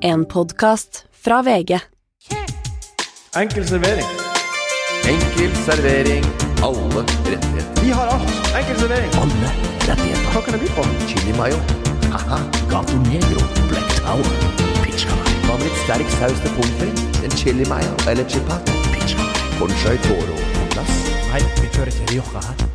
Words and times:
En 0.00 0.24
podkast 0.24 1.04
fra 1.24 1.42
VG. 1.42 1.80
Enkel 3.36 3.68
servering. 3.68 4.06
Enkel 5.08 5.56
servering. 5.64 6.24
Alle 6.62 7.04
rettigheter. 7.24 7.82
Vi 7.82 7.90
har 7.90 8.06
alt. 8.06 8.56
Enkel 8.58 8.78
servering. 8.78 9.10
Alle 9.12 9.50
rettigheter. 9.88 10.30
Hva 10.32 10.42
kan 10.42 10.52
det 10.52 10.60
bli 10.60 10.68
på? 10.76 10.84
Chili 11.08 11.34
mayo. 11.38 11.58
Haha. 12.12 12.38
Gato 12.70 12.96
Negro. 13.10 13.42
Black 13.70 14.00
Tower. 14.00 14.38
Pizza. 14.84 15.18
Hva 15.46 15.56
med 15.56 15.66
litt 15.66 15.82
sterk 15.84 16.16
saus 16.18 16.40
til 16.44 16.56
pommes 16.56 16.78
frites? 16.80 17.22
En 17.24 17.36
chili 17.42 17.68
mayo 17.68 17.94
eller 18.06 18.28
chipat? 18.30 18.74
Pizza. 18.94 19.30
Conchai 19.58 19.98
toro 20.06 20.40
på 20.54 20.72
plass. 20.74 20.98
Nei, 21.32 21.42
vi 21.60 21.70
fører 21.74 21.90
til 21.90 22.14
Rioja 22.14 22.46
her. 22.50 22.67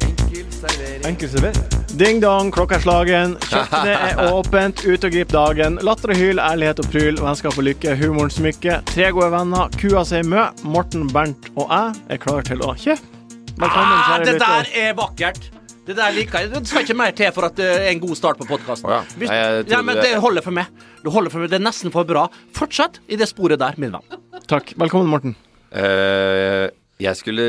Enkel 1.03 1.29
servering. 1.29 1.63
Ding 1.99 2.21
dong, 2.23 2.49
klokka 2.55 2.77
er 2.79 2.83
slagen. 2.83 3.33
Kjøkkenet 3.43 4.03
er 4.17 4.19
åpent. 4.37 4.83
Ut 4.87 5.03
og 5.05 5.11
grip 5.13 5.33
dagen. 5.33 5.75
Latter 5.85 6.13
og 6.13 6.19
hyl, 6.19 6.39
ærlighet 6.41 6.79
og 6.81 6.87
pryl. 6.93 7.17
Vennskap 7.21 7.57
og 7.59 7.65
lykke. 7.67 7.95
Humorens 7.99 8.37
smykke. 8.39 8.77
Tre 8.89 9.09
gode 9.13 9.27
venner. 9.33 9.73
Kua 9.81 10.03
sier 10.07 10.23
mø. 10.27 10.45
Morten, 10.63 11.05
Bernt 11.13 11.49
og 11.59 11.67
jeg 11.73 12.15
er 12.15 12.21
klar 12.23 12.47
til 12.47 12.63
å 12.65 12.71
kjøpe. 12.79 13.09
Velkommen, 13.53 13.91
Ah, 13.93 14.05
kjære 14.07 14.25
det 14.31 14.37
der 14.41 14.69
er 14.81 14.95
vakkert. 14.97 15.43
Det 15.85 15.97
der 15.99 16.13
liker 16.15 16.39
jeg. 16.45 16.49
Det 16.55 16.63
skal 16.71 16.85
ikke 16.87 16.95
mer 16.97 17.11
til 17.13 17.33
for 17.35 17.45
at 17.51 17.57
det 17.59 17.67
er 17.75 17.89
en 17.91 17.99
god 18.01 18.15
start 18.17 18.39
på 18.39 18.47
podkasten. 18.49 18.87
Oh, 18.89 19.03
ja. 19.27 19.41
Ja, 19.69 19.81
men 19.85 19.99
det 19.99 20.15
holder 20.23 20.41
for 20.45 20.55
meg. 20.55 20.71
Det 21.03 21.11
holder 21.13 21.29
for 21.35 21.43
meg. 21.43 21.51
Det 21.51 21.59
er 21.59 21.65
nesten 21.67 21.91
for 21.93 22.07
bra. 22.09 22.25
Fortsett 22.57 23.01
i 23.11 23.19
det 23.19 23.27
sporet 23.29 23.59
der, 23.61 23.75
min 23.77 23.93
venn. 23.93 24.21
Takk. 24.49 24.71
Velkommen, 24.79 25.11
Morten. 25.11 25.35
Eh, 25.73 26.71
jeg 27.03 27.19
skulle 27.19 27.45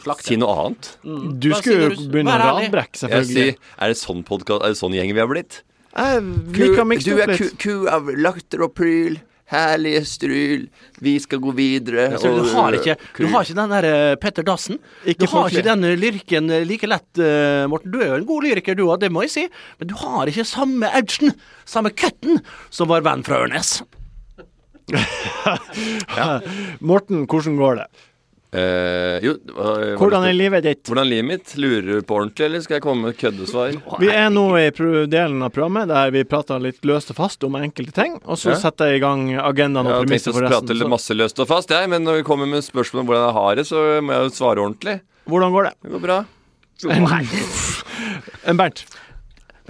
uh, 0.00 0.12
si 0.24 0.38
noe 0.40 0.54
annet. 0.64 0.92
Du 1.02 1.50
Hva 1.52 1.60
skulle 1.62 1.90
du? 1.94 2.06
begynne 2.12 2.36
å 2.36 2.40
radbrekke, 2.40 3.00
selvfølgelig. 3.04 3.46
Jeg 3.46 3.56
sier, 3.56 3.74
er 3.78 3.92
det 3.92 3.98
sånn 4.00 4.22
podcast, 4.26 4.64
Er 4.64 4.74
det 4.74 4.80
sånn 4.80 4.96
gjeng 4.96 5.12
vi 5.14 5.22
har 5.22 5.30
blitt? 5.30 5.62
Jeg 5.90 6.22
liker 6.54 6.84
å 6.84 6.86
mikse 6.86 7.10
du 7.10 7.18
er 7.24 7.34
ku, 7.34 7.48
ku 7.58 7.74
av 7.90 8.08
latter 8.14 8.62
og 8.66 8.74
pryl. 8.78 9.18
Herlige 9.50 10.04
stryl. 10.06 10.68
Vi 11.02 11.16
skal 11.18 11.40
gå 11.42 11.50
videre. 11.58 12.04
Så 12.22 12.30
du 12.36 12.44
har 12.52 12.76
ikke, 12.78 12.94
du 13.16 13.26
har 13.32 13.42
ikke 13.42 13.56
den 13.58 13.72
der 13.74 13.86
eh, 13.88 14.16
Petter 14.22 14.46
Dassen. 14.46 14.78
Ikke 15.02 15.24
du 15.24 15.32
har 15.32 15.50
ikke 15.50 15.64
den 15.66 15.88
lyrken 15.98 16.52
eh, 16.54 16.62
like 16.62 16.86
lett, 16.86 17.08
eh, 17.18 17.64
Morten. 17.70 17.90
Du 17.90 17.98
er 17.98 18.12
jo 18.12 18.20
en 18.20 18.28
god 18.28 18.46
lyriker, 18.46 18.78
du 18.78 18.84
òg, 18.86 19.00
det 19.02 19.10
må 19.10 19.24
jeg 19.26 19.34
si. 19.34 19.44
Men 19.80 19.90
du 19.90 19.96
har 20.04 20.30
ikke 20.30 20.46
samme 20.46 20.92
edgen, 20.94 21.34
samme 21.66 21.90
cutten, 21.90 22.38
som 22.70 22.92
vår 22.92 23.02
venn 23.08 23.26
fra 23.26 23.42
Ørnes. 23.42 23.80
Morten, 26.92 27.26
hvordan 27.26 27.58
går 27.58 27.82
det? 27.82 27.88
Eh, 28.50 29.20
jo, 29.22 29.36
hva 29.54 29.74
Hvordan 29.94 30.24
er 30.26 30.34
livet 30.34 30.64
ditt? 30.66 30.80
Hvordan 30.88 31.04
er 31.06 31.10
livet 31.12 31.26
mitt? 31.28 31.52
Lurer 31.62 31.84
du 31.86 32.00
på 32.02 32.16
ordentlig, 32.18 32.48
eller 32.48 32.62
skal 32.64 32.74
jeg 32.80 32.82
komme 32.82 33.06
med 33.06 33.18
køddesvar? 33.20 33.76
Vi 34.02 34.08
er 34.10 34.26
nå 34.34 34.42
i 34.58 34.64
delen 35.06 35.44
av 35.46 35.52
programmet 35.54 35.86
der 35.92 36.10
vi 36.10 36.24
prater 36.26 36.58
litt 36.58 36.82
løst 36.82 37.12
og 37.14 37.20
fast 37.20 37.46
om 37.46 37.54
enkelte 37.60 37.94
ting, 37.94 38.16
og 38.24 38.40
så 38.42 38.50
Ja. 38.50 38.56
setter 38.58 38.90
jeg 38.90 38.98
i 38.98 39.04
gang 39.04 39.22
agendaen 39.38 39.86
og 39.86 39.92
ja, 39.94 40.00
premisset 40.02 40.34
for 40.34 40.42
resten. 40.42 40.74
litt 40.74 40.82
Så, 40.82 40.90
masse 40.90 41.14
løst 41.14 41.38
og 41.38 41.46
fast, 41.46 41.70
jeg, 41.70 41.88
men 41.88 42.02
når 42.02 42.16
vi 42.18 42.26
kommer 42.26 42.46
med 42.50 42.66
spørsmål 42.66 43.00
om 43.00 43.06
hvordan 43.06 43.26
jeg 43.28 43.38
har 43.38 43.54
det, 43.54 43.66
så 43.70 44.02
må 44.02 44.12
jeg 44.18 44.22
jo 44.26 44.34
svare 44.34 44.58
ordentlig. 44.66 45.00
hvordan 45.30 45.52
går 45.52 45.62
det? 45.70 45.74
Det 45.82 45.90
går 45.92 46.00
bra. 46.08 46.24
En 48.50 48.56
Bernt. 48.60 48.84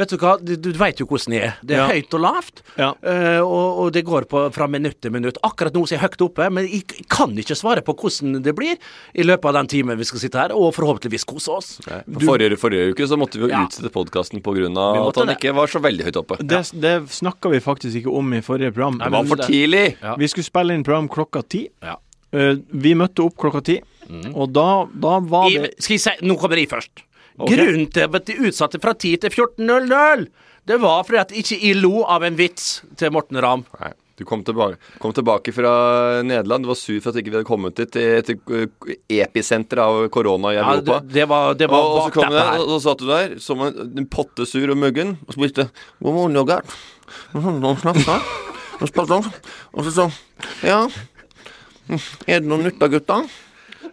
Vet 0.01 0.13
du 0.15 0.17
hva, 0.23 0.33
du, 0.41 0.55
du 0.57 0.71
veit 0.81 1.01
jo 1.03 1.05
hvordan 1.11 1.35
jeg 1.37 1.45
er. 1.51 1.57
Det 1.63 1.77
er 1.77 1.81
Ja. 1.83 1.89
høyt 1.93 2.15
og 2.17 2.23
lavt. 2.25 2.63
Ja. 2.81 2.89
uh, 3.05 3.41
og, 3.45 3.81
og 3.85 3.93
det 3.93 4.03
går 4.09 4.25
på, 4.31 4.43
fra 4.55 4.67
minutt 4.73 4.97
til 5.05 5.13
minutt. 5.13 5.37
Akkurat 5.45 5.75
nå 5.77 5.83
så 5.85 5.95
er 5.95 5.99
jeg 5.99 6.05
høyt 6.09 6.25
oppe, 6.27 6.47
men 6.57 6.67
jeg 6.71 7.05
kan 7.13 7.35
ikke 7.37 7.57
svare 7.59 7.83
på 7.85 7.93
hvordan 8.01 8.39
det 8.45 8.55
blir 8.57 8.79
i 9.13 9.27
løpet 9.27 9.51
av 9.53 9.59
den 9.61 9.69
timen 9.75 9.99
vi 10.01 10.09
skal 10.09 10.23
sitte 10.25 10.41
her, 10.41 10.55
og 10.57 10.73
forhåpentligvis 10.79 11.27
kose 11.29 11.53
oss. 11.53 11.71
For 11.85 12.27
forrige, 12.33 12.57
forrige 12.63 12.95
uke 12.95 13.09
så 13.11 13.19
måtte 13.21 13.37
vi 13.37 13.45
jo 13.47 13.53
Ja. 13.53 13.65
utsette 13.69 13.93
podkasten 13.93 14.41
pga. 14.41 14.67
At 14.71 15.17
han 15.21 15.29
det. 15.31 15.37
ikke 15.39 15.55
var 15.61 15.67
så 15.69 15.83
veldig 15.85 16.09
høyt 16.09 16.17
oppe. 16.23 16.41
Det, 16.41 16.63
det 16.81 16.95
snakka 17.13 17.51
vi 17.53 17.61
faktisk 17.61 18.01
ikke 18.01 18.17
om 18.17 18.33
i 18.33 18.41
forrige 18.41 18.73
program. 18.73 18.99
Det 19.05 19.13
var 19.13 19.29
for 19.29 19.45
tidlig! 19.45 19.97
Ja. 20.01 20.17
Vi 20.17 20.29
skulle 20.33 20.49
spille 20.49 20.75
inn 20.75 20.83
program 20.87 21.09
klokka 21.13 21.43
ti. 21.45 21.67
Ja. 21.85 21.99
Uh, 22.33 22.57
vi 22.71 22.93
møtte 22.95 23.25
opp 23.27 23.35
klokka 23.43 23.61
ti, 23.67 23.81
og 24.35 24.53
da, 24.55 24.87
da 25.03 25.17
var 25.27 25.49
I, 25.51 25.57
det 25.65 25.71
skal 25.83 25.97
jeg 25.97 26.03
si, 26.05 26.13
nå 26.27 26.37
kommer 26.39 26.59
jeg 26.63 26.69
først. 26.71 27.03
Grunnen 27.49 27.89
til 27.93 28.07
at 28.09 28.27
de 28.29 28.39
utsatte 28.49 28.81
fra 28.83 28.93
10 28.95 29.17
til 29.25 29.31
14.00, 29.33 30.27
det 30.69 30.77
var 30.83 31.03
fordi 31.07 31.21
at 31.23 31.33
ikke 31.33 31.57
jeg 31.63 31.81
lo 31.81 32.05
av 32.05 32.25
en 32.27 32.37
vits 32.39 32.83
til 33.01 33.13
Morten 33.15 33.41
Ramm. 33.41 33.65
Nei. 33.81 33.95
Du 34.21 34.27
kom 34.29 34.43
tilbake, 34.45 34.77
kom 35.01 35.15
tilbake 35.17 35.53
fra 35.57 35.71
Nederland. 36.21 36.67
Du 36.67 36.69
var 36.69 36.77
sur 36.77 36.99
for 37.01 37.09
at 37.09 37.17
ikke 37.23 37.31
vi 37.33 37.39
hadde 37.39 37.49
kommet 37.49 37.79
dit 37.81 37.89
til, 37.95 38.37
uh, 38.53 38.91
episenteret 39.17 39.81
av 39.81 40.11
korona 40.13 40.51
i 40.53 40.59
Ja, 40.59 40.67
Europa. 40.75 40.99
det, 41.01 41.15
det 41.15 41.25
var, 41.31 41.55
det 41.57 41.69
var 41.73 41.81
og, 41.87 41.95
og 41.95 42.03
så 42.05 42.13
kom 42.19 42.29
du 42.29 42.37
der, 42.37 42.61
og 42.61 42.69
så 42.75 42.81
satt 42.85 43.01
du 43.01 43.07
der 43.09 43.33
som 43.41 43.65
en, 43.65 43.79
en 43.97 44.09
potte 44.13 44.45
sur 44.45 44.75
og 44.75 44.77
muggen 44.77 45.15
og 45.25 45.39
spiste 45.39 45.71
God 46.05 46.19
morgen, 46.19 46.37
snakker 47.81 48.21
Og 49.73 49.89
så 49.89 49.95
sånn 50.03 50.13
Ja, 50.69 50.83
er 52.29 52.45
det 52.45 52.49
noe 52.51 52.61
nytt 52.61 52.77
da, 52.77 52.93
gutta? 52.93 53.23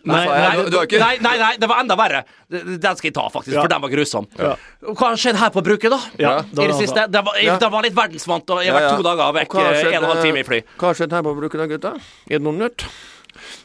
Nei, 0.07 0.25
Nei, 0.25 0.55
nei, 0.99 1.17
nei, 1.21 1.37
nei, 1.39 1.51
det 1.59 1.67
var 1.69 1.79
enda 1.81 1.95
verre. 1.99 2.23
Den 2.49 2.95
skal 2.99 3.07
jeg 3.09 3.13
ta, 3.15 3.25
faktisk, 3.31 3.55
for 3.59 3.67
den 3.71 3.81
var 3.83 3.89
grusom. 3.91 4.27
Ja. 4.39 4.53
Hva 4.83 5.09
har 5.11 5.19
skjedd 5.19 5.35
her 5.39 5.49
på 5.55 5.63
bruket, 5.63 5.91
da? 5.91 5.99
Ja, 6.19 6.33
I 6.41 6.55
da- 6.55 6.67
det 6.67 6.75
siste? 6.79 7.07
Det 7.11 7.23
var, 7.25 7.33
det 7.39 7.69
var 7.71 7.83
litt 7.87 7.95
verdensvant, 7.95 8.49
og 8.49 8.63
jeg 8.63 8.71
har 8.73 8.81
vært 8.81 8.97
to 8.97 9.03
dager 9.07 9.33
vekk. 9.39 9.55
Eh, 9.55 9.79
En 9.81 9.87
og 9.87 9.93
en 10.03 10.09
halv 10.11 10.23
time 10.23 10.39
i 10.39 10.43
fly. 10.47 10.61
Hva 10.77 10.91
har 10.91 10.99
skjedd 10.99 11.11
her 11.17 11.23
på 11.27 11.35
bruket 11.39 11.59
da, 11.63 11.67
gutta? 11.71 11.93
Er 12.29 12.39
det 12.39 12.43
noe 12.47 12.53
nytt? 12.57 12.85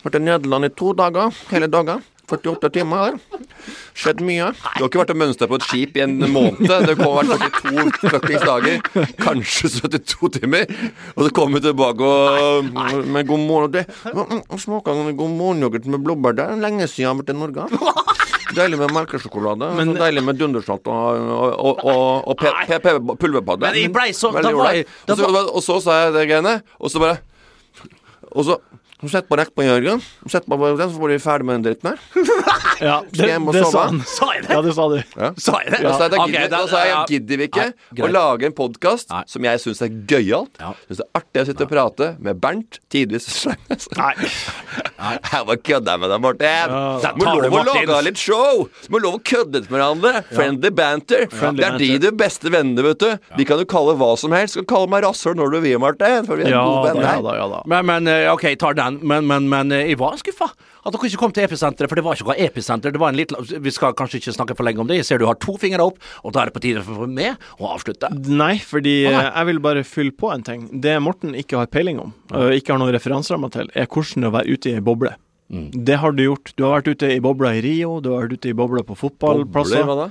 Vært 0.05 0.19
i 0.19 0.23
Nederland 0.23 0.65
i 0.65 0.69
to 0.83 0.93
dager, 0.95 1.33
hele 1.51 1.67
dager. 1.71 2.03
48 2.33 2.71
timer. 2.75 3.19
Skjedd 3.95 4.23
mye. 4.25 4.49
Du 4.77 4.83
har 4.83 4.89
ikke 4.89 5.03
vært 5.03 5.13
og 5.15 5.19
mønstra 5.21 5.49
på 5.51 5.59
et 5.61 5.67
skip 5.69 5.99
i 5.99 6.05
en 6.05 6.17
måned. 6.33 6.65
Det 6.89 6.97
kom 6.99 7.19
vært 7.21 7.59
42 7.63 8.13
fuckings 8.15 8.47
dager. 8.49 9.07
Kanskje 9.21 9.71
72 9.77 10.33
timer. 10.39 10.67
Og 11.17 11.27
så 11.27 11.35
kommer 11.37 11.61
du 11.63 11.69
tilbake 11.69 12.09
og 12.09 12.73
med 13.13 13.29
god 13.29 13.45
morgen 13.45 13.69
og 13.69 13.77
det 13.77 13.87
Smaker 14.63 15.13
god 15.19 15.37
morgen-yoghurt 15.39 15.89
med 15.93 16.05
blåbær. 16.07 16.37
Det 16.39 16.47
er 16.49 16.61
lenge 16.63 16.89
siden 16.89 17.05
jeg 17.05 17.11
har 17.13 17.21
vært 17.21 17.35
i 17.35 17.39
Norge. 17.39 17.69
Deilig 18.53 18.79
med 18.79 18.93
melkesjokolade. 18.93 19.69
Men- 19.77 19.95
så 19.95 20.03
deilig 20.03 20.25
med 20.25 20.39
dundersalt 20.41 20.89
og, 20.93 21.21
og, 21.57 21.85
og, 21.85 22.29
og, 22.29 23.17
pulverpadde. 23.21 23.65
Men 23.69 23.79
jeg 23.81 23.93
ble 23.95 24.09
så- 24.17 24.33
da 24.33 24.53
var 24.53 24.75
da 25.07 25.15
var- 25.17 25.53
og 25.53 25.63
så 25.65 25.81
sa 25.81 26.05
jeg 26.05 26.13
det 26.19 26.29
greiene, 26.29 26.63
og 26.81 26.91
så 26.91 26.99
bare 27.01 27.19
Og 28.33 28.45
så 28.47 28.55
Sett 29.11 29.27
på 29.29 29.37
rekk 29.41 29.51
på 29.57 29.65
Jørgen. 29.67 30.03
Sett 30.31 30.47
på 30.47 30.57
den, 30.63 30.91
så 30.93 31.01
blir 31.03 31.17
vi 31.17 31.23
ferdig 31.25 31.47
med 31.49 31.59
den 31.61 31.65
dritten 31.71 31.93
her. 31.93 32.03
Ja, 32.83 32.97
det, 33.15 33.27
det 33.55 33.61
sa 33.71 33.85
han. 33.87 34.01
Sa 34.11 34.27
jeg 34.35 34.43
det? 34.43 34.55
Ja, 34.57 34.61
det 34.65 34.73
sa 34.75 34.85
du. 34.91 34.97
Sa 35.39 35.59
jeg 35.63 35.71
det? 35.71 35.79
Ja. 35.85 35.91
sa 35.95 36.07
jeg, 36.11 36.49
da 36.51 36.61
sa 36.67 36.81
jeg, 36.83 36.97
gidder 37.13 37.39
vi 37.39 37.47
ikke 37.47 37.67
Nei, 37.71 38.01
å 38.03 38.09
lage 38.11 38.49
en 38.49 38.55
podkast 38.59 39.13
som 39.31 39.47
jeg 39.47 39.61
syns 39.63 39.85
er 39.87 39.93
gøyalt. 40.11 40.59
Ja. 40.59 40.73
Syns 40.89 40.99
det 40.99 41.07
er 41.07 41.21
artig 41.21 41.45
å 41.45 41.47
sitte 41.47 41.67
og 41.69 41.71
prate 41.71 42.09
med 42.27 42.41
Bernt, 42.43 42.81
tidvis 42.91 43.29
Sleipnes. 43.39 43.87
Nei. 43.95 44.15
Jeg 45.03 45.59
kødder 45.67 45.97
jeg 45.97 45.99
med 45.99 46.11
deg, 46.13 46.21
Martin. 46.23 46.73
Der 47.03 47.17
Må 47.19 47.33
lov 47.43 47.55
å 47.59 47.63
lage 47.67 47.97
litt 48.07 48.21
show! 48.21 48.61
Må 48.93 49.01
lov 49.03 49.17
å 49.17 49.21
kødde 49.27 49.59
litt 49.59 49.71
med 49.73 49.81
hverandre. 49.81 50.21
Friendly 50.31 50.71
banter. 50.79 51.25
Friendly 51.33 51.59
det 51.59 51.67
er 51.67 51.75
de 51.81 51.89
banter. 51.89 52.05
de 52.05 52.13
beste 52.21 52.53
vennene, 52.55 52.85
vet 52.87 53.01
du. 53.03 53.09
De 53.41 53.47
kan 53.49 53.59
du 53.59 53.65
kalle 53.69 53.97
hva 53.99 54.13
som 54.21 54.31
helst. 54.37 54.55
Du 54.55 54.63
kan 54.63 54.69
kalle 54.77 54.93
meg 54.93 55.03
rasshøl 55.03 55.35
når 55.41 55.57
du 55.57 55.59
vil, 55.65 55.81
Martin. 55.83 56.29
For 56.29 56.39
vi 56.39 56.47
er 56.47 56.55
Ja 56.55 56.63
gode 56.69 56.93
venner. 56.93 57.09
ja 57.09 57.25
da, 57.27 57.35
ja 57.41 57.49
da. 57.51 57.63
Men, 57.75 57.89
men 57.91 58.13
eh, 58.15 58.29
OK, 58.31 58.47
tar 58.63 58.79
den. 58.79 58.92
Men, 59.01 59.27
men, 59.27 59.49
men 59.49 59.49
men, 59.71 59.75
jeg 59.89 59.99
var 60.01 60.17
skuffa. 60.21 60.51
At 60.83 60.93
dere 60.95 61.09
ikke 61.09 61.21
kom 61.21 61.33
til 61.35 61.45
episenteret, 61.47 61.89
for 61.91 61.99
det 61.99 62.05
var 62.05 62.19
ikke 62.19 62.27
noe 62.29 62.37
episenter. 62.43 62.93
Det 62.95 63.01
var 63.01 63.13
en 63.13 63.19
liten, 63.21 63.39
vi 63.63 63.73
skal 63.75 63.95
kanskje 63.99 64.19
ikke 64.21 64.35
snakke 64.35 64.57
for 64.59 64.67
lenge 64.67 64.83
om 64.83 64.89
det. 64.91 64.99
Jeg 65.01 65.09
ser 65.09 65.23
du 65.23 65.27
har 65.29 65.39
to 65.43 65.55
fingre 65.63 65.85
opp, 65.87 65.99
og 66.27 66.35
da 66.35 66.43
er 66.43 66.51
det 66.51 66.57
på 66.57 66.63
tide 66.65 66.83
for 66.87 67.07
meg 67.11 67.39
å 67.63 67.71
avslutte. 67.73 68.11
Nei, 68.29 68.57
fordi 68.59 68.97
ah, 69.07 69.15
nei. 69.15 69.25
eh, 69.25 69.29
jeg 69.39 69.51
vil 69.53 69.61
bare 69.69 69.85
fylle 69.87 70.17
på 70.19 70.33
en 70.35 70.43
ting. 70.47 70.65
Det 70.83 70.97
Morten 71.05 71.37
ikke 71.39 71.61
har 71.63 71.71
peiling 71.73 72.01
om, 72.03 72.15
og 72.35 72.57
ikke 72.57 72.75
har 72.75 72.83
noen 72.83 72.95
referanserammer 72.97 73.53
til, 73.55 73.71
er 73.79 73.87
hvordan 73.87 74.27
det 74.27 74.33
å 74.33 74.37
være 74.41 74.57
ute 74.59 74.73
i 74.73 74.75
ei 74.81 74.83
boble. 74.85 75.15
Mm. 75.53 75.69
Det 75.85 75.97
har 76.01 76.15
du 76.17 76.23
gjort. 76.25 76.53
Du 76.57 76.65
har 76.65 76.79
vært 76.81 76.95
ute 76.97 77.11
i 77.13 77.21
bobla 77.23 77.55
i 77.59 77.63
Rio, 77.65 77.99
du 78.01 78.11
har 78.15 78.25
vært 78.25 78.39
ute 78.41 78.51
i 78.51 78.57
bobla 78.57 78.83
på 78.89 78.97
fotballplasser. 78.97 79.85
Hva 79.85 79.97
da? 80.07 80.11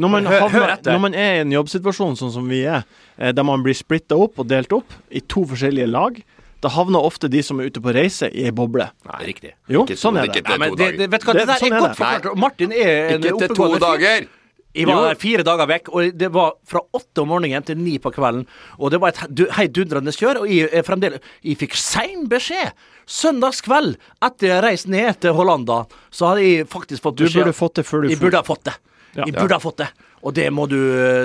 Når 0.00 0.08
man, 0.12 0.26
Hør- 0.26 0.40
hør 0.40 0.48
havner, 0.48 0.72
etter. 0.78 0.92
når 0.94 1.00
man 1.02 1.14
er 1.18 1.32
i 1.34 1.40
en 1.44 1.52
jobbsituasjon 1.54 2.16
sånn 2.18 2.32
som 2.32 2.46
vi 2.48 2.62
er, 2.64 2.84
eh, 3.18 3.32
der 3.36 3.44
man 3.46 3.62
blir 3.62 3.76
splitta 3.76 4.16
opp 4.18 4.38
og 4.40 4.48
delt 4.50 4.72
opp 4.72 4.94
i 5.10 5.20
to 5.20 5.42
forskjellige 5.50 5.90
lag, 5.90 6.20
da 6.60 6.68
havner 6.68 7.00
ofte 7.02 7.28
de 7.30 7.42
som 7.42 7.60
er 7.60 7.70
ute 7.70 7.80
på 7.80 7.92
reise, 7.94 8.28
i 8.32 8.44
ei 8.44 8.50
boble. 8.52 8.90
Nei, 9.06 9.20
riktig. 9.32 9.52
Jo, 9.68 9.84
Ikke 9.86 9.96
sånn 9.96 10.14
to- 10.14 10.20
er 10.20 10.26
ikke 10.28 10.42
det. 10.42 10.44
til 10.44 10.60
Ja, 10.60 10.68
to 10.68 10.74
det, 10.76 10.78
dager. 10.84 10.98
det, 10.98 11.10
vet 11.10 11.20
du 11.20 11.26
hva, 11.26 11.32
Det- 11.32 11.40
det, 11.40 11.46
der 11.46 11.54
sånn 11.66 11.72
er 11.72 11.80
godt 11.80 11.96
forklart. 11.96 12.36
Martin 12.36 12.72
er 12.72 13.08
en 13.14 13.22
Ikke 13.22 13.38
til 13.38 13.48
to 13.56 13.78
dager. 13.78 14.28
Jeg 14.72 14.86
var 14.86 15.14
fire 15.16 15.42
dager 15.42 15.66
vekk, 15.66 15.88
og 15.92 16.16
det 16.16 16.28
var 16.32 16.52
fra 16.64 16.78
åtte 16.94 17.18
om 17.22 17.28
morgenen 17.28 17.64
til 17.66 17.76
ni 17.76 17.98
på 17.98 18.12
kvelden. 18.14 18.46
Og 18.78 18.90
det 18.92 19.00
var 19.00 19.08
et 19.08 19.34
du- 19.34 19.46
heidundrende 19.50 20.12
kjør, 20.14 20.42
og 20.42 20.48
jeg, 20.48 20.70
fremdeles, 20.84 21.18
jeg 21.42 21.56
fikk 21.58 21.74
sein 21.74 22.28
beskjed. 22.28 22.70
Søndagskveld, 23.06 23.96
etter 24.22 24.46
jeg 24.46 24.62
reiste 24.62 24.88
ned 24.88 25.18
til 25.20 25.32
Hollanda, 25.36 25.86
så 26.12 26.28
hadde 26.30 26.44
jeg 26.46 26.68
faktisk 26.70 27.02
fått 27.02 27.16
beskjed. 27.16 27.32
Du 27.32 27.50
burde 27.50 27.56
fått 27.58 27.74
det 27.80 27.84
før 27.86 28.02
du 28.02 28.08
Jeg 28.12 28.20
burde 28.20 28.36
ha 28.38 28.42
fått 28.46 28.62
det. 28.64 28.74
Ja. 29.16 29.26
Jeg 29.26 29.34
burde 29.34 29.56
ha 29.56 29.62
fått 29.62 29.80
det. 29.82 29.88
Og 30.20 30.34
det 30.36 30.50
må 30.52 30.66
du, 30.68 30.76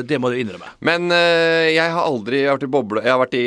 det 0.08 0.18
må 0.24 0.32
du 0.32 0.38
innrømme. 0.40 0.70
Men 0.88 1.10
uh, 1.12 1.68
jeg 1.68 1.84
har 1.84 2.06
aldri 2.08 2.46
vært 2.48 2.64
i 2.64 2.70
boble 2.72 3.04
Jeg 3.04 3.12
har 3.12 3.20
vært 3.20 3.36
i, 3.36 3.44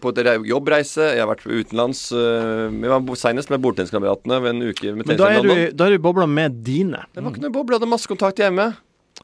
på 0.00 0.12
et 0.12 0.20
jobbreise, 0.50 1.06
jeg 1.16 1.22
har 1.22 1.30
vært 1.30 1.46
utenlands. 1.48 2.02
Uh, 2.12 2.68
vi 2.74 2.92
var 2.92 3.16
senest 3.18 3.52
med 3.52 3.64
bordtenniskameratene 3.64 4.42
ved 4.44 4.52
en 4.52 4.68
uke 4.68 4.92
med 4.92 5.08
tennis 5.08 5.16
i 5.16 5.16
du, 5.16 5.24
London. 5.40 5.64
da 5.72 5.88
er 5.88 5.96
du 5.96 5.98
i 5.98 6.04
bobla 6.04 6.28
med 6.28 6.60
dine. 6.66 7.06
Det 7.14 7.24
var 7.24 7.32
ikke 7.32 7.46
noe 7.46 7.56
boble, 7.56 7.74
jeg 7.74 7.80
hadde 7.80 7.92
masse 7.94 8.12
kontakt 8.12 8.44
hjemme. 8.44 8.70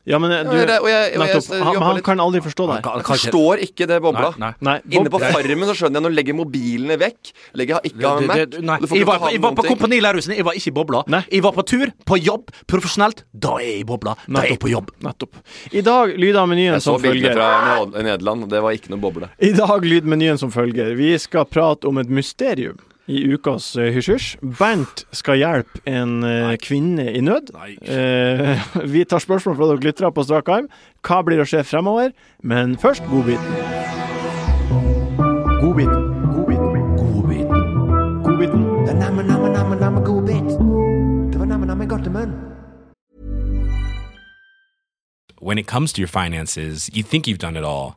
Ja, 0.06 0.18
men 0.22 0.30
eh, 0.30 0.44
du, 0.46 0.54
Ja, 0.56 0.64
det- 0.66 0.80
og 0.80 0.86
jeg- 0.88 1.18
og 1.18 1.26
jeg 1.26 1.34
nettopp. 1.34 1.64
Han, 1.66 1.82
han 1.82 2.00
kan 2.06 2.20
aldri 2.22 2.40
forstå 2.40 2.66
deg. 2.70 2.84
han 2.86 3.02
kan 3.02 3.16
forstår 3.16 3.58
ikke 3.66 3.86
det 3.90 4.00
bobla. 4.02 4.28
Nei, 4.38 4.52
nei. 4.60 4.74
Nei, 4.86 4.96
Inne 5.00 5.10
på 5.10 5.18
farmen 5.18 5.66
så 5.66 5.74
skjønner 5.74 5.98
jeg 5.98 6.02
når 6.06 6.14
du 6.14 6.16
legger 6.20 6.34
mobilene 6.38 6.96
vekk. 7.00 7.32
Legger 7.58 7.80
ikke 7.82 7.98
det- 8.22 8.62
nei. 8.62 8.78
du 8.78 8.86
får 8.86 8.96
Jeg 8.96 9.06
var, 9.06 9.18
ta 9.18 9.30
jeg 9.32 9.40
var 9.42 9.52
på. 9.58 9.64
Kompani 9.66 10.00
Lauritzen, 10.00 10.36
jeg 10.36 10.44
var 10.44 10.52
ikke 10.54 10.68
i 10.68 10.76
bobla. 10.78 11.02
Nei. 11.08 11.24
Jeg 11.32 11.42
var 11.42 11.52
på 11.52 11.66
tur, 11.66 11.86
på 12.06 12.20
jobb, 12.22 12.50
profesjonelt. 12.68 13.24
Da 13.34 13.56
er 13.56 13.66
jeg 13.66 13.80
i 13.80 13.84
bobla. 13.84 14.14
Da 14.30 14.40
er 14.42 14.48
jeg 14.54 14.60
på 14.60 14.70
jobb. 14.70 14.90
Nettopp. 15.02 15.34
I 15.72 15.80
dag 15.82 16.14
lyder 16.16 16.46
menyen 16.46 16.72
Jeg 16.78 16.82
så 16.86 16.94
som 16.94 17.00
fra 17.02 18.02
Nederland, 18.02 18.48
det 18.48 18.62
var 18.62 18.70
ikke 18.72 18.90
noe 18.94 19.00
boble. 19.02 19.28
I 19.42 19.50
dag 19.52 19.82
lyder 19.82 20.06
menyen 20.06 20.38
som 20.38 20.50
følger. 20.52 20.94
Vi 20.96 21.16
skal 21.18 21.44
prate 21.46 21.84
om 21.88 21.98
et 21.98 22.08
mysterium 22.08 22.78
i 23.06 23.22
ukas 23.34 23.68
uh, 23.78 23.88
hysj-hysj. 23.94 24.36
Bernt 24.58 25.04
skal 25.14 25.38
hjelpe 25.40 25.82
en 25.86 26.18
Nei. 26.24 26.56
kvinne 26.62 27.06
i 27.12 27.22
nød. 27.24 27.52
Nei. 27.56 27.76
Eh, 27.82 28.66
vi 28.94 29.04
tar 29.08 29.22
spørsmål 29.22 29.56
fra 29.58 29.70
dere 29.72 29.86
lyttere 29.86 30.12
på 30.12 30.26
strak 30.26 30.50
arm. 30.52 30.70
Hva 31.06 31.22
blir 31.26 31.42
å 31.42 31.46
skje 31.48 31.62
fremover? 31.66 32.12
Men 32.42 32.74
først 32.80 33.06
godbiten. 33.10 33.62
Godbiten. 35.62 36.10
Godbiten. 36.34 36.82
Godbiten. 36.98 37.70
Godbiten. 38.26 38.66
Det 38.82 38.92
er 38.96 39.00
nemme, 39.04 39.22
nemme, 39.22 39.54
nemme, 39.54 39.80
nemme 39.80 40.04
god 40.06 40.28
bit. 40.28 40.52
Det 41.32 41.40
var 41.40 41.50
nemme, 41.54 41.70
nemme 41.70 41.88
godt 41.90 42.10
i 42.10 42.14
munnen. 42.18 42.46
when 45.46 45.58
it 45.58 45.66
comes 45.66 45.92
to 45.92 46.00
your 46.00 46.08
finances, 46.08 46.90
you 46.92 47.02
think 47.02 47.28
you've 47.28 47.38
done 47.38 47.56
it 47.56 47.64
all. 47.64 47.96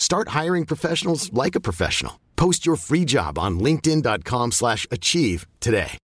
Start 0.00 0.28
hiring 0.30 0.64
professionals 0.66 1.30
like 1.32 1.54
a 1.54 1.60
professional. 1.60 2.14
Post 2.36 2.66
your 2.66 2.76
free 2.76 3.04
job 3.04 3.38
on 3.38 3.58
linkedin.com/achieve 3.60 4.52
slash 4.52 4.86
achieve 4.90 5.46
today. 5.60 5.98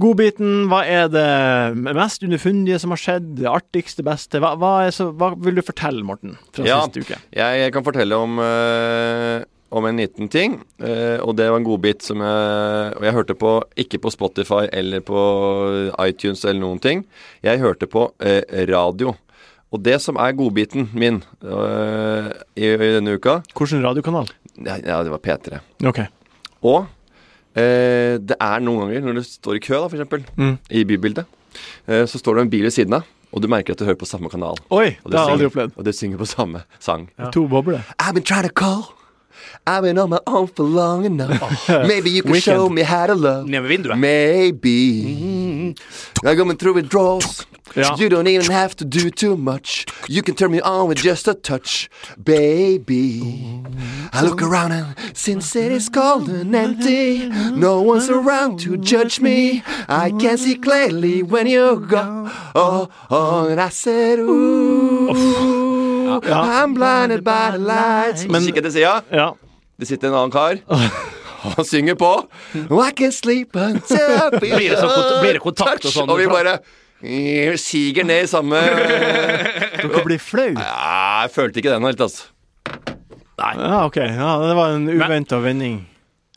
Godbiten, 0.00 0.64
hva 0.70 0.80
er 0.88 1.08
det 1.12 1.76
mest 1.92 2.22
underfundige 2.24 2.78
som 2.80 2.94
har 2.94 3.00
skjedd? 3.02 3.26
Det 3.42 3.48
artigste, 3.50 4.04
beste? 4.06 4.40
Hva, 4.40 4.54
hva, 4.56 4.70
er 4.86 4.94
så, 4.96 5.10
hva 5.12 5.34
vil 5.36 5.58
du 5.58 5.62
fortelle, 5.66 6.00
Morten, 6.08 6.38
fra 6.56 6.64
Ja, 6.64 6.78
siste 6.86 7.02
uke? 7.04 7.18
jeg, 7.36 7.72
kan 7.74 7.84
fortelle 7.84 8.16
om, 8.16 8.38
eh, 8.40 9.44
om 9.76 9.84
en 9.90 10.00
liten 10.00 10.30
ting. 10.32 10.62
eh, 10.80 11.18
og 11.20 11.36
det 11.36 11.50
var 11.50 11.58
en 11.60 11.68
godbit 11.68 12.02
som 12.02 12.16
jeg 12.24 12.96
Og 12.96 13.04
jeg 13.04 13.12
hørte 13.12 13.34
på 13.34 13.52
ikke 13.76 14.00
på 14.00 14.10
Spotify 14.10 14.64
eller 14.72 15.00
på 15.00 15.20
iTunes 16.08 16.44
eller 16.46 16.60
noen 16.60 16.80
ting. 16.80 17.04
Jeg 17.42 17.60
hørte 17.60 17.86
på 17.86 18.14
eh, 18.20 18.40
radio. 18.72 19.14
Og 19.72 19.84
det 19.84 20.00
som 20.02 20.16
er 20.18 20.32
godbiten 20.34 20.88
min 20.94 21.20
øh, 21.44 22.30
i, 22.56 22.64
i 22.74 22.90
denne 22.96 23.14
uka 23.14 23.36
Hvilken 23.56 23.84
radiokanal? 23.86 24.26
ja, 24.66 24.76
ja, 24.82 25.02
det 25.04 25.10
var 25.10 25.20
P3. 25.22 25.58
OK. 25.86 26.00
Og 26.62 26.86
øh, 27.56 28.18
det 28.18 28.36
er 28.40 28.58
noen 28.60 28.80
ganger 28.90 29.00
når 29.06 29.20
du 29.20 29.22
står 29.22 29.54
i 29.54 29.62
kø, 29.62 29.74
da, 29.74 29.86
for 29.86 29.96
eksempel, 29.96 30.24
Mm. 30.36 30.58
i 30.70 30.84
bybildet, 30.84 31.24
øh, 31.88 32.08
så 32.08 32.18
står 32.18 32.34
det 32.34 32.42
en 32.42 32.50
bil 32.50 32.62
ved 32.62 32.70
siden 32.70 32.92
av, 32.98 33.02
og 33.32 33.42
du 33.42 33.48
merker 33.48 33.72
at 33.72 33.78
du 33.78 33.84
hører 33.84 33.96
på 33.98 34.04
samme 34.10 34.28
kanal. 34.30 34.58
Oi, 34.70 34.96
Og 35.04 35.12
det 35.12 35.18
har 35.18 35.26
jeg 35.26 35.32
aldri 35.38 35.46
opplevd. 35.46 35.72
og 35.76 35.84
du 35.86 35.92
synger 35.92 36.18
på 36.18 36.24
samme 36.26 36.62
sang. 36.80 37.08
To 37.32 37.46
bobler. 37.48 37.80
I've 38.02 38.12
been 38.14 38.24
trying 38.24 38.48
to 38.48 38.52
call. 38.54 38.82
I've 39.66 39.82
been 39.82 39.98
on 39.98 40.10
my 40.10 40.18
own 40.26 40.48
for 40.56 40.64
long 40.64 41.04
enough. 41.06 41.40
Maybe 41.68 42.10
you 42.10 42.22
can 42.22 42.32
Weekend. 42.32 42.42
show 42.42 42.68
me 42.68 42.82
how 42.82 43.06
to 43.06 43.14
love. 43.14 43.46
Ned 43.48 43.60
ved 43.60 43.68
vinduet. 43.68 43.98
Maybe. 43.98 44.76
I'm 46.24 46.36
going 46.36 46.56
through 46.56 46.74
withdrawals. 46.74 47.46
Ja. 47.74 47.94
You 47.98 48.08
don't 48.08 48.26
even 48.26 48.50
have 48.50 48.74
to 48.76 48.84
do 48.84 49.10
too 49.10 49.36
much. 49.36 49.86
You 50.08 50.22
can 50.22 50.34
turn 50.34 50.50
me 50.50 50.60
on 50.60 50.88
with 50.88 50.98
just 51.04 51.28
a 51.28 51.34
touch, 51.34 51.88
baby. 52.22 53.22
I 54.12 54.22
look 54.22 54.42
around 54.42 54.72
and 54.72 54.86
since 55.14 55.54
it 55.54 55.70
is 55.72 55.88
cold 55.88 56.28
and 56.28 56.54
empty, 56.54 57.28
no 57.52 57.80
one's 57.80 58.10
around 58.10 58.58
to 58.60 58.76
judge 58.76 59.20
me. 59.20 59.62
I 59.88 60.10
can 60.20 60.36
see 60.36 60.56
clearly 60.56 61.22
when 61.22 61.46
you 61.46 61.86
go. 61.88 62.28
Oh, 62.54 62.88
oh, 63.10 63.48
and 63.48 63.60
I 63.60 63.68
said, 63.70 64.18
ooh, 64.18 65.10
I'm 66.24 66.74
blinded 66.74 67.22
by 67.22 67.52
the 67.52 67.58
lights. 67.58 68.26
Men- 68.26 68.42
Kikk 68.42 68.62
til. 68.62 68.80
Ja. 68.80 69.32
Det 69.80 69.86
sitter 69.88 70.08
en 70.08 70.14
annen 70.14 70.30
kar. 70.30 70.56
Han 71.56 71.64
synger 71.64 71.96
på. 72.00 72.10
Oh, 72.68 72.80
I 72.84 72.90
can 72.96 73.12
sleep 73.12 73.56
until 73.56 74.38
Blir 74.40 74.70
det 74.74 74.78
sånn 74.80 74.92
kont- 74.92 75.20
blir 75.22 75.36
det 75.38 75.42
kontakt 75.44 75.86
og 75.88 75.94
sånn 75.94 76.10
Og 76.12 76.18
vi 76.20 76.26
bare 76.30 76.56
eh, 77.02 77.54
siger 77.60 78.04
ned 78.04 78.26
i 78.26 78.30
samme 78.30 78.60
Dere 79.80 80.02
blir 80.04 80.20
flau? 80.20 80.50
ja, 80.52 81.22
Jeg 81.24 81.32
følte 81.36 81.62
ikke 81.62 81.72
den 81.76 81.86
helt, 81.88 82.00
altså. 82.04 82.28
Ja, 83.40 83.86
OK. 83.86 83.96
Ja, 83.96 84.34
det 84.44 84.56
var 84.58 84.74
en 84.76 84.84
uventa 84.92 85.38
vending. 85.40 85.78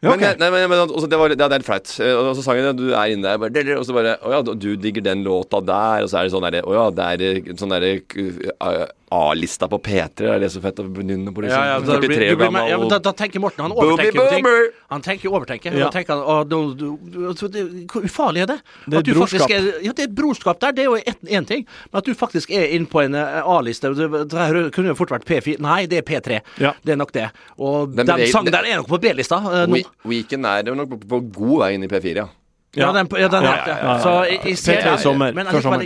Ja, 0.04 0.12
Men, 0.12 0.20
nei, 0.40 0.48
men, 0.52 0.66
men 0.72 0.82
også, 0.92 1.08
det 1.08 1.16
var 1.20 1.32
ja, 1.32 1.36
det 1.40 1.46
er 1.48 1.62
litt 1.62 1.68
flaut. 1.68 1.92
Eh, 2.04 2.12
Og 2.20 2.34
så 2.36 2.44
sangen 2.44 2.76
du 2.76 2.90
er 2.92 3.12
inne 3.14 3.24
der, 3.28 3.38
bare, 3.40 3.78
og 3.80 3.86
så 3.88 3.94
bare 3.96 4.18
Å 4.20 4.32
ja, 4.38 4.40
du 4.44 4.70
digger 4.80 5.04
den 5.06 5.22
låta 5.24 5.62
der, 5.64 6.04
og 6.04 6.10
så 6.12 6.20
er 6.20 6.28
det 6.28 6.34
sånn 6.36 6.44
derre 6.48 6.64
Å 6.68 6.74
ja, 6.76 6.86
det 6.96 7.06
er 7.14 7.24
eh, 7.30 7.52
sånn 7.60 7.72
derre 7.72 7.92
eh, 8.00 8.84
A-lista 9.14 9.68
på 9.70 9.78
P3, 9.86 10.28
er 10.36 10.40
det 10.42 10.50
så 10.54 10.62
fett 10.64 10.80
å 10.82 10.86
begynne 10.90 11.34
på 11.36 11.44
liksom 11.46 11.60
Ja, 11.62 11.76
ja, 11.76 11.80
da, 11.86 11.98
43 12.02 12.28
år 12.32 12.38
du 12.38 12.42
gammel 12.44 12.70
ja, 12.72 12.78
da, 12.94 12.98
da 13.06 13.14
tenker 13.20 13.44
Morten 13.44 13.64
Han 13.68 13.76
overtenker 13.76 14.18
jo 14.18 14.26
ting. 14.32 14.48
Han 14.94 15.02
tenker 15.06 15.30
overtenker. 15.38 15.76
Ja. 15.78 15.90
han 15.90 15.94
Tenker, 15.96 16.18
og 16.24 16.32
å, 16.34 16.50
du- 16.50 16.74
du- 16.80 17.12
du- 17.14 17.28
altså, 17.30 17.50
det, 17.54 17.64
hvor 17.92 18.04
ufarlig 18.08 18.44
er 18.46 18.50
det? 18.54 18.58
Det 18.88 18.96
er 18.96 19.00
At 19.04 19.06
du 19.06 19.14
brorskap. 19.14 19.52
Er, 19.54 19.70
ja, 19.86 19.94
det 19.94 20.08
er 20.08 20.14
brorskap 20.18 20.60
der, 20.66 20.72
det 20.78 20.86
er 20.86 20.90
jo 20.92 20.98
én 21.38 21.46
ting. 21.50 21.66
Men 21.92 22.02
at 22.02 22.06
du 22.10 22.14
faktisk 22.18 22.52
er 22.52 22.68
inne 22.76 22.90
på 22.90 23.04
en 23.06 23.16
eh, 23.16 23.42
A-liste 23.56 23.94
det, 23.96 24.10
det 24.34 24.72
kunne 24.74 24.94
jo 24.94 24.96
fort 25.00 25.14
vært 25.14 25.26
P4. 25.30 25.60
Nei, 25.64 25.86
det 25.86 26.02
er 26.02 26.08
P3. 26.10 26.42
Ja. 26.64 26.74
Det 26.84 26.96
er 26.96 27.02
nok 27.02 27.12
det. 27.16 27.30
Og 27.58 27.94
Den 27.96 28.06
den, 28.10 28.26
sangen 28.34 28.52
der 28.56 28.66
er 28.66 28.82
nok 28.82 28.88
på 28.90 29.00
B-lista 29.04 29.38
eh, 29.38 29.68
nå. 29.70 29.84
We 30.06 30.16
Weekend 30.16 30.46
er 30.46 30.64
jo 30.68 30.76
nok 30.76 30.90
på, 30.96 31.02
på 31.08 31.22
god 31.38 31.60
vei 31.66 31.74
inn 31.78 31.84
i 31.86 31.92
P4, 31.92 32.16
ja. 32.24 32.28
Ja, 32.74 32.88
den, 32.92 33.06
ja, 33.22 33.28
den 33.30 33.44
Ja, 33.46 33.52
det. 33.54 33.70
ja, 33.70 33.78
ja, 33.78 33.82
ja. 33.86 33.98
Så 34.02 34.12
i, 34.26 34.38
i, 34.50 34.54
i, 34.54 34.56
P3 34.58 34.94
i 34.96 35.02
sommer, 35.04 35.34
Men 35.38 35.46
før 35.46 35.62
sommer. 35.62 35.84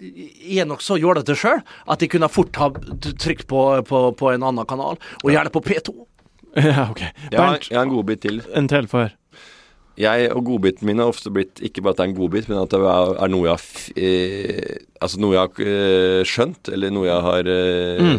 Er 0.00 0.68
nok 0.68 0.82
så 0.84 0.96
jålete 1.00 1.36
sjøl 1.38 1.60
at 1.60 2.02
de 2.02 2.08
kunne 2.10 2.28
fort 2.32 2.56
ha 2.60 2.70
trykt 3.20 3.46
på, 3.50 3.64
på, 3.88 4.02
på 4.16 4.32
en 4.32 4.46
annen 4.50 4.68
kanal, 4.68 5.00
og 5.22 5.32
gjerne 5.32 5.52
på 5.54 5.64
P2. 5.66 5.96
Ja, 6.58 6.88
OK. 6.90 7.04
Bernt, 7.30 7.68
jeg 7.70 7.78
har 7.78 7.84
en 7.86 7.92
godbit 7.92 8.24
til. 8.24 8.40
en 8.58 8.66
til 8.66 8.88
for. 8.90 9.12
Jeg 10.00 10.30
og 10.32 10.44
godbiten 10.46 10.86
min 10.88 11.00
har 11.02 11.10
ofte 11.12 11.28
blitt 11.34 11.60
ikke 11.66 11.82
bare 11.84 11.92
at 11.92 11.98
det 12.00 12.04
er 12.06 12.10
en 12.10 12.16
godbit, 12.16 12.46
men 12.48 12.60
at 12.62 12.72
det 12.72 12.78
er, 12.80 13.10
er 13.20 13.32
noe 13.32 13.48
jeg 13.50 13.52
har 13.52 13.64
eh, 14.00 14.86
Altså 15.00 15.20
noe 15.20 15.32
jeg 15.32 15.40
har 15.40 15.68
eh, 15.72 16.22
skjønt, 16.28 16.68
eller 16.74 16.92
noe 16.92 17.06
jeg 17.08 17.24
har 17.24 17.46
eh, 17.48 18.10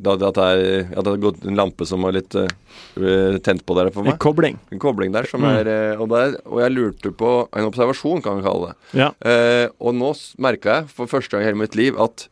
da, 0.00 0.14
At 0.28 0.38
det 0.38 0.44
er 0.44 0.62
har 0.96 1.18
gått 1.20 1.42
en 1.48 1.58
lampe 1.58 1.84
som 1.88 2.04
har 2.06 2.14
litt 2.16 2.36
eh, 2.40 3.36
tent 3.44 3.64
på 3.68 3.76
der 3.76 3.90
for 3.94 4.04
meg. 4.06 4.14
En 4.16 4.22
kobling. 4.22 4.56
En 4.72 4.80
kobling 4.82 5.12
der 5.16 5.28
som 5.28 5.44
Mm. 5.44 5.50
er 5.52 5.68
eh, 5.72 6.00
og, 6.00 6.08
der, 6.12 6.36
og 6.48 6.60
jeg 6.64 6.72
lurte 6.74 7.12
på 7.14 7.32
en 7.56 7.68
observasjon, 7.68 8.22
kan 8.24 8.40
vi 8.40 8.46
kalle 8.48 8.70
det. 8.72 8.76
Ja. 9.02 9.10
Eh, 9.20 9.66
og 9.80 9.94
nå 9.96 10.12
merka 10.44 10.78
jeg 10.80 10.88
for 10.96 11.06
første 11.12 11.36
gang 11.36 11.44
i 11.44 11.50
hele 11.50 11.60
mitt 11.60 11.76
liv 11.78 11.96
at 12.00 12.26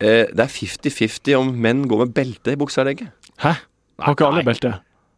eh, 0.00 0.26
det 0.32 0.44
er 0.44 0.52
50-50 0.52 1.36
om 1.40 1.50
menn 1.64 1.86
går 1.90 2.04
med 2.04 2.14
belte 2.16 2.52
i 2.54 2.60
bukselegget. 2.60 3.08
Hæ? 3.42 3.56
Har 4.04 4.12
ikke 4.16 4.28
alle 4.28 4.44
belte? 4.46 4.74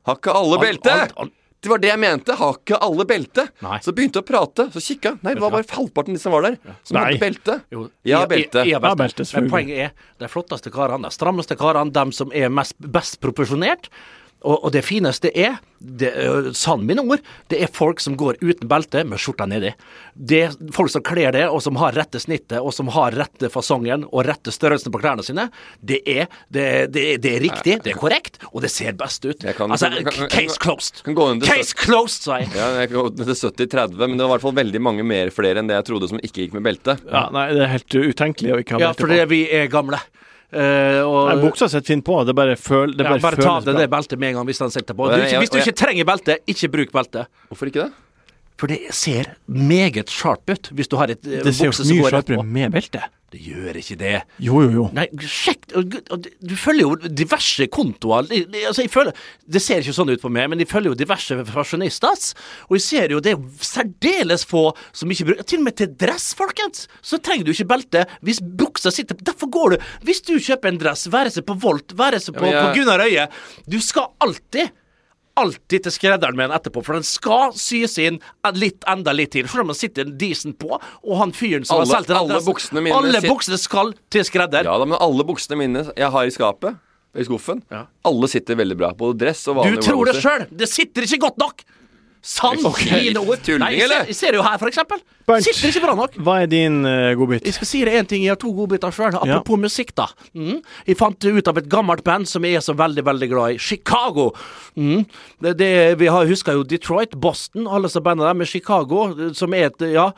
Har 0.07 0.19
ikke 0.23 0.35
alle 0.39 0.59
belte? 0.63 0.95
Alt, 0.95 1.03
alt- 1.03 1.19
alt- 1.27 1.35
Det 1.61 1.71
var 1.73 1.81
det 1.83 1.89
jeg 1.91 1.99
mente. 1.99 2.35
Har 2.39 2.59
ikke 2.61 2.79
alle 2.87 3.05
belte? 3.09 3.49
Nei. 3.65 3.79
Så 3.83 3.91
begynte 3.97 4.21
jeg 4.21 4.27
å 4.27 4.29
prate, 4.29 4.69
så 4.75 4.83
kikka. 4.83 5.17
Nei, 5.27 5.33
det 5.35 5.43
var 5.43 5.51
bare 5.57 5.67
halvparten 5.75 6.15
de 6.15 6.21
som 6.23 6.35
var 6.37 6.47
der, 6.47 6.59
som 6.87 6.95
Nei. 6.99 7.03
hadde 7.09 7.23
belte. 7.25 7.57
Jo, 7.75 7.89
Jeg 8.07 8.15
har 8.19 8.29
belte. 8.31 8.63
Jeg, 8.63 8.75
jeg 8.77 8.83
Jeg 8.87 9.01
belte. 9.03 9.27
Men 9.35 9.51
poenget 9.51 9.83
er 9.89 9.91
de 10.23 10.29
flotteste 10.31 10.71
karene, 10.75 11.11
de 11.11 11.17
strammeste 11.19 11.57
karene, 11.59 11.91
de 11.95 12.05
som 12.15 12.31
er 12.33 12.49
mest, 12.55 12.79
best 12.79 13.19
proporsjonert, 13.25 13.91
Og, 14.47 14.65
og 14.65 14.71
det 14.71 14.85
fineste 14.87 15.33
er, 15.35 15.57
det, 15.79 16.09
sann 16.59 16.85
mine 16.87 17.03
ord, 17.07 17.21
det 17.51 17.59
er 17.63 17.71
folk 17.75 17.99
som 18.03 18.15
går 18.19 18.37
uten 18.43 18.69
belte 18.71 19.01
med 19.07 19.19
skjorta 19.19 19.47
nedi. 19.51 19.73
Det 20.15 20.39
er 20.47 20.55
folk 20.75 20.91
som 20.95 21.03
kler 21.07 21.33
det, 21.35 21.45
og 21.51 21.59
som 21.63 21.79
har 21.79 21.95
rette 21.99 22.21
snittet, 22.23 22.59
og 22.63 22.71
som 22.75 22.91
har 22.95 23.15
rette 23.19 23.51
fasongen 23.51 24.05
og 24.09 24.23
rette 24.27 24.55
størrelsen 24.55 24.95
på 24.95 25.01
klærne 25.03 25.25
sine. 25.27 25.49
Det 25.83 25.99
er, 26.07 26.27
det, 26.55 26.67
det, 26.95 27.05
det 27.23 27.33
er 27.37 27.43
riktig, 27.49 27.77
det 27.83 27.95
er 27.95 27.99
korrekt, 27.99 28.39
og 28.53 28.63
det 28.63 28.71
ser 28.75 28.95
best 28.99 29.27
ut. 29.27 29.43
Kan- 29.59 29.75
altså, 29.75 29.91
kan- 29.97 30.07
kan- 30.11 30.31
case 30.35 30.59
closed. 30.63 31.03
kan 31.07 31.19
gå 31.19 31.29
inn 31.35 31.43
Case 31.47 31.75
closed, 31.79 32.23
sa 32.29 32.39
jeg. 32.43 32.51
Ja, 32.59 32.71
jeg 32.83 32.93
kan 32.93 32.99
gå 33.01 33.09
til 33.19 33.35
70-30, 33.35 33.99
men 34.07 34.17
det 34.19 34.23
var 34.27 34.33
i 34.33 34.37
hvert 34.37 34.47
fall 34.49 34.59
veldig 34.63 34.83
mange 34.87 35.07
mer 35.07 35.35
flere 35.35 35.63
enn 35.63 35.71
det 35.71 35.79
jeg 35.81 35.89
trodde 35.91 36.11
som 36.15 36.23
ikke 36.23 36.45
gikk 36.47 36.55
med 36.59 36.67
belte. 36.71 36.99
Ja, 37.11 37.27
nei, 37.35 37.49
det 37.59 37.67
er 37.67 37.75
helt 37.75 37.99
utenkelig 38.15 38.55
å 38.55 38.63
ikke 38.63 38.79
ha 38.79 38.83
belte 38.87 39.03
på. 39.03 39.11
Ja, 39.11 39.25
fordi 39.27 39.31
vi 39.35 39.43
er 39.63 39.67
gamle. 39.73 39.99
Eh, 40.49 41.03
og, 41.05 41.29
Nei, 41.29 41.37
Buksa 41.43 41.69
sitter 41.69 41.85
fint 41.93 42.05
på, 42.07 42.23
det 42.25 42.33
bare, 42.37 42.55
føl, 42.57 42.95
det 42.97 43.05
ja, 43.05 43.11
bare, 43.13 43.21
bare 43.21 43.37
ta 43.43 43.57
av 43.59 43.67
deg 43.67 43.77
det 43.83 43.89
beltet 43.93 44.21
med 44.21 44.33
en 44.33 44.41
gang 44.41 44.47
hvis 44.49 44.63
han 44.65 44.73
sitter 44.73 44.97
på. 44.97 45.11
Du, 45.13 45.21
hvis 45.21 45.53
du 45.53 45.59
ikke 45.61 45.77
trenger 45.77 46.09
belte, 46.09 46.39
ikke 46.49 46.71
bruk 46.73 46.95
belte. 46.95 47.27
Hvorfor 47.51 47.69
ikke 47.69 47.85
det? 47.85 47.91
For 48.59 48.67
det 48.71 48.81
ser 48.97 49.35
meget 49.47 50.11
sharp 50.11 50.51
ut 50.51 50.73
hvis 50.75 50.89
du 50.91 50.97
har 50.99 51.13
et 51.15 51.23
bukse 51.23 51.53
som 51.55 51.63
går 51.63 51.71
rett 51.71 51.79
på. 51.79 51.79
Det 51.79 51.79
ser 51.85 51.95
jo 51.95 52.03
mye 52.03 52.11
sharpere 52.11 52.45
med 52.59 52.75
belte. 52.75 53.05
Det 53.29 53.43
gjør 53.45 53.77
ikke 53.77 53.97
det. 54.01 54.13
Jo, 54.41 54.63
jo, 54.65 54.69
jo. 54.73 54.85
Nei, 54.97 55.03
sjekk 55.21 55.67
Du 55.69 56.55
følger 56.57 56.81
jo 56.87 57.11
diverse 57.13 57.67
kontoer. 57.69 58.25
Altså, 58.25 58.81
jeg 58.87 58.89
føler, 58.89 59.13
det 59.45 59.61
ser 59.61 59.83
ikke 59.85 59.93
sånn 59.99 60.09
ut 60.15 60.23
på 60.23 60.31
meg, 60.33 60.49
men 60.49 60.63
jeg 60.63 60.71
følger 60.71 60.95
jo 60.95 60.97
diverse 60.97 61.37
fasjonistas. 61.51 62.31
Og 62.71 62.79
jeg 62.79 62.85
ser 62.87 63.13
jo 63.13 63.21
det 63.21 63.35
er 63.37 63.45
særdeles 63.69 64.47
få 64.49 64.65
som 64.97 65.13
ikke 65.13 65.29
bruker 65.29 65.45
Til 65.53 65.61
og 65.61 65.67
med 65.69 65.77
til 65.77 65.93
dress, 66.01 66.31
folkens! 66.41 66.87
Så 67.05 67.21
trenger 67.21 67.45
du 67.45 67.53
ikke 67.53 67.69
belte 67.77 68.07
hvis 68.25 68.41
buksa 68.41 68.91
sitter 68.97 69.21
Derfor 69.21 69.53
går 69.53 69.77
du 69.77 69.87
Hvis 70.09 70.25
du 70.25 70.33
kjøper 70.41 70.73
en 70.73 70.81
dress, 70.81 71.05
være 71.13 71.31
seg 71.37 71.45
på 71.49 71.59
Volt, 71.61 71.93
være 72.01 72.21
seg 72.25 72.35
på, 72.39 72.49
Ja, 72.49 72.57
jeg- 72.57 72.65
på 72.65 72.81
Gunnar 72.81 73.05
Øie 73.05 73.29
Du 73.69 73.77
skal 73.85 74.09
alltid 74.25 74.73
Alltid 75.39 75.85
til 75.87 75.95
skredderen 75.95 76.35
med 76.39 76.51
den 76.51 76.57
etterpå, 76.59 76.83
for 76.87 76.99
den 76.99 77.07
skal 77.07 77.53
sys 77.59 77.95
inn 78.03 78.19
litt, 78.59 78.83
enda 78.91 79.13
litt 79.15 79.31
til. 79.37 79.47
Om 79.47 79.71
den 79.71 79.79
sitter 79.79 80.09
decent 80.19 80.59
på, 80.59 80.73
og 80.81 81.15
han 81.21 81.33
fyren 81.37 81.65
som 81.69 81.79
Alle- 81.81 81.87
har 81.95 82.03
solgt 82.03 82.11
den 82.11 82.17
alle 82.19 82.41
buksene 82.45 82.83
mine 82.83 82.97
Alle 82.99 83.21
sit- 83.21 83.31
buksene 83.31 83.59
skal 83.59 83.95
til 84.11 84.25
skredder. 84.27 84.65
Ja 84.67 84.77
da, 84.79 84.85
men 84.85 84.99
alle 85.01 85.25
buksene 85.29 85.57
mine 85.61 85.85
jeg 85.97 86.11
har 86.11 86.27
i 86.27 86.35
skapet, 86.35 86.77
i 87.17 87.25
skuffen, 87.25 87.63
alle 88.05 88.29
sitter 88.29 88.55
veldig 88.59 88.77
bra. 88.77 88.93
Både 88.95 89.19
dress 89.19 89.47
og 89.49 89.63
Du 89.65 89.77
tror 89.81 90.05
det 90.11 90.17
sjøl! 90.21 90.47
Det 90.51 90.69
sitter 90.69 91.03
ikke 91.03 91.21
godt 91.29 91.39
nok! 91.39 91.63
Sann 92.23 92.59
Okay. 92.65 93.13
tulling, 93.15 93.61
Nei, 93.63 93.81
eller? 93.81 94.07
jeg 94.11 94.17
ser 94.17 94.35
jo 94.35 94.43
her, 94.43 94.59
for 94.59 94.69
eksempel. 94.69 95.01
Bernt. 95.29 95.45
Sitter 95.45 95.69
ikke 95.69 95.83
bra 95.85 95.95
nok. 95.99 96.17
Hva 96.25 96.39
er 96.43 96.49
din 96.51 96.81
uh, 96.87 97.13
godbit? 97.19 97.45
Jeg 97.47 97.55
skal 97.59 97.69
si 97.69 97.81
deg 97.85 97.99
en 98.01 98.09
ting, 98.09 98.23
jeg 98.25 98.33
har 98.33 98.41
to 98.41 98.51
godbiter 98.57 98.95
sjøl. 98.95 99.13
Ja. 99.13 99.21
Apropos 99.39 99.61
musikk, 99.61 99.95
da. 99.99 100.09
Mm. 100.35 100.61
Jeg 100.89 100.99
fant 100.99 101.29
ut 101.29 101.51
av 101.53 101.61
et 101.61 101.69
gammelt 101.71 102.05
band 102.07 102.29
som 102.31 102.45
jeg 102.49 102.59
er 102.59 102.65
så 102.65 102.75
veldig, 102.79 103.05
veldig 103.07 103.29
glad 103.31 103.57
i. 103.57 103.59
Chicago. 103.63 104.31
Mm. 104.77 105.05
Det, 105.45 105.55
det, 105.61 105.73
vi 106.01 106.09
har 106.11 106.29
husker 106.31 106.57
jo 106.59 106.65
Detroit, 106.69 107.15
Boston, 107.21 107.69
alle 107.69 107.91
disse 107.91 108.03
bandene 108.05 108.31
der. 108.31 108.39
Men 108.41 108.51
Chicago, 108.51 109.09
som 109.37 109.55
er 109.55 109.71
et 109.71 109.87
Ja. 109.93 110.11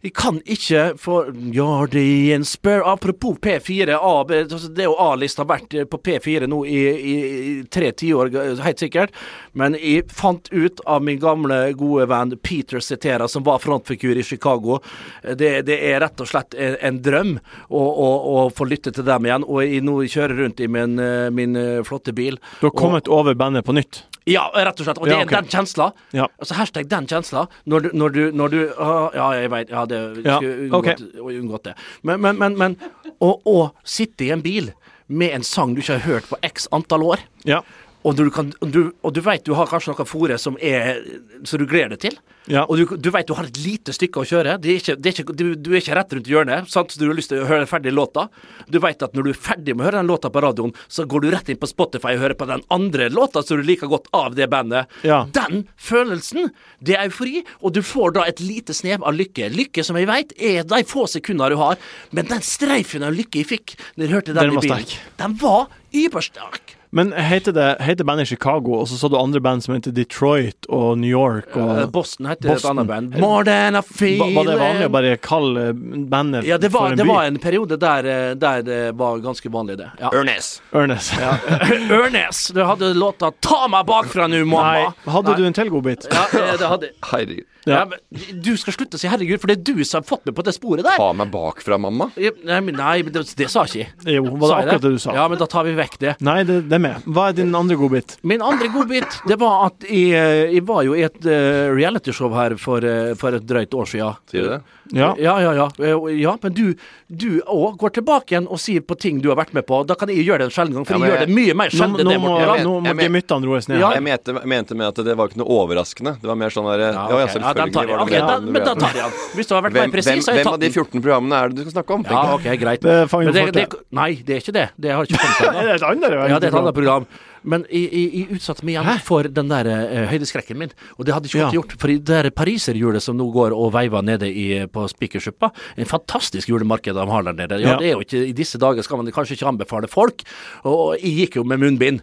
Jeg 0.00 0.14
kan 0.16 0.38
ikke 0.48 0.94
få 0.96 1.16
Yardian 1.52 2.40
inspire 2.40 2.86
Apropos 2.88 3.36
P4. 3.36 3.98
A, 4.00 4.12
altså, 4.24 4.68
det 4.72 4.86
er 4.86 4.88
jo 4.88 4.94
A-lista 4.96 5.44
vært 5.44 5.74
eh, 5.76 5.84
på 5.84 5.98
P4 6.00 6.48
nå 6.48 6.62
i, 6.64 6.78
i, 6.88 7.16
i 7.50 7.52
tre 7.68 7.90
tiår, 7.92 8.30
helt 8.64 8.80
sikkert. 8.80 9.12
Men 9.52 9.76
jeg 9.76 10.06
fant 10.16 10.48
ut 10.54 10.80
av 10.88 11.04
min 11.04 11.20
gamle, 11.20 11.58
gode 11.76 12.06
venn 12.08 12.32
Peter 12.40 12.80
Cetera, 12.80 13.28
som 13.28 13.44
var 13.44 13.60
frontfigur 13.60 14.16
i 14.16 14.24
Chicago. 14.24 14.78
Det, 15.20 15.52
det 15.68 15.76
er 15.90 16.00
rett 16.00 16.24
og 16.24 16.30
slett 16.32 16.56
en, 16.56 16.78
en 16.80 17.02
drøm 17.04 17.36
å, 17.68 17.82
å, 17.84 18.08
å 18.32 18.46
få 18.56 18.70
lytte 18.70 18.94
til 18.96 19.04
dem 19.04 19.28
igjen. 19.28 19.44
Og 19.44 19.66
jeg 19.66 19.84
nå 19.84 19.98
kjører 20.08 20.46
rundt 20.46 20.64
i 20.64 20.70
min, 20.70 20.96
eh, 20.96 21.28
min 21.28 21.60
eh, 21.60 21.82
flotte 21.84 22.16
bil. 22.16 22.40
Du 22.62 22.70
har 22.70 22.78
kommet 22.78 23.12
over 23.12 23.36
bandet 23.36 23.68
på 23.68 23.76
nytt? 23.76 24.06
Ja, 24.28 24.44
rett 24.54 24.80
og 24.80 24.86
slett. 24.86 24.98
Og 25.00 25.08
det 25.08 25.14
Ja, 25.14 25.20
er 25.24 25.30
den 25.32 25.48
kjensla. 25.50 25.90
Ja. 26.16 26.26
Altså 26.38 26.56
hashtag 26.58 26.88
den 26.90 27.06
kjensla. 27.08 27.46
Når 27.64 27.86
du, 27.86 27.88
når 27.96 28.16
du, 28.16 28.20
når 28.36 28.52
du 28.52 28.58
uh, 28.76 29.08
Ja, 29.16 29.30
jeg 29.38 29.50
veit. 29.52 29.70
Ja, 29.72 29.86
det 29.90 30.00
Ja, 30.24 30.38
unngått, 30.40 31.00
okay. 31.02 31.36
unngått 31.38 31.68
det. 31.68 31.74
Men, 32.06 32.20
men, 32.24 32.38
men, 32.40 32.56
men 32.58 32.76
å, 33.18 33.34
å 33.44 33.58
sitte 33.84 34.26
i 34.26 34.32
en 34.34 34.42
bil 34.44 34.72
med 35.10 35.34
en 35.34 35.46
sang 35.46 35.74
du 35.74 35.82
ikke 35.82 35.98
har 35.98 36.06
hørt 36.06 36.28
på 36.30 36.38
x 36.46 36.68
antall 36.76 37.06
år, 37.12 37.24
Ja. 37.48 37.62
Og 38.00 38.16
du, 38.16 38.22
kan, 38.32 38.48
du, 38.64 38.80
og 39.04 39.12
du 39.12 39.20
vet 39.24 39.44
du 39.44 39.52
har 39.58 39.68
kanskje 39.68 39.92
noe 39.92 40.06
fôre 40.08 40.38
som 40.40 40.56
er 40.56 41.02
som 41.44 41.60
du 41.60 41.66
gleder 41.68 41.92
deg 41.92 42.04
til. 42.06 42.14
Ja. 42.50 42.62
Og 42.64 42.80
du, 42.80 42.94
du 42.96 43.10
vet 43.12 43.28
du 43.28 43.34
har 43.36 43.44
et 43.44 43.58
lite 43.60 43.92
stykke 43.92 44.22
å 44.22 44.28
kjøre. 44.28 44.56
Det 44.62 44.70
er 44.72 44.78
ikke, 44.80 44.94
det 44.96 45.10
er 45.10 45.18
ikke, 45.18 45.34
du, 45.36 45.44
du 45.54 45.70
er 45.74 45.82
ikke 45.82 45.98
rett 45.98 46.14
rundt 46.16 46.30
hjørnet, 46.30 46.70
sant? 46.72 46.94
så 46.94 47.00
du 47.00 47.06
har 47.10 47.18
lyst 47.18 47.32
til 47.32 47.42
å 47.44 47.48
høre 47.50 47.68
ferdig 47.68 47.92
låta. 47.92 48.26
Du 48.72 48.80
vet 48.82 49.04
at 49.04 49.16
når 49.16 49.28
du 49.28 49.32
er 49.34 49.42
ferdig 49.48 49.76
med 49.76 49.84
å 49.84 49.88
høre 49.90 50.00
den 50.00 50.08
låta 50.10 50.30
på 50.32 50.42
radioen, 50.46 50.72
så 50.88 51.04
går 51.10 51.26
du 51.26 51.28
rett 51.34 51.52
inn 51.52 51.60
på 51.60 51.68
Spotify 51.68 52.16
og 52.16 52.24
hører 52.24 52.38
på 52.40 52.48
den 52.48 52.64
andre 52.72 53.10
låta 53.12 53.44
som 53.44 53.60
du 53.60 53.68
liker 53.68 53.92
godt 53.92 54.08
av 54.16 54.32
det 54.38 54.48
bandet. 54.52 54.88
Ja. 55.04 55.22
Den 55.36 55.66
følelsen, 55.76 56.50
det 56.80 56.96
er 56.96 57.06
eufori, 57.10 57.44
og 57.60 57.76
du 57.76 57.84
får 57.84 58.16
da 58.16 58.26
et 58.32 58.40
lite 58.40 58.76
snev 58.76 59.04
av 59.04 59.16
lykke. 59.20 59.52
Lykke, 59.52 59.84
som 59.86 60.00
jeg 60.00 60.08
vet, 60.08 60.34
er 60.40 60.64
de 60.64 60.82
få 60.88 61.04
sekunder 61.10 61.52
du 61.52 61.60
har, 61.60 61.76
men 62.16 62.32
den 62.32 62.44
streifen 62.44 63.04
av 63.04 63.12
lykke 63.16 63.44
jeg 63.44 63.52
fikk 63.52 63.78
når 63.94 64.06
jeg 64.06 64.16
hørte 64.16 64.34
den, 64.36 64.44
Den 64.56 64.58
i 64.58 64.68
bilen, 64.68 65.00
den 65.20 65.40
var 65.44 65.68
ybersterk. 65.92 66.79
Men 66.92 67.12
heter, 67.12 67.52
det, 67.54 67.76
heter 67.86 68.04
bandet 68.04 68.28
Chicago, 68.28 68.80
og 68.80 68.88
så 68.90 68.98
så 68.98 69.08
du 69.08 69.16
andre 69.18 69.40
band 69.40 69.62
som 69.62 69.74
heter 69.76 69.94
Detroit 69.94 70.66
og 70.68 70.98
New 70.98 71.10
York 71.10 71.54
og 71.56 71.70
Eh, 71.80 71.86
Boston 71.86 72.26
heter 72.26 72.50
et 72.54 72.64
annet 72.66 72.86
band. 72.88 73.18
More 73.22 73.44
than 73.44 73.76
a 73.76 73.82
feeling. 73.82 74.34
var 74.34 74.48
det 74.48 74.56
vanlig 74.58 74.88
å 74.88 74.92
bare 74.92 75.16
kalle 75.22 75.64
bandet 76.10 76.44
Ja, 76.48 76.58
det 76.58 76.72
for 76.72 76.88
var, 76.88 76.92
en 76.92 76.98
det 76.98 77.06
var 77.06 77.28
en 77.28 77.38
periode 77.38 77.78
der, 77.80 78.08
eh, 78.10 78.34
der 78.34 78.62
det 78.66 78.80
var 78.98 79.18
ganske 79.22 79.52
vanlig, 79.52 79.78
det. 79.78 79.90
Ja. 80.00 80.10
Ørnes. 80.10 80.60
Ørnes. 80.74 81.12
Ørnes! 82.00 82.42
Du 82.54 82.64
hadde 82.64 82.94
låta 82.94 83.30
'Ta 83.40 83.68
meg 83.68 83.86
bakfra 83.86 84.26
nu, 84.26 84.44
Nei, 84.44 84.88
Hadde 85.04 85.12
hadde 85.14 85.36
du 85.36 85.46
en 85.46 85.52
til 85.52 85.70
godbit? 85.70 86.08
Ja, 86.10 86.26
eh, 86.26 86.56
det 86.58 86.68
hadde 86.68 86.90
Herregud. 87.12 87.46
Ja. 87.66 87.72
ja. 87.80 87.84
men 87.84 88.42
Du 88.42 88.56
skal 88.56 88.72
slutte 88.72 88.96
å 88.96 89.00
si 89.00 89.08
'herregud', 89.08 89.40
for 89.40 89.52
det 89.52 89.58
er 89.58 89.64
du 89.74 89.84
som 89.84 90.00
har 90.00 90.08
fått 90.08 90.26
meg 90.26 90.34
på 90.34 90.44
det 90.46 90.54
sporet 90.56 90.84
der. 90.84 90.96
Ta 90.96 91.12
meg 91.12 91.30
bakfra, 91.30 91.78
mamma. 91.78 92.10
Nei, 92.16 92.60
men, 92.60 92.74
nei, 92.74 93.02
det, 93.02 93.24
det 93.36 93.50
sa 93.52 93.64
ikke 93.68 93.82
jeg. 93.84 93.90
Jo, 94.16 94.24
var 94.40 94.48
det 94.48 94.60
akkurat 94.64 94.86
det 94.86 94.92
du 94.96 95.00
sa? 95.02 95.14
Ja, 95.14 95.28
men 95.28 95.38
da 95.40 95.46
tar 95.50 95.66
vi 95.68 95.74
vekk 95.76 95.98
det. 96.00 96.16
Nei, 96.24 96.42
det, 96.48 96.62
det 96.70 96.79
er 96.80 96.86
med. 96.88 97.06
Hva 97.06 97.28
er 97.30 97.38
din 97.38 97.54
andre 97.56 97.78
godbit? 97.78 98.16
Min 98.26 98.42
andre 98.44 98.70
godbit, 98.72 99.20
det 99.28 99.38
var 99.40 99.68
at 99.68 99.86
jeg, 99.86 100.10
eh, 100.16 100.56
jeg 100.56 100.66
var 100.68 100.84
jo 100.86 100.96
i 100.96 101.04
et 101.06 101.20
uh, 101.28 101.70
realityshow 101.76 102.32
her 102.34 102.56
for, 102.60 102.84
uh, 102.84 103.12
for 103.20 103.36
et 103.36 103.46
drøyt 103.46 103.76
år 103.76 103.90
siden. 103.92 104.20
Sier 104.32 104.46
du 104.46 104.54
det? 104.56 104.60
Ja. 104.96 105.14
Ja, 105.18 105.36
ja, 105.42 105.52
ja. 105.54 105.68
Eh, 105.78 106.20
ja 106.20 106.36
men 106.42 106.54
du 106.54 106.74
du 107.10 107.40
òg 107.50 107.74
går 107.80 107.90
tilbake 107.98 108.34
igjen 108.34 108.46
og 108.46 108.60
sier 108.62 108.84
på 108.86 108.94
ting 108.94 109.18
du 109.22 109.30
har 109.32 109.38
vært 109.40 109.52
med 109.56 109.66
på. 109.66 109.80
Da 109.88 109.96
kan 109.98 110.10
jeg 110.12 110.22
gjøre 110.22 110.44
det 110.44 110.50
en 110.50 110.54
sjelden 110.54 110.78
gang, 110.78 110.86
for 110.86 110.94
Ja, 110.94 111.00
jeg, 111.00 111.10
jeg 111.10 111.16
gjør 111.16 111.26
det 111.26 111.36
mye 111.38 111.56
mer 111.58 111.74
sjelden 111.74 112.06
nå, 112.06 112.12
det, 112.12 112.18
må, 112.22 112.34
ja, 112.38 112.56
nå 112.62 112.74
må 112.84 112.94
gemyttene 113.02 113.50
roes 113.50 113.66
ned. 113.70 113.80
Ja. 113.82 113.90
Jeg 113.96 114.04
mente, 114.06 114.34
mente 114.52 114.78
med 114.78 114.86
at 114.92 115.00
det 115.08 115.16
var 115.18 115.30
ikke 115.32 115.40
noe 115.42 115.56
overraskende. 115.56 116.14
Det 116.22 116.30
var 116.30 116.38
mer 116.38 116.54
sånn 116.54 116.68
derre 116.70 116.92
Ja, 116.92 117.06
okay. 117.08 117.24
ja, 117.24 117.32
selvfølgelig 117.34 117.74
tar 117.74 117.90
var 117.90 118.04
det 118.12 118.20
da, 118.20 118.36
men 118.46 118.68
da 118.68 118.76
tar 118.78 119.00
jeg 119.00 119.08
den. 119.08 119.18
Hvis 119.38 119.50
du 119.50 119.56
har 119.56 119.66
vært 119.66 119.74
Hvem, 119.78 119.90
mer 119.90 119.96
presis, 119.96 120.10
hvem, 120.12 120.20
jeg 120.20 120.28
har 120.30 120.36
den. 120.36 120.44
hvem 120.44 120.54
av 120.54 120.62
de 120.62 120.70
14 120.70 121.04
programmene 121.08 121.40
er 121.40 121.50
det 121.50 121.58
du 121.58 121.64
skal 121.64 121.76
snakke 121.80 121.98
om? 121.98 122.06
Ja, 122.10 122.22
ok, 122.36 122.48
greit. 122.62 122.86
Det 122.86 123.00
Men 123.10 123.34
det, 123.34 123.46
det, 123.58 123.66
nei, 124.02 124.10
det 124.22 124.36
er 124.36 124.44
ikke 124.44 124.56
det. 124.60 124.68
Det 124.78 124.94
har 124.94 125.10
ikke 125.10 125.24
kommet 125.24 125.42
ennå. 125.50 125.66
det 125.66 126.38
er 126.38 126.50
et 126.50 126.60
annet 126.62 126.78
program. 126.78 127.10
Men 127.42 127.64
jeg, 127.70 127.88
jeg, 127.92 128.08
jeg 128.14 128.36
utsatte 128.36 128.64
meg 128.66 128.74
igjen 128.76 129.00
for 129.06 129.22
den 129.22 129.48
der 129.48 129.68
uh, 129.70 130.06
høydeskrekken 130.10 130.58
min, 130.60 130.72
og 130.98 131.06
det 131.06 131.14
hadde 131.14 131.30
ikke 131.30 131.38
fått 131.38 131.46
Ja. 131.54 131.56
gjort. 131.60 131.72
For 131.80 131.88
det 131.88 132.04
der 132.10 132.30
pariserhjulet 132.30 133.02
som 133.02 133.16
nå 133.16 133.30
går 133.32 133.54
og 133.56 133.72
veiver 133.72 134.02
nede 134.04 134.28
i, 134.28 134.66
på 134.68 134.84
Spikersuppa, 134.92 135.50
en 135.80 135.88
fantastisk 135.88 136.48
julemarked 136.52 136.94
de 136.94 137.06
har 137.10 137.22
der 137.30 137.32
nede. 137.32 137.60
Ja, 137.62 137.70
Ja. 137.74 137.76
det 137.78 137.86
er 137.88 137.94
jo 137.96 138.00
ikke, 138.04 138.24
I 138.28 138.32
disse 138.36 138.58
dager 138.58 138.82
skal 138.82 138.98
man 139.00 139.12
kanskje 139.12 139.38
ikke 139.38 139.48
anbefale 139.48 139.88
folk, 139.88 140.22
og 140.64 140.96
jeg 141.00 141.16
gikk 141.16 141.36
jo 141.40 141.44
med 141.44 141.58
munnbind. 141.62 142.00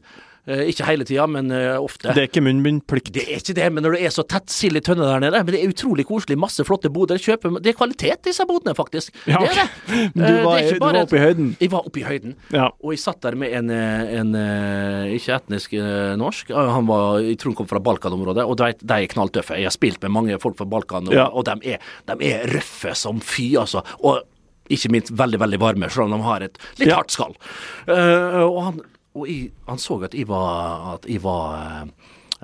Eh, 0.47 0.61
ikke 0.71 0.85
hele 0.87 1.03
tida, 1.03 1.25
men 1.27 1.51
eh, 1.51 1.73
ofte. 1.75 2.13
Det 2.15 2.21
er 2.23 2.27
ikke 2.29 2.43
munnbindplikt. 2.45 3.09
Det 3.17 3.25
er 3.27 3.41
ikke 3.41 3.55
det, 3.57 3.65
men 3.75 3.83
når 3.83 3.97
det 3.97 4.03
er 4.07 4.13
så 4.15 4.23
tett 4.31 4.47
sild 4.53 4.79
i 4.79 4.81
tønne 4.85 5.03
der 5.03 5.19
nede 5.25 5.41
Men 5.43 5.51
det 5.51 5.59
er 5.59 5.73
utrolig 5.73 6.05
koselig, 6.07 6.37
masse 6.39 6.63
flotte 6.67 6.87
boder. 6.93 7.19
Kjøper, 7.19 7.57
det 7.59 7.73
er 7.73 7.75
kvalitet 7.75 8.21
i 8.23 8.29
disse 8.29 8.45
bodene, 8.47 8.71
faktisk. 8.77 9.11
Ja, 9.27 9.41
Det 9.43 9.51
er 9.51 9.59
det. 9.59 9.67
Du 10.17 10.23
Eh, 10.23 10.27
det 10.27 10.37
er 10.37 10.45
var, 10.45 10.61
du 10.71 10.79
var 10.85 10.99
oppe 11.01 11.17
i 11.19 11.23
høyden. 11.25 11.49
Jeg 11.59 11.71
var 11.73 11.89
oppe 11.89 11.99
i 11.99 12.05
høyden. 12.07 12.37
Ja. 12.55 12.69
Og 12.79 12.93
jeg 12.95 13.01
satt 13.03 13.21
der 13.27 13.35
med 13.39 13.51
en, 13.59 13.69
en 13.71 14.31
ikke 15.17 15.35
etnisk 15.35 15.75
norsk. 16.19 16.51
Han 16.55 16.87
var, 16.89 17.19
jeg 17.25 17.37
tror 17.41 17.51
han 17.53 17.59
kom 17.59 17.69
fra 17.69 17.81
Balkan-området, 17.83 18.45
og 18.47 18.57
de, 18.61 18.71
de 18.81 18.97
er 19.03 19.11
knalltøffe. 19.11 19.57
Jeg 19.59 19.67
har 19.67 19.75
spilt 19.75 20.01
med 20.05 20.15
mange 20.15 20.39
folk 20.43 20.57
fra 20.59 20.67
Balkan, 20.69 21.07
og, 21.11 21.15
Ja. 21.17 21.27
og 21.27 21.45
de, 21.47 21.57
er, 21.75 21.83
de 22.07 22.17
er 22.31 22.47
røffe 22.55 22.95
som 22.95 23.19
fy, 23.23 23.51
altså. 23.59 23.83
Og 24.03 24.23
ikke 24.73 24.91
minst 24.91 25.11
veldig, 25.15 25.39
veldig 25.39 25.59
varme, 25.63 25.89
selv 25.91 26.07
om 26.07 26.17
de 26.17 26.23
har 26.27 26.43
et 26.47 26.57
litt 26.79 26.91
hardt 26.91 27.13
skall. 27.15 27.35
Uh, 27.87 28.43
og 28.47 28.57
han, 28.65 28.81
og 29.17 29.29
jeg, 29.29 29.49
han 29.67 29.81
så 29.81 29.97
at 30.07 30.13
jeg 30.13 30.27
var, 30.27 30.93
at 30.93 31.07
jeg 31.09 31.23
var 31.23 31.87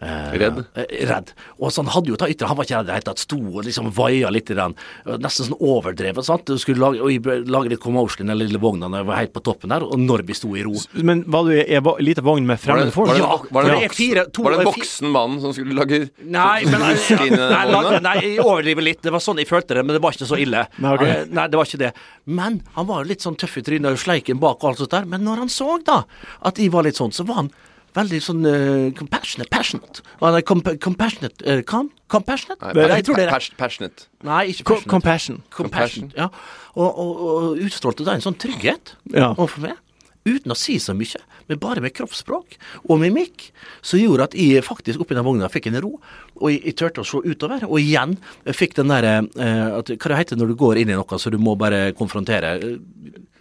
eh, 0.01 0.31
Redd? 0.41 0.63
eh, 0.75 1.05
redd. 1.09 1.31
Og 1.59 1.71
så 1.71 1.83
han 1.83 1.91
hadde 1.93 2.09
jo 2.09 2.15
ta 2.19 2.27
ytre, 2.31 2.47
han 2.49 2.57
var 2.57 2.65
ikke 2.65 2.77
redd 2.79 2.87
i 2.87 2.91
det 2.91 2.95
hele 2.97 3.07
tatt. 3.09 3.19
Sto 3.23 3.37
og 3.37 3.63
liksom 3.67 3.91
vaia 3.93 4.31
litt 4.33 4.49
i 4.51 4.57
den. 4.57 4.75
eh, 5.05 5.17
Nesten 5.21 5.47
sånn 5.49 5.59
overdrevet. 5.59 6.23
sant? 6.25 6.45
Du 6.45 6.57
skulle 6.57 6.79
lage, 6.81 7.01
og 7.01 7.27
lage 7.47 7.69
litt 7.73 7.79
commotion 7.83 8.25
i 8.27 8.31
den 8.33 8.39
lille 8.41 8.59
vogna 8.59 8.89
når 8.89 9.03
jeg 9.03 9.09
var 9.11 9.15
helt 9.21 9.33
på 9.33 9.43
toppen 9.43 9.69
der, 9.69 9.83
og 9.83 9.97
når 9.99 10.25
vi 10.27 10.33
sto 10.33 10.53
i 10.55 10.63
ro. 10.63 10.73
Men 11.03 11.23
var 11.27 11.43
du 11.45 11.51
i 11.55 11.61
ei 11.63 11.81
lita 12.03 12.21
vogn 12.25 12.45
med 12.45 12.59
fremmede 12.59 12.91
folk? 12.91 13.09
var 13.09 13.15
det, 13.15 13.23
Ja, 13.23 13.37
var 13.51 13.63
det, 13.69 13.91
fire- 13.93 14.25
to- 14.31 14.43
var 14.43 14.51
det 14.57 14.59
en 14.59 14.71
voksen 14.71 15.11
mann 15.11 15.39
som 15.41 15.53
skulle 15.53 15.73
lage 15.77 16.09
Nei, 16.23 16.63
men 16.65 16.79
nei, 16.85 16.93
inn 17.27 17.37
nei, 17.37 17.99
nei, 17.99 18.15
jeg 18.21 18.39
overdriver 18.43 18.81
litt. 18.83 19.01
Det 19.03 19.11
var 19.11 19.19
sånn 19.23 19.37
jeg 19.37 19.47
følte 19.49 19.75
det, 19.77 19.85
men 19.85 19.93
det 19.95 20.01
var 20.03 20.11
ikke 20.15 20.27
så 20.29 20.39
ille. 20.39 20.65
Nei, 20.79 20.93
ok. 20.95 21.01
Eh, 21.07 21.25
Nei, 21.33 21.47
det 21.47 21.57
var 21.59 21.65
ikke 21.69 21.79
det. 21.85 21.93
Men 22.25 22.61
han 22.75 22.87
var 22.87 23.03
jo 23.03 23.09
litt 23.09 23.21
sånn 23.21 23.35
tøff 23.39 23.57
i 23.57 23.61
trynet 23.65 23.91
og 23.91 23.99
sleiken 24.01 24.39
bak 24.41 24.63
og 24.63 24.69
alt 24.71 24.77
sånt 24.83 24.91
der. 24.95 25.05
Men 25.05 25.23
når 25.27 25.43
han 25.43 25.49
så 25.53 25.77
da 25.85 26.03
at 26.41 26.57
jeg 26.57 26.71
var 26.73 26.83
litt 26.87 26.95
sånn, 26.99 27.11
så 27.13 27.25
var 27.27 27.35
han 27.43 27.51
veldig 27.95 28.19
sånn 28.25 28.45
uh, 28.45 28.91
compassionate, 28.97 29.49
passionate. 29.53 30.01
Og 30.19 30.27
han 30.29 30.39
er 30.39 30.45
comp 30.47 30.69
compassionate 30.81 31.43
Uh, 31.45 31.61
com 31.67 31.89
Compassionate? 32.13 32.61
Nei, 32.77 32.87
jeg 32.99 33.05
tror 33.07 33.15
det 33.17 33.23
er 33.27 33.31
pas- 33.33 33.51
Passionate. 33.57 34.07
Nei, 34.23 34.41
ikke 34.51 34.63
passionate. 34.67 34.89
compassion. 34.91 35.39
Compassion. 35.49 36.11
Ja. 36.17 36.27
Og, 36.75 36.89
og, 36.99 37.23
og 37.23 37.63
utstrålte 37.65 38.05
da 38.05 38.13
en 38.17 38.21
sånn 38.25 38.37
trygghet 38.37 38.95
Ja. 39.13 39.31
overfor 39.33 39.65
meg. 39.69 39.79
Uten 40.23 40.53
å 40.53 40.55
si 40.55 40.77
så 40.79 40.93
mye, 40.95 41.19
men 41.49 41.57
bare 41.59 41.81
med 41.83 41.91
kroppsspråk 41.97 42.53
og 42.87 42.99
mimikk, 43.01 43.49
som 43.83 43.99
gjorde 43.99 44.23
at 44.29 44.37
jeg 44.39 44.61
faktisk 44.63 45.01
oppi 45.03 45.17
den 45.17 45.25
vogna 45.25 45.49
fikk 45.51 45.67
en 45.67 45.81
ro, 45.83 45.97
og 46.39 46.45
jeg, 46.53 46.61
jeg 46.69 46.77
turte 46.79 47.01
å 47.03 47.07
se 47.09 47.19
utover. 47.27 47.65
Og 47.67 47.81
igjen 47.81 48.13
fikk 48.55 48.77
den 48.77 48.87
derre 48.93 49.17
eh, 49.35 49.81
Hva 49.97 50.13
det 50.13 50.21
heter 50.21 50.39
når 50.39 50.53
du 50.53 50.55
går 50.61 50.79
inn 50.79 50.93
i 50.93 50.95
noe 50.95 51.19
så 51.19 51.33
du 51.33 51.35
må 51.43 51.57
bare 51.59 51.89
konfrontere? 51.97 52.53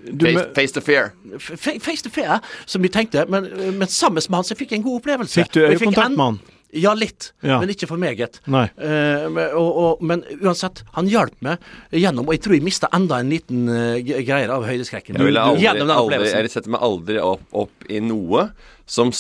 Du, 0.03 0.27
Face, 0.27 0.49
face 0.57 0.73
the 0.75 0.81
fear. 0.83 1.13
Face 1.39 2.03
to 2.03 2.11
fear, 2.11 2.41
som 2.67 2.83
vi 2.83 2.91
tenkte, 2.91 3.23
men, 3.31 3.47
men 3.79 3.87
sammen 3.89 4.19
med 4.19 4.41
han 4.41 4.49
så 4.49 4.57
fikk 4.59 4.75
jeg 4.75 4.83
en 4.83 4.89
god 4.89 4.99
opplevelse. 5.03 5.45
Fikk 5.45 5.55
du 5.55 5.61
øyekontakt 5.63 6.17
med 6.17 6.25
han? 6.25 6.41
Ja, 6.73 6.95
litt, 6.97 7.33
Ja. 7.45 7.59
men 7.61 7.69
ikke 7.69 7.87
for 7.87 8.01
meget. 8.01 8.39
Nei. 8.49 8.65
Eh, 8.81 9.27
men, 9.29 9.51
og, 9.61 9.71
og, 9.77 10.03
men 10.09 10.23
uansett, 10.41 10.81
han 10.97 11.11
hjalp 11.13 11.35
meg 11.45 11.61
gjennom, 11.93 12.25
og 12.25 12.33
jeg 12.33 12.41
tror 12.47 12.57
jeg 12.57 12.65
mista 12.65 12.89
enda 12.97 13.19
en 13.21 13.29
liten 13.29 13.67
uh, 13.69 13.99
greier 14.01 14.49
av 14.55 14.65
høydeskrekken. 14.65 15.19
Jeg, 15.21 15.29
ville 15.29 15.43
aldri, 15.43 15.67
gjennom 15.67 15.85
den 15.85 15.93
aldri, 15.99 16.17
opplevelsen. 16.17 16.47
jeg 16.49 16.55
setter 16.55 16.73
meg 16.73 16.87
aldri 16.89 17.19
opp, 17.21 17.45
opp 17.53 17.91
i 17.93 18.01
noe 18.01 18.47
som 18.87 19.13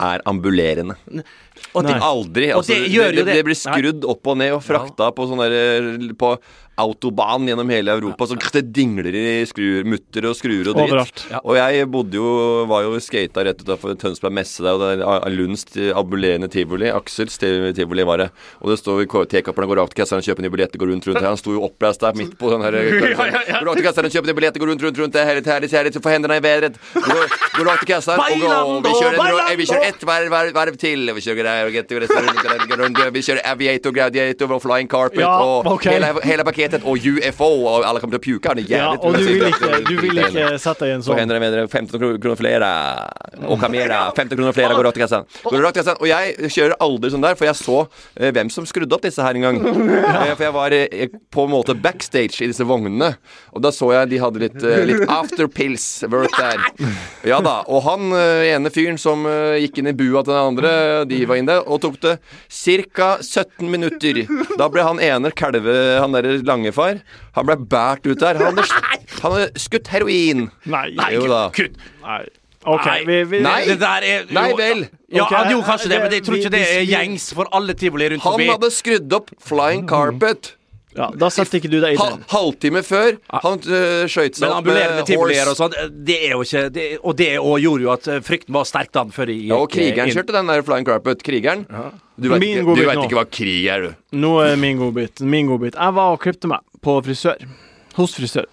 er 0.00 0.22
ambulerende. 0.28 0.96
Og 1.74 1.84
det, 1.86 1.96
Aldri. 2.02 2.50
og 2.52 2.60
Altså, 2.60 2.72
det 2.74 2.86
det, 2.86 2.90
gjør 2.94 3.10
det, 3.10 3.18
jo 3.20 3.24
det, 3.24 3.34
det. 3.36 3.44
blir 3.44 3.58
skrudd 3.58 4.08
opp 4.08 4.32
og 4.32 4.40
ned 4.40 4.56
og 4.56 4.64
frakta 4.64 5.10
på 5.14 5.28
sånn 5.28 5.42
der 5.44 6.14
På 6.18 6.34
autobahn 6.80 7.48
gjennom 7.48 7.68
hele 7.68 7.92
Europa. 7.92 8.26
Så 8.26 8.36
det 8.56 8.62
dingler 8.74 9.12
i 9.12 9.44
skruer, 9.48 9.84
mutter 9.88 10.28
og 10.30 10.36
skruer 10.38 10.70
og 10.70 10.78
dritt. 10.78 10.86
Overalt. 10.86 11.24
Ja. 11.32 11.42
Og 11.44 11.58
jeg 11.58 11.88
bodde 11.92 12.16
jo 12.20 12.30
var 12.70 12.86
jo 12.86 13.00
skata 13.02 13.44
rett 13.46 13.60
utafor 13.64 13.96
Tønsberg 14.00 14.34
messe 14.40 14.64
der, 14.64 14.76
og 14.76 14.84
det 14.84 15.04
er 15.04 15.34
Lunds 15.34 15.66
ambulerende 15.96 16.48
tivoli. 16.52 16.90
Aksels 16.92 17.36
tivoli 17.40 18.06
var 18.08 18.24
det. 18.24 18.28
Og 18.60 18.72
det 18.72 18.78
står 18.80 19.04
T-kapperne 19.30 19.68
går 19.70 19.80
rakt 19.82 19.94
til 19.94 20.02
kasseren, 20.02 20.24
kjøper 20.24 20.46
nye 20.46 20.54
billetter, 20.54 20.80
går 20.80 20.92
rundt 20.92 21.08
rundt. 21.08 21.20
her. 21.20 21.28
Han 21.28 21.40
sto 21.40 21.54
jo 21.54 21.64
oppreist 21.66 22.02
der 22.04 22.16
midt 22.18 22.36
på 22.40 22.52
den 22.52 22.64
her 22.64 22.78
Går 23.60 23.66
rakt 23.68 23.80
til 23.80 23.86
kasseren, 23.86 24.12
kjøper 24.12 24.30
nye 24.30 24.38
billetter, 24.38 24.62
går 24.62 24.72
rundt 24.72 24.86
rundt 24.86 25.02
rundt. 25.02 25.14
Det 25.16 25.20
er 25.22 25.30
herlig, 25.30 25.44
herlig, 25.44 25.70
her, 25.74 25.90
her, 25.90 26.10
hendene 26.14 26.38
i 26.38 26.44
her, 26.46 26.68
Går, 26.94 27.04
her, 27.10 27.64
rakt 27.68 27.84
til 27.84 27.90
kasseren 27.92 28.20
og 28.20 28.26
her, 28.30 28.38
Vi 28.86 28.94
kjører, 28.96 29.09
en, 29.09 29.09
rå- 29.18 29.56
vi 29.60 29.66
kjører 29.68 29.88
ett 29.90 30.04
varv, 30.06 30.30
verv, 30.32 30.54
verv 30.54 30.76
til. 30.80 31.10
Vi 31.16 31.24
kjører 31.24 31.70
greier 31.70 33.10
Vi 33.14 33.22
kjører 33.24 33.42
Aviator, 33.50 33.94
Gladiator 33.96 34.54
og 34.56 34.62
Flying 34.62 34.90
Carpet 34.90 35.22
Ja, 35.22 35.32
og 35.42 35.66
okay. 35.66 35.96
hele, 35.96 36.12
hele 36.24 36.44
paketet 36.46 36.84
og 36.84 36.98
UFO, 36.98 37.50
og 37.66 37.86
alle 37.86 38.02
kommer 38.02 38.18
til 38.18 38.22
å 38.22 38.26
puke. 38.28 38.52
Han 38.52 38.62
er 38.62 38.70
ja, 38.70 38.90
og 38.94 39.16
du 39.16 39.24
vil 39.24 39.46
ikke, 39.50 39.80
du 39.88 39.96
vil 40.00 40.22
ikke 40.24 40.46
sette 40.60 40.84
deg 40.84 40.92
i 40.92 40.96
en 40.98 41.04
så 41.04 41.12
sånn 41.12 41.22
hender 41.22 41.38
det 41.38 41.44
med 41.44 41.70
15 41.70 42.20
kroner 42.22 42.38
flere. 42.38 42.70
Og 43.46 43.60
Camera. 43.60 44.00
15 44.14 44.36
kroner 44.36 44.56
flere 44.56 44.76
går 44.76 44.88
rett 44.90 45.00
i 45.00 45.04
kassen. 45.04 45.26
Og 45.50 46.06
jeg 46.08 46.50
kjører 46.54 46.76
aldri 46.82 47.12
sånn 47.12 47.24
der, 47.24 47.36
for 47.38 47.48
jeg 47.48 47.58
så 47.60 47.78
eh, 48.16 48.30
hvem 48.34 48.50
som 48.52 48.66
skrudde 48.68 48.96
opp 48.96 49.04
disse 49.06 49.24
her 49.24 49.38
en 49.38 49.48
gang. 49.48 49.60
Eh, 50.20 50.32
for 50.36 50.42
jeg 50.44 50.52
var 50.54 50.74
eh, 50.74 51.12
på 51.32 51.44
en 51.46 51.52
måte 51.52 51.74
backstage 51.78 52.42
i 52.44 52.48
disse 52.50 52.64
vognene. 52.66 53.12
Og 53.54 53.62
da 53.64 53.70
så 53.74 53.88
jeg 53.94 54.10
de 54.10 54.18
hadde 54.20 54.42
litt, 54.42 54.56
eh, 54.66 54.82
litt 54.88 55.04
afterpills 55.10 55.86
work 56.12 56.34
der. 56.36 56.60
Ja 57.28 57.40
da. 57.44 57.60
Og 57.70 57.82
han 57.86 58.10
eh, 58.16 58.50
ene 58.54 58.72
fyren 58.74 58.99
som 59.00 59.24
eh, 59.28 59.56
gikk 59.64 59.80
inn 59.80 59.90
i 59.90 59.94
bua 59.96 60.20
til 60.22 60.34
den 60.34 60.48
andre, 60.52 60.72
de 61.10 61.20
var 61.28 61.40
inne 61.40 61.56
og 61.64 61.80
tok 61.82 61.96
det 62.04 62.16
ca. 62.20 63.08
17 63.24 63.70
minutter. 63.72 64.22
Da 64.60 64.68
ble 64.72 64.84
han 64.86 65.00
ene 65.02 65.32
kalve, 65.36 65.74
han 66.02 66.12
derre 66.16 66.36
langefar, 66.46 67.00
han 67.36 67.48
ble 67.48 67.56
båret 67.72 68.06
ut 68.12 68.20
der. 68.20 68.38
Han 68.40 68.52
hadde, 68.60 68.68
han 69.22 69.32
hadde 69.38 69.64
skutt 69.64 69.88
heroin. 69.94 70.50
Nei. 70.68 70.90
Jo 71.16 71.24
da. 71.30 71.46
Kutt! 71.56 71.80
Nei. 72.04 72.22
OK, 72.68 72.84
Nei. 72.84 72.96
vi, 73.08 73.14
vi 73.24 73.38
Nei. 73.40 73.60
Det 73.70 73.78
der 73.80 74.04
er 74.04 74.16
jo- 74.20 74.34
Nei 74.36 74.48
vel. 74.52 74.82
Ja, 75.08 75.24
okay. 75.24 75.36
han 75.38 75.48
gjorde 75.54 75.64
kanskje 75.70 75.88
det, 75.88 75.98
men 76.02 76.12
jeg 76.12 76.24
tror 76.26 76.36
ikke 76.36 76.50
det 76.52 76.60
er 76.68 76.82
gjengs 76.86 77.30
for 77.34 77.48
alle 77.56 77.72
tivoli 77.74 78.10
rundt 78.12 78.22
Han 78.26 78.34
forbi. 78.36 78.48
hadde 78.52 78.68
skrudd 78.76 79.14
opp 79.16 79.30
flying 79.40 79.86
carpet. 79.88 80.50
Ja, 80.96 81.06
da 81.14 81.28
satte 81.30 81.60
ikke 81.60 81.70
du 81.70 81.76
deg 81.78 81.94
i 81.94 81.98
Ha, 82.00 82.06
halvtime 82.32 82.80
før. 82.82 83.12
Han 83.44 83.60
uh, 83.62 84.08
skøyt 84.10 84.34
seg 84.40 84.42
Men 84.48 84.56
opp 84.56 84.66
med 84.66 85.12
horse. 85.14 85.44
og 85.52 85.58
sånn, 85.60 85.76
det 86.08 86.16
er 86.26 86.34
jo 86.34 86.40
ikke 86.42 86.62
det, 86.74 86.86
Og 87.06 87.16
det 87.20 87.28
og 87.38 87.60
gjorde 87.62 87.86
jo 87.86 87.92
at 87.94 88.08
eh, 88.10 88.18
frykten 88.26 88.56
var 88.56 88.66
sterk 88.66 88.90
da 88.96 89.04
før 89.14 89.30
gikk, 89.30 89.44
Ja, 89.52 89.60
og 89.62 89.70
krigeren 89.70 90.10
inn. 90.10 90.16
kjørte 90.18 90.34
den 90.34 90.50
der 90.50 90.64
flying 90.66 90.88
carpet. 90.88 91.22
Krigeren. 91.26 91.66
Du 92.20 92.28
vet 92.28 92.42
Min 92.42 92.58
ikke, 92.58 92.74
du 92.74 92.84
vet 92.88 93.04
ikke 93.06 93.18
hva 93.20 93.26
krig 93.30 93.66
er, 93.70 93.86
du. 93.86 94.18
Nå 94.18 94.32
er 94.42 94.56
min 94.60 94.78
godbit. 94.82 95.22
Min 95.22 95.46
godbit. 95.52 95.78
Jeg 95.78 95.94
var 96.00 96.16
og 96.16 96.20
klippte 96.26 96.50
meg 96.50 96.66
på 96.82 96.98
frisør. 97.06 97.46
Hos 97.96 98.16
frisør. 98.18 98.50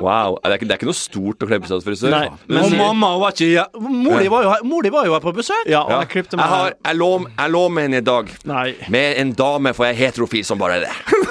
Wow. 0.00 0.36
Det 0.44 0.50
er 0.50 0.58
ikke, 0.58 0.66
det 0.68 0.74
er 0.74 0.80
ikke 0.80 0.88
noe 0.90 0.98
stort 0.98 1.44
å 1.44 1.48
klippe 1.48 1.68
seg 1.70 1.78
hos 1.78 1.86
frisør. 1.86 2.12
Nei, 2.12 2.26
Men 2.50 2.66
Og 2.66 2.74
mamma 2.76 3.14
var 3.22 3.32
ikke 3.32 3.48
ja, 3.48 3.64
Mor 3.80 4.20
di 4.20 4.28
var, 4.28 4.50
var 4.60 5.08
jo 5.08 5.14
her 5.14 5.24
på 5.24 5.32
besøk. 5.36 5.64
Ja, 5.70 5.80
og 5.86 5.94
ja. 5.94 6.02
jeg 6.04 6.12
klippte 6.12 6.36
jeg, 6.36 6.50
har, 6.52 6.74
jeg, 6.76 6.98
lå, 7.00 7.10
jeg 7.30 7.54
lå 7.54 7.62
med 7.72 7.88
henne 7.88 8.02
i 8.02 8.06
dag. 8.06 8.32
Nei. 8.50 8.66
Med 8.92 9.22
en 9.22 9.32
dame, 9.38 9.72
for 9.76 9.88
jeg 9.88 9.96
er 9.96 10.02
heterofil 10.04 10.44
som 10.46 10.60
bare 10.60 10.82
det. 10.84 10.92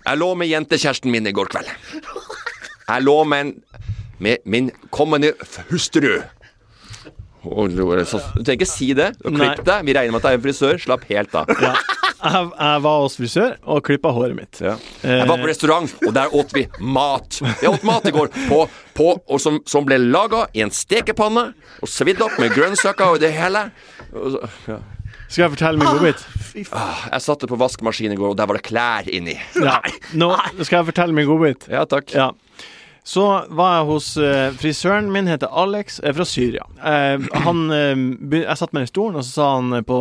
Jeg 0.00 0.16
lå 0.16 0.30
med 0.34 0.48
jentekjæresten 0.48 1.12
min 1.12 1.28
i 1.28 1.32
går 1.36 1.50
kveld. 1.52 1.68
Jeg 2.88 3.02
lå 3.04 3.16
med, 3.28 3.40
en, 3.44 3.82
med 4.18 4.46
min 4.48 4.70
kommende 4.90 5.34
hustru. 5.68 6.22
Du 8.36 8.42
trenger 8.44 8.58
ikke 8.58 8.68
si 8.68 8.92
det. 8.96 9.12
Klippet 9.24 9.64
deg. 9.66 9.86
Vi 9.88 9.94
regner 9.96 10.12
med 10.14 10.20
at 10.20 10.28
det 10.28 10.32
er 10.34 10.38
en 10.40 10.44
frisør. 10.44 10.78
Slapp 10.82 11.06
helt 11.10 11.34
av. 11.40 11.50
Ja. 11.62 11.72
Jeg, 12.20 12.50
jeg 12.52 12.80
var 12.84 12.98
hos 13.00 13.14
frisør 13.16 13.54
og 13.72 13.78
klippa 13.86 14.10
håret 14.12 14.36
mitt. 14.36 14.58
Ja. 14.60 14.74
Jeg 15.00 15.24
var 15.30 15.40
på 15.40 15.48
restaurant, 15.48 15.94
og 16.04 16.12
der 16.12 16.34
åt 16.36 16.50
vi 16.52 16.66
mat. 16.84 17.38
Vi 17.62 17.70
åt 17.70 17.86
mat 17.88 18.04
i 18.10 18.12
går 18.12 18.28
på, 18.50 18.58
på, 18.98 19.06
og 19.24 19.40
som, 19.40 19.56
som 19.64 19.86
ble 19.88 19.96
laga 20.02 20.42
i 20.52 20.60
en 20.66 20.72
stekepanne 20.74 21.46
og 21.80 21.88
svidd 21.88 22.20
opp 22.26 22.36
med 22.42 22.52
grønnsaker 22.52 23.14
og 23.16 23.22
det 23.24 23.32
hele. 23.38 23.70
Og 24.12 24.34
så, 24.36 24.42
ja. 24.68 24.76
Skal 25.30 25.44
jeg 25.46 25.54
fortelle 25.54 25.78
min 25.78 25.86
godbit? 25.94 26.22
Ah, 26.74 27.04
Jeg 27.14 27.22
satte 27.24 27.46
på 27.48 27.56
vaskemaskinen 27.56 28.16
i 28.16 28.20
går, 28.20 28.32
og 28.34 28.38
der 28.40 28.48
var 28.50 28.58
det 28.58 28.64
klær 28.66 29.08
inni. 29.08 29.36
Ja. 29.56 29.78
Nå 30.18 30.32
skal 30.66 30.80
jeg 30.82 30.88
fortelle 30.90 31.14
min 31.16 31.28
godbit. 31.28 31.68
Ja, 31.72 31.84
takk. 31.88 32.10
Ja. 32.12 32.32
Så 33.02 33.22
var 33.56 33.78
jeg 33.78 33.86
hos 33.88 34.08
eh, 34.20 34.50
frisøren 34.60 35.08
min, 35.10 35.26
heter 35.26 35.48
Alex, 35.56 35.98
er 36.04 36.12
fra 36.14 36.24
Syria. 36.28 36.66
Eh, 36.84 37.22
han, 37.46 37.62
eh, 37.72 37.94
begy- 38.20 38.44
jeg 38.44 38.60
satt 38.60 38.74
med 38.76 38.84
i 38.84 38.90
stolen, 38.90 39.16
og 39.16 39.24
så 39.24 39.32
sa 39.32 39.46
han 39.56 39.72
eh, 39.78 39.80
på 39.86 39.98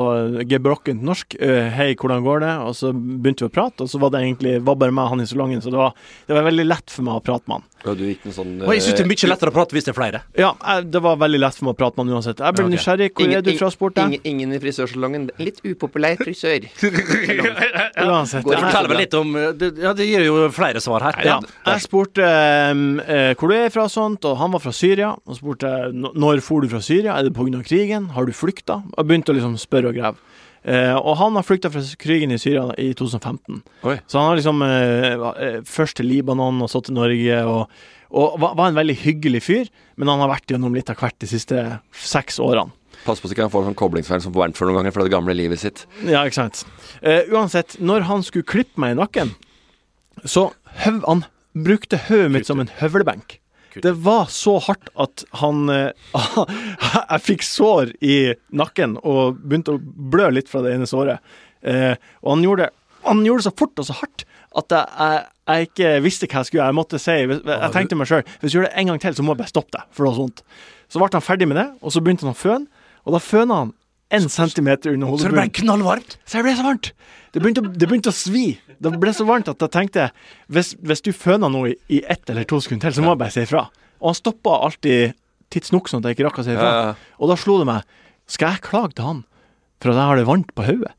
gebrokkent 0.51 1.01
norsk 1.01 1.37
'Hei, 1.39 1.95
hvordan 1.95 2.23
går 2.27 2.39
det?' 2.43 2.57
Og 2.67 2.75
så 2.75 2.91
begynte 2.93 3.45
vi 3.47 3.49
å 3.49 3.55
prate, 3.55 3.81
og 3.81 3.89
så 3.89 3.99
var 4.03 4.11
det 4.11 4.21
egentlig 4.25 4.57
var 4.67 4.75
bare 4.75 4.91
meg 4.91 5.05
og 5.05 5.09
han 5.15 5.21
i 5.21 5.25
salongen, 5.31 5.61
så 5.63 5.71
det 5.71 5.79
var, 5.79 5.93
det 6.27 6.35
var 6.35 6.43
veldig 6.51 6.65
lett 6.67 6.91
for 6.91 7.03
meg 7.07 7.15
å 7.15 7.23
prate 7.23 7.47
med 7.47 7.61
han. 7.61 7.65
Du 7.79 8.03
gikk 8.03 8.25
med 8.27 8.35
sånn 8.35 8.57
Og 8.65 8.73
jeg 8.75 8.83
syns 8.83 8.97
det 8.97 9.03
er 9.05 9.09
mye 9.09 9.29
lettere 9.31 9.51
å 9.51 9.55
prate 9.55 9.75
hvis 9.75 9.85
det 9.87 9.93
er 9.93 9.97
flere. 9.97 10.19
Ja, 10.37 10.49
det 10.83 10.99
var 11.03 11.19
veldig 11.21 11.39
lett 11.39 11.55
for 11.55 11.69
meg 11.69 11.77
å 11.77 11.79
prate 11.79 11.95
med 11.95 12.09
han 12.09 12.19
uansett. 12.19 12.41
Jeg 12.43 12.57
ble 12.57 12.65
okay. 12.65 12.73
nysgjerrig. 12.75 13.09
Hvor 13.15 13.35
er 13.37 13.45
du 13.45 13.51
fra, 13.55 13.69
spurte 13.73 14.03
jeg. 14.03 14.19
Ingen, 14.19 14.27
ingen 14.31 14.55
i 14.57 14.59
frisørsalongen. 14.63 15.27
Litt 15.39 15.61
upopulær 15.63 16.19
frisør. 16.19 16.67
Uansett. 18.09 18.43
Går 18.43 18.57
jeg- 18.57 18.63
Fortell 18.65 18.91
meg 18.91 19.01
litt 19.03 19.15
om 19.19 19.35
eh, 19.39 19.65
Ja, 19.79 19.93
det 19.95 20.09
gir 20.09 20.25
jo 20.27 20.49
flere 20.55 20.83
svar 20.83 21.07
her. 21.07 21.21
Ja, 21.25 21.39
jeg 21.69 21.85
spurte 21.85 22.27
um, 22.73 22.99
eh, 22.99 23.31
hvor 23.39 23.51
du 23.51 23.55
er 23.55 23.71
fra, 23.73 23.87
og 23.87 23.93
sånt, 23.93 24.27
og 24.27 24.37
han 24.41 24.51
var 24.55 24.63
fra 24.63 24.75
Syria. 24.75 25.13
Og 25.25 25.39
spurte 25.39 25.71
når 25.95 26.43
for 26.43 26.65
du 26.65 26.71
fra 26.71 26.83
Syria, 26.83 27.15
er 27.15 27.29
det 27.29 27.35
pga. 27.37 27.63
krigen, 27.63 28.11
har 28.15 28.27
du 28.27 28.35
flykta? 28.35 28.81
Og 28.97 29.07
begynte 29.07 29.31
å 29.31 29.39
liksom 29.39 29.55
spørre 29.61 29.93
og 29.93 29.99
grave. 29.99 30.19
Eh, 30.63 30.95
og 30.95 31.15
han 31.21 31.37
har 31.37 31.45
flykta 31.47 31.71
fra 31.71 31.83
krigen 32.01 32.33
i 32.35 32.39
Syria 32.41 32.67
i 32.81 32.89
2015. 32.97 33.61
Oi. 33.87 33.95
Så 34.07 34.19
han 34.19 34.31
har 34.31 34.39
liksom 34.39 34.65
eh, 34.65 35.13
eh, 35.15 35.61
først 35.67 35.99
til 35.99 36.09
Libanon 36.11 36.59
og 36.65 36.71
så 36.71 36.81
til 36.83 36.97
Norge, 36.97 37.39
og, 37.47 37.79
og 38.09 38.35
var, 38.43 38.67
en 38.67 38.79
veldig 38.79 38.97
hyggelig 39.05 39.43
fyr, 39.45 39.71
men 39.95 40.11
han 40.11 40.23
har 40.23 40.33
vært 40.33 40.51
gjennom 40.51 40.75
litt 40.75 40.91
av 40.91 40.99
hvert 40.99 41.17
de 41.21 41.31
siste 41.31 41.63
seks 41.95 42.41
årene. 42.43 42.75
Pass 43.05 43.21
på 43.21 43.29
så 43.29 43.35
ikke 43.35 43.45
han 43.45 43.53
får 43.53 43.69
sånn 43.69 43.79
koblingsfeil 43.79 44.23
som 44.25 44.33
Bernt 44.35 44.57
for 44.59 44.67
noen 44.67 44.81
ganger 44.81 44.91
fra 44.91 45.05
det 45.07 45.13
gamle 45.13 45.35
livet 45.37 45.61
sitt. 45.61 45.85
Ja, 46.03 46.25
ikke 46.27 46.41
sant. 46.41 46.65
Eh, 46.99 47.29
uansett, 47.31 47.77
når 47.79 48.09
han 48.09 48.25
skulle 48.27 48.47
klippe 48.47 48.81
meg 48.83 48.97
i 48.97 48.99
nakken, 48.99 49.31
så 50.27 50.49
høv, 50.83 50.99
han 51.07 51.23
brukte 51.55 52.01
hodet 52.09 52.33
mitt 52.33 52.49
som 52.49 52.59
en 52.59 52.71
høvlebenk. 52.81 53.38
Det 53.85 53.91
var 54.05 54.25
så 54.33 54.55
hardt 54.65 54.89
at 54.99 55.23
han 55.41 55.69
eh, 55.69 55.91
Jeg 57.11 57.21
fikk 57.25 57.45
sår 57.45 57.93
i 58.01 58.17
nakken 58.51 58.97
og 59.03 59.37
begynte 59.43 59.75
å 59.77 59.81
blø 59.81 60.29
litt 60.33 60.49
fra 60.51 60.61
det 60.65 60.73
ene 60.77 60.87
såret. 60.89 61.19
Eh, 61.61 61.93
og 62.23 62.33
han 62.35 62.43
gjorde, 62.45 62.67
det- 62.69 63.03
han 63.07 63.23
gjorde 63.25 63.43
det 63.43 63.47
så 63.51 63.55
fort 63.61 63.79
og 63.83 63.87
så 63.89 63.95
hardt 64.01 64.25
at 64.59 64.73
jeg, 64.73 64.85
jeg, 64.97 65.25
jeg 65.49 65.67
ikke 65.69 65.89
visste 66.01 66.27
hva 66.31 66.41
jeg 66.41 66.49
skulle. 66.49 66.65
Jeg 66.71 66.77
måtte 66.79 66.99
si 66.99 67.15
Jeg 67.21 67.71
tenkte 67.75 67.95
meg 67.99 68.09
sjøl 68.09 68.23
hvis 68.41 68.51
du 68.51 68.57
gjør 68.57 68.65
det 68.69 68.73
en 68.81 68.89
gang 68.93 69.01
til, 69.03 69.13
så 69.15 69.23
må 69.25 69.35
jeg 69.35 69.41
bare 69.43 69.53
stoppe 69.53 69.75
det, 69.77 69.83
for 69.93 70.03
det 70.03 70.09
var 70.09 70.17
så 70.17 70.23
vondt. 70.25 70.41
Så 70.89 71.01
ble 71.03 71.09
han 71.13 71.25
ferdig 71.29 71.47
med 71.51 71.59
det, 71.61 71.67
og 71.85 71.93
så 71.93 72.01
begynte 72.01 72.25
han 72.25 72.33
å 72.33 72.39
føne, 72.39 72.65
og 73.05 73.13
da 73.15 73.19
føna 73.21 73.59
han 73.61 73.75
en 74.09 74.29
centimeter 74.29 74.93
under 74.93 75.17
Så 75.17 75.29
det 75.29 75.35
ble 75.37 75.47
knallvarmt. 75.61 76.17
Så 76.25 76.39
jeg 76.39 76.47
ble 76.47 76.55
så 76.57 76.65
varmt. 76.65 76.91
Det 77.29 77.41
begynte, 77.43 77.61
det 77.61 77.89
begynte 77.89 78.09
å 78.09 78.15
svi. 78.15 78.45
Det 78.81 78.91
ble 78.97 79.13
så 79.13 79.25
varmt 79.27 79.49
at 79.51 79.61
jeg 79.61 79.73
tenkte 79.75 80.07
hvis, 80.49 80.73
hvis 80.81 81.03
du 81.05 81.11
føner 81.13 81.51
noe 81.53 81.73
i, 81.73 81.75
i 81.99 82.01
ett 82.09 82.29
eller 82.31 82.47
to 82.49 82.57
sekunder 82.63 82.89
til, 82.89 82.97
så 82.97 83.05
må 83.05 83.13
jeg 83.13 83.21
bare 83.21 83.35
si 83.35 83.43
ifra. 83.45 83.67
Og 83.99 84.11
han 84.11 84.17
stoppa 84.17 84.55
alltid 84.65 85.13
tidsnok, 85.53 85.89
sånn 85.91 86.01
at 86.01 86.09
jeg 86.09 86.17
ikke 86.17 86.29
rakk 86.29 86.41
å 86.41 86.47
si 86.47 86.55
ifra. 86.55 86.93
Og 87.21 87.29
da 87.31 87.37
slo 87.39 87.59
det 87.61 87.67
meg 87.69 87.97
Skal 88.29 88.53
jeg 88.55 88.65
klage 88.65 88.93
til 88.97 89.05
han 89.07 89.21
for 89.81 89.91
at 89.93 89.97
jeg 89.97 90.09
har 90.11 90.19
det 90.19 90.27
varmt 90.29 90.51
på 90.57 90.65
hodet? 90.67 90.93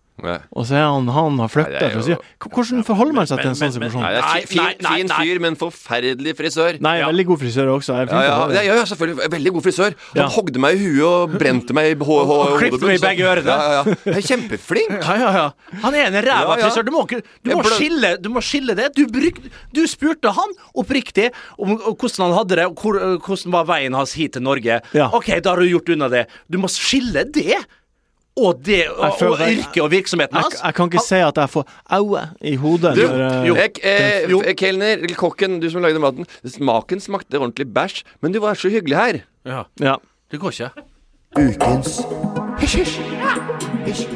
Og 0.52 0.66
så 0.68 0.74
er 0.78 0.84
han 0.86 1.08
han 1.10 1.38
har 1.40 1.48
flytta 1.52 1.90
fra 1.94 2.02
sida. 2.06 2.18
Hvordan 2.40 2.84
forholder 2.86 3.14
man 3.16 3.26
seg 3.30 3.40
til 3.42 3.50
en 3.50 3.58
sånn 3.58 3.72
situasjon? 3.74 4.02
Nei, 4.04 4.12
Nei, 4.20 4.40
fin, 4.48 4.60
nei, 4.62 4.74
nei, 4.84 4.94
fin 5.00 5.08
fyr, 5.14 5.40
men 5.40 5.56
forferdelig 5.60 6.34
frisør. 6.38 6.78
Nei, 6.84 6.96
veldig 7.04 7.26
god 7.30 7.40
frisør 7.42 7.72
også. 7.76 7.96
Ja, 8.10 8.20
ja, 8.26 8.36
ja, 8.60 8.62
ja, 8.74 8.84
selvfølgelig. 8.90 9.30
Veldig 9.36 9.52
god 9.56 9.62
frisør. 9.66 9.96
Han 10.14 10.20
Ja. 10.22 10.28
hogde 10.28 10.58
meg 10.60 10.76
i 10.76 10.84
huet 10.84 11.04
og 11.08 11.38
brente 11.40 11.72
meg 11.76 11.92
i 11.92 11.94
hå- 11.94 12.20
Og 12.30 12.58
klippte 12.60 12.86
meg 12.86 12.98
i 13.00 13.04
begge 13.06 13.24
ørene. 13.24 13.46
Ja, 13.46 13.84
ja, 13.84 13.94
ja. 14.14 14.20
Kjempeflink. 14.20 14.96
Ja, 15.00 15.16
ja, 15.16 15.30
ja. 15.32 15.46
Han 15.82 15.94
er 15.94 16.06
en 16.10 16.14
ræva 16.24 16.56
Ja, 16.56 16.56
ja. 16.58 16.68
frisør. 16.68 16.84
Du 16.84 16.92
må, 16.92 17.06
du, 17.08 17.54
må 17.56 17.62
skille, 17.64 18.16
du 18.20 18.28
må 18.30 18.40
skille 18.44 18.74
det. 18.76 18.90
Du, 18.96 19.06
bruk, 19.06 19.40
du 19.72 19.82
spurte 19.86 20.32
han 20.36 20.54
oppriktig 20.74 21.30
om, 21.58 21.72
om 21.80 21.94
hvordan 21.96 22.26
han 22.28 22.36
hadde 22.38 22.56
det, 22.60 22.66
og 22.66 22.74
hvor, 22.80 22.98
hvordan 23.26 23.52
var 23.52 23.64
veien 23.70 23.94
hans 23.94 24.12
hit 24.18 24.32
til 24.36 24.42
Norge. 24.42 24.80
Ja. 24.94 25.08
Ok, 25.12 25.30
da 25.42 25.50
har 25.54 25.60
du 25.62 25.68
gjort 25.70 25.88
unna 25.94 26.08
det. 26.12 26.26
Du 26.50 26.58
må 26.58 26.68
skille 26.70 27.24
det 27.32 27.56
og, 28.36 28.60
det, 28.64 28.88
og, 28.88 29.16
føler 29.18 29.32
og 29.32 29.50
yrket 29.52 29.82
og 29.82 29.90
virksomheten 29.90 30.36
Jeg, 30.36 30.42
hans. 30.42 30.60
jeg 30.64 30.74
kan 30.74 30.84
ikke 30.90 31.02
si 31.06 31.14
at 31.14 31.36
jeg 31.36 31.50
får 31.50 31.64
aue 31.90 32.20
i 32.40 32.54
hodet. 32.56 32.94
Du, 32.96 33.02
når, 33.02 33.24
eh, 33.26 33.48
jo. 33.48 33.54
jeg, 33.58 33.70
eh, 33.82 34.30
Jo. 34.30 34.42
eh, 34.46 34.54
kelner, 34.56 35.02
kokken, 35.18 35.58
du 35.60 35.68
som 35.70 35.82
lagde 35.82 35.98
maten. 36.00 36.26
Smaken 36.46 37.00
smakte 37.00 37.38
ordentlig 37.40 37.66
bæsj, 37.74 38.02
men 38.22 38.32
du 38.32 38.40
var 38.40 38.54
så 38.54 38.68
hyggelig 38.72 38.96
her. 38.96 39.20
Ja, 39.46 39.62
ja. 39.80 39.94
det 40.30 40.40
går 40.40 40.50
ikke. 40.50 40.70
Ukens 41.36 42.00
Hysj, 42.60 42.76
hysj. 43.86 44.06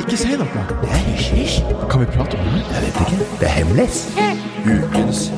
Ikke 0.00 0.16
si 0.18 0.36
noe. 0.36 0.64
Det 0.82 0.90
er 0.90 1.02
hysj, 1.08 1.28
hysj. 1.36 1.58
Kan 1.90 2.00
vi 2.00 2.06
prate 2.14 2.38
om 2.40 2.46
det? 2.54 2.62
Jeg 2.72 2.82
vet 2.86 3.02
ikke. 3.04 3.18
Det 3.40 3.48
er 3.48 3.54
hemmelig. 3.58 3.88
Ukens 4.64 5.30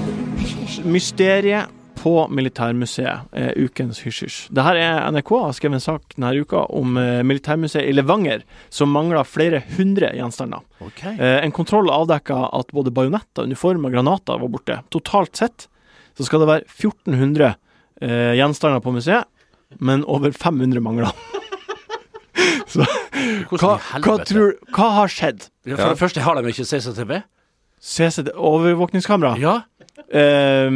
Mysteriet 0.84 1.66
på 2.06 2.14
Militærmuseet 2.30 3.32
eh, 3.34 3.48
ukens 3.58 3.98
hysj-hysj. 4.04 4.52
Det 4.54 4.62
her 4.62 4.78
er 4.78 5.06
NRK 5.10 5.30
har 5.42 5.54
skrevet 5.56 5.80
en 5.80 5.82
sak 5.82 6.12
denne 6.14 6.30
uka 6.38 6.62
om 6.70 6.94
eh, 7.00 7.22
Militærmuseet 7.26 7.82
i 7.82 7.94
Levanger, 7.96 8.44
som 8.70 8.92
mangler 8.94 9.26
flere 9.26 9.64
hundre 9.74 10.12
gjenstander. 10.14 10.62
Eh, 11.02 11.40
en 11.40 11.54
kontroll 11.56 11.90
avdekka 11.90 12.36
at 12.54 12.70
både 12.76 12.94
bajonetter, 12.94 13.48
uniformer 13.50 13.90
og 13.90 13.98
granater 13.98 14.38
var 14.44 14.52
borte. 14.54 14.78
Totalt 14.94 15.34
sett 15.40 15.66
så 16.16 16.28
skal 16.28 16.44
det 16.44 16.50
være 16.52 16.68
1400 16.68 17.48
eh, 17.50 18.32
gjenstander 18.38 18.84
på 18.84 18.94
museet, 18.94 19.26
men 19.82 20.06
over 20.06 20.30
500 20.30 20.84
mangler. 20.84 21.10
så 22.70 22.86
hva, 23.50 23.80
hva, 23.98 24.20
tror, 24.22 24.54
hva 24.70 24.92
har 25.00 25.10
skjedd? 25.10 25.48
Ja, 25.66 25.74
For 25.74 25.96
det 25.96 26.02
første 26.04 26.22
har 26.22 26.38
de 26.38 26.54
ikke 26.54 26.70
CCTV. 26.70 27.18
CCTV 27.82 28.36
overvåkningskamera? 28.38 29.34
Ja. 29.42 29.64
Eh, 30.12 30.70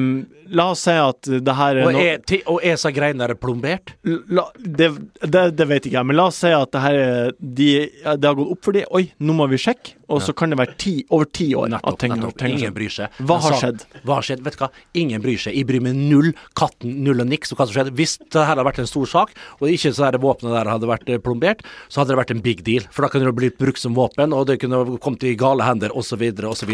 la 0.50 0.64
oss 0.72 0.82
si 0.86 0.94
at 0.96 1.28
det 1.44 1.54
her 1.54 1.76
er 1.76 1.86
Og 1.86 1.92
noe- 1.94 2.06
er, 2.14 2.18
ti- 2.26 2.42
og 2.46 2.60
er 2.64 2.78
så 2.80 2.90
greiene 2.94 3.26
der 3.28 3.36
plombert? 3.38 3.92
La, 4.04 4.46
det, 4.58 4.90
det, 5.22 5.44
det 5.56 5.68
vet 5.70 5.86
ikke 5.86 5.98
jeg, 6.00 6.06
men 6.08 6.16
la 6.18 6.26
oss 6.30 6.40
si 6.42 6.50
at 6.56 6.70
det 6.74 6.80
her 6.82 6.98
er 7.04 7.32
de, 7.40 7.68
det 8.16 8.24
har 8.30 8.34
gått 8.38 8.50
opp 8.56 8.64
for 8.64 8.72
de 8.78 8.84
Oi, 8.90 9.04
nå 9.20 9.36
må 9.36 9.46
vi 9.52 9.60
sjekke. 9.60 9.94
Og 10.10 10.22
så 10.24 10.34
kan 10.36 10.50
det 10.52 10.58
være 10.60 10.74
ti, 10.80 10.94
over 11.10 11.28
ti 11.30 11.50
år 11.54 11.70
Nettopp. 11.74 11.98
ting, 12.02 12.14
nettopp. 12.14 12.36
ting 12.40 12.56
Ingen 12.58 12.74
bryr 12.74 12.92
seg. 12.92 13.14
Hva 13.22 13.38
har 13.44 13.56
skjedd? 13.60 13.84
Hva 14.02 14.18
har 14.18 14.26
skjedd? 14.26 14.42
Vet 14.46 14.56
du 14.56 14.64
hva? 14.64 14.70
Ingen 15.02 15.22
bryr 15.22 15.38
seg. 15.38 15.56
Jeg 15.56 15.68
bryr 15.68 15.84
meg 15.84 15.98
null 15.98 16.32
katten, 16.58 16.96
null 17.04 17.22
og 17.22 17.28
niks 17.30 17.52
om 17.52 17.60
hva 17.60 17.68
som 17.68 17.76
skjedde. 17.76 17.94
Hvis 17.98 18.16
det 18.20 18.40
her 18.42 18.50
hadde 18.52 18.66
vært 18.66 18.82
en 18.82 18.90
stor 18.90 19.06
sak, 19.10 19.34
og 19.60 19.70
ikke 19.70 19.92
så 19.94 20.10
det 20.10 20.20
våpenet 20.22 20.56
der 20.56 20.70
hadde 20.72 20.90
vært 20.90 21.10
eh, 21.10 21.20
plombert, 21.22 21.62
så 21.88 22.02
hadde 22.02 22.14
det 22.14 22.20
vært 22.20 22.34
en 22.34 22.42
big 22.44 22.64
deal. 22.66 22.86
For 22.90 23.06
da 23.06 23.12
kunne 23.12 23.30
det 23.30 23.36
blitt 23.38 23.58
brukt 23.60 23.80
som 23.80 23.94
våpen, 23.94 24.34
og 24.36 24.48
det 24.50 24.58
kunne 24.62 24.98
kommet 25.02 25.26
i 25.28 25.34
gale 25.38 25.66
hender, 25.66 25.94
osv., 25.96 26.24
osv. 26.50 26.72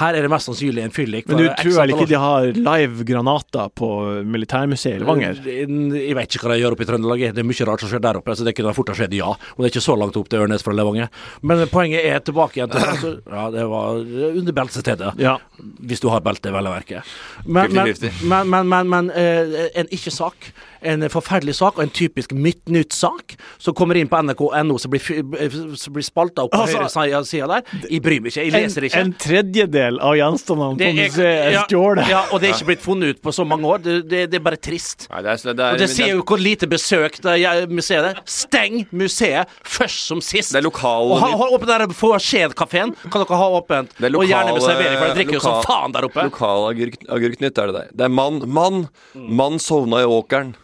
Her 0.00 0.18
er 0.18 0.26
det 0.26 0.32
mest 0.32 0.50
sannsynlig 0.50 0.84
en 0.84 0.94
fyllik. 0.94 1.28
Men 1.30 1.42
du 1.44 1.48
tror 1.60 1.78
vel 1.82 1.94
ikke 1.94 2.08
de 2.10 2.20
har 2.20 2.50
live 2.58 3.06
granater 3.06 3.70
på 3.78 3.90
militærmuseet 4.34 4.98
i 4.98 5.02
Levanger? 5.04 5.40
Jeg 5.44 6.18
vet 6.18 6.36
ikke 6.36 6.48
hva 6.48 6.56
de 6.56 6.62
gjør 6.64 6.76
oppe 6.76 6.86
i 6.86 6.90
Trøndelag. 6.90 7.24
Det 7.36 7.44
er 7.44 7.48
mye 7.48 7.68
rart 7.70 7.84
som 7.84 7.92
skjer 7.92 8.02
der 8.04 8.20
oppe, 8.20 8.36
så 8.36 8.46
det 8.46 8.56
kunne 8.58 8.74
fort 8.76 8.90
ha 8.92 8.98
skjedd, 8.98 9.16
ja. 9.18 9.30
Og 9.34 9.62
det 9.62 9.68
er 9.68 9.74
ikke 9.74 9.84
så 9.86 9.96
langt 10.00 10.18
opp 10.18 10.30
til 10.32 10.44
Ørnes 10.44 10.64
fra 10.66 10.74
Levanger. 10.76 11.10
Men 11.46 11.64
poenget 11.72 12.06
er 12.08 12.22
tilbake 12.24 12.63
altså, 12.70 13.14
Ja, 13.30 13.50
det 13.50 13.64
var 13.70 14.00
under 14.00 14.56
beltestedet. 14.56 15.12
Ja. 15.20 15.36
Hvis 15.84 16.00
du 16.00 16.08
har 16.12 16.24
belte, 16.24 16.52
vel 16.54 16.68
å 16.70 16.74
merke. 16.74 17.02
Men, 17.44 17.72
men, 17.74 17.92
men, 18.22 18.48
men, 18.50 18.68
men, 18.72 18.92
men 18.92 19.10
eh, 19.14 19.68
en 19.80 19.90
ikke-sak, 19.94 20.50
en 20.84 21.06
forferdelig 21.12 21.54
sak, 21.58 21.78
og 21.78 21.84
en 21.86 21.92
typisk 21.94 22.32
Midtnytt-sak, 22.36 23.34
som 23.62 23.74
kommer 23.76 23.96
inn 24.00 24.08
på 24.10 24.20
nrk.no, 24.22 24.76
som 24.82 24.92
blir, 24.92 25.02
blir 25.24 26.04
spalta 26.06 26.44
opp 26.46 26.52
på 26.54 26.60
Altså, 26.64 27.00
høyre 27.04 27.20
sida 27.28 27.48
der. 27.50 27.62
Jeg 27.90 28.02
bryr 28.04 28.20
meg 28.24 28.32
ikke, 28.32 28.44
jeg 28.44 28.52
En, 28.54 28.62
leser 28.68 28.86
ikke. 28.88 29.02
en 29.04 29.12
tredjedel 29.24 29.98
av 30.04 30.16
gjenstandene 30.18 30.78
på 30.80 30.90
museet 30.98 31.18
er 31.24 31.52
ja, 31.56 31.64
stjålet. 31.68 32.08
ja, 32.10 32.22
og 32.32 32.40
det 32.42 32.48
er 32.50 32.56
ikke 32.56 32.68
blitt 32.72 32.84
funnet 32.84 33.14
ut 33.16 33.22
på 33.24 33.32
så 33.34 33.46
mange 33.48 33.68
år. 33.68 33.82
Det, 33.84 33.96
det, 34.10 34.22
det 34.32 34.40
er 34.40 34.44
bare 34.44 34.60
trist. 34.60 35.06
Nei, 35.10 35.22
det 35.26 35.34
er, 35.34 35.44
det 35.54 35.64
er, 35.68 35.76
Og 35.78 35.82
det 35.84 35.90
sier 35.92 36.12
jo 36.14 36.22
hvor 36.24 36.40
lite 36.42 36.68
besøk 36.70 37.20
det 37.24 37.36
er 37.44 37.66
museet 37.70 38.10
er. 38.12 38.20
Steng 38.28 38.84
museet 38.94 39.48
først 39.64 40.04
som 40.10 40.20
sist. 40.24 40.52
Det 40.54 40.60
er 40.62 40.66
lokal- 40.68 41.12
Og 41.14 41.20
ha, 41.22 41.30
ha 41.44 41.48
åpent 41.56 41.70
der 41.72 41.86
Få 41.94 42.14
Skjed-kafeen. 42.18 42.94
Kan 43.10 43.22
dere 43.24 43.38
ha 43.40 43.48
åpent? 43.60 43.94
Det 43.98 44.10
er 44.10 44.18
og 44.18 44.26
gjerne 44.28 44.52
med 44.56 44.62
servering, 44.64 44.98
for 44.98 45.06
det 45.12 45.16
drikker 45.20 45.38
jo 45.38 45.44
som 45.44 45.60
faen 45.64 45.94
der 45.94 46.06
oppe. 46.08 46.24
Lokal 46.28 46.68
agurk, 46.70 46.98
agurknytt 47.08 47.58
er 47.62 47.70
det 47.72 47.74
der. 47.78 47.88
Det 47.94 48.06
er 48.08 48.12
mann. 48.12 48.42
Mann! 48.50 48.84
Mann 49.14 49.58
sovna 49.62 50.02
i 50.02 50.08
åkeren. 50.08 50.54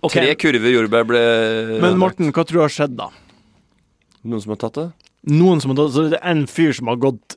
Ok. 0.00 0.16
Tre 0.16 0.34
kurver 0.40 0.72
jordbær 0.74 1.04
ble 1.06 1.20
Men 1.82 1.98
Morten, 2.00 2.32
hva 2.34 2.42
tror 2.46 2.60
du 2.60 2.64
har 2.64 2.72
skjedd 2.74 2.96
da? 2.98 3.10
Noen 4.26 4.42
som 4.42 4.54
har 4.54 4.60
tatt 4.64 4.78
det? 4.80 4.88
Noen 5.30 5.60
som 5.62 5.72
har 5.72 5.78
tatt 5.78 5.92
det, 5.92 5.94
Så 5.94 6.06
det 6.14 6.18
er 6.20 6.32
en 6.32 6.46
fyr 6.50 6.72
som 6.76 6.90
har 6.90 6.98
gått 7.00 7.36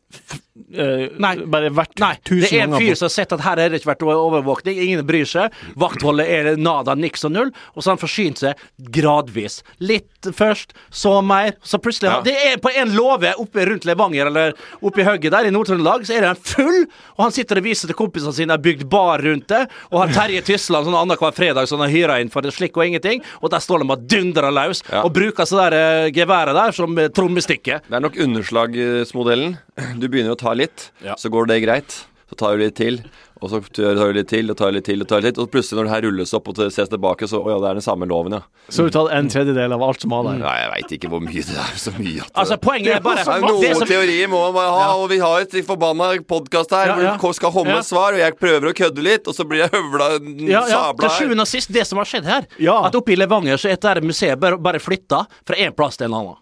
eh, 0.74 1.06
Nei. 1.22 1.34
Bare 1.50 1.72
vært 1.74 2.00
Nei, 2.02 2.14
det 2.28 2.50
er 2.52 2.66
en 2.68 2.76
fyr 2.78 2.96
som 2.98 3.08
har 3.08 3.14
sett 3.14 3.34
at 3.36 3.44
her 3.44 3.62
har 3.62 3.74
det 3.74 3.82
ikke 3.82 3.92
vært 3.94 4.06
overvåkning. 4.08 4.80
Ingen 4.86 5.06
bryr 5.08 5.28
seg. 5.30 5.54
Vaktholdet 5.80 6.30
er 6.30 6.50
nada, 6.62 6.96
niks 7.00 7.26
og 7.28 7.34
null. 7.36 7.52
Og 7.74 7.82
så 7.82 7.90
har 7.90 7.98
han 7.98 8.04
forsynt 8.04 8.44
seg 8.44 8.64
gradvis. 8.94 9.62
Litt 9.84 10.30
først, 10.36 10.76
så 10.94 11.18
mer. 11.26 11.56
Så 11.64 11.80
plutselig 11.84 12.12
Ja. 12.14 12.22
Det 12.24 12.36
er 12.36 12.58
på 12.62 12.72
en 12.76 12.94
låve 12.96 13.34
oppe 13.40 13.66
rundt 13.66 13.86
Levanger, 13.86 14.28
eller 14.28 14.54
oppe 14.82 15.02
i 15.02 15.08
hugget 15.08 15.32
der 15.34 15.48
i 15.48 15.52
Nord-Trøndelag, 15.54 16.06
så 16.06 16.18
er 16.18 16.28
den 16.28 16.36
full. 16.36 16.86
Og 17.18 17.26
han 17.26 17.36
sitter 17.36 17.60
og 17.60 17.68
viser 17.68 17.90
til 17.90 17.98
kompisene 17.98 18.34
sine, 18.36 18.54
har 18.54 18.64
bygd 18.64 18.86
bar 18.90 19.24
rundt 19.24 19.48
det. 19.52 19.64
Og 19.92 20.00
har 20.04 20.14
Terje 20.14 20.44
Tysland 20.46 20.88
sånn 20.88 20.98
annenhver 20.98 21.34
fredag 21.36 21.68
som 21.70 21.82
han 21.82 21.90
har 21.90 21.96
hyra 21.96 22.20
inn 22.22 22.32
for 22.34 22.46
det 22.46 22.54
slikk 22.56 22.78
og 22.78 22.86
ingenting. 22.88 23.24
Og 23.42 23.52
der 23.54 23.64
står 23.64 23.84
de 23.84 23.90
og 23.94 24.06
dundrer 24.10 24.54
løs. 24.54 24.84
Ja. 24.90 25.04
Og 25.04 25.14
bruker 25.16 25.48
så 25.50 25.64
der 25.64 25.76
uh, 26.08 26.12
geværet 26.14 26.58
der 26.58 26.76
som 26.76 26.98
uh, 26.98 27.08
trommestikke. 27.14 27.80
Det 27.88 27.98
er 27.98 28.04
nok 28.04 28.20
underslagsmodellen. 28.20 29.58
Du 30.00 30.08
begynner 30.08 30.36
å 30.36 30.40
ta 30.44 30.54
litt, 30.58 30.90
Ja. 31.04 31.16
så 31.20 31.32
går 31.34 31.48
det 31.54 31.62
greit. 31.66 32.04
Så 32.34 32.38
tar 32.40 32.56
du 32.58 32.64
litt 32.64 32.74
til, 32.80 32.96
og 33.44 33.50
så 33.52 33.60
tar 33.62 34.08
du 34.10 34.14
litt 34.18 34.28
til, 34.32 34.50
og 34.50 34.58
tar 34.58 34.72
litt 34.74 34.86
til, 34.88 35.02
og 35.04 35.08
tar 35.12 35.22
litt 35.22 35.36
til. 35.36 35.44
Og 35.44 35.52
plutselig 35.54 35.78
når 35.78 35.86
det 35.86 35.92
her 35.94 36.02
rulles 36.08 36.32
opp 36.34 36.48
og 36.50 36.56
det 36.58 36.72
ses 36.74 36.90
tilbake, 36.90 37.28
så 37.30 37.44
å 37.44 37.52
ja, 37.52 37.58
det 37.62 37.68
er 37.70 37.78
den 37.78 37.84
samme 37.86 38.08
loven, 38.10 38.34
ja. 38.34 38.40
Så 38.74 38.86
du 38.88 38.90
tar 38.96 39.12
en 39.14 39.28
tredjedel 39.30 39.76
av 39.76 39.84
alt 39.86 40.02
som 40.02 40.10
var 40.16 40.24
der. 40.32 40.40
Nei, 40.42 40.54
jeg 40.64 40.72
veit 40.72 40.94
ikke 40.98 41.12
hvor 41.12 41.22
mye 41.22 41.44
det 41.46 41.60
er. 41.62 41.76
Så 41.78 41.94
mye 42.00 42.24
at 42.26 42.32
Altså, 42.42 42.58
poenget 42.64 42.96
er 42.96 43.04
bare 43.06 43.22
det 43.28 43.28
er 43.36 43.44
jo 43.44 43.60
det 43.62 43.70
noen 43.70 43.78
som- 43.84 43.92
teorier 43.92 44.32
må 44.32 44.42
man 44.56 44.66
ha, 44.66 44.88
og 44.98 45.06
vi 45.12 45.20
har 45.22 45.42
et 45.46 45.54
forbanna 45.68 46.10
podkast 46.26 46.72
her 46.74 46.88
Ja, 46.88 46.98
ja. 47.04 47.18
hvor 47.22 47.36
vi 47.36 47.38
skal 47.38 47.52
komme 47.52 47.70
Ja. 47.70 47.76
med 47.76 47.86
svar, 47.86 48.14
og 48.18 48.20
jeg 48.24 48.40
prøver 48.40 48.72
å 48.72 48.74
kødde 48.82 49.04
litt, 49.04 49.28
og 49.28 49.36
så 49.38 49.46
blir 49.46 49.68
jeg 49.68 49.70
høvla 49.78 50.10
Ja, 50.50 50.64
ja, 50.66 50.66
sabla 50.74 50.98
til 51.04 51.10
her. 51.10 51.20
sjuende 51.20 51.42
og 51.42 51.48
sist, 51.54 51.72
det 51.72 51.86
som 51.86 51.98
har 52.02 52.06
skjedd 52.10 52.26
her, 52.26 52.48
Ja. 52.58 52.80
at 52.88 52.96
oppe 52.96 53.12
i 53.14 53.16
Levanger 53.20 53.58
så 53.62 53.70
er 53.70 53.76
dette 53.78 54.02
museet 54.02 54.40
bare, 54.40 54.58
bare 54.58 54.80
flytta 54.82 55.28
fra 55.46 55.56
én 55.56 55.76
plass 55.76 55.98
til 55.98 56.06
en 56.10 56.14
annen. 56.18 56.36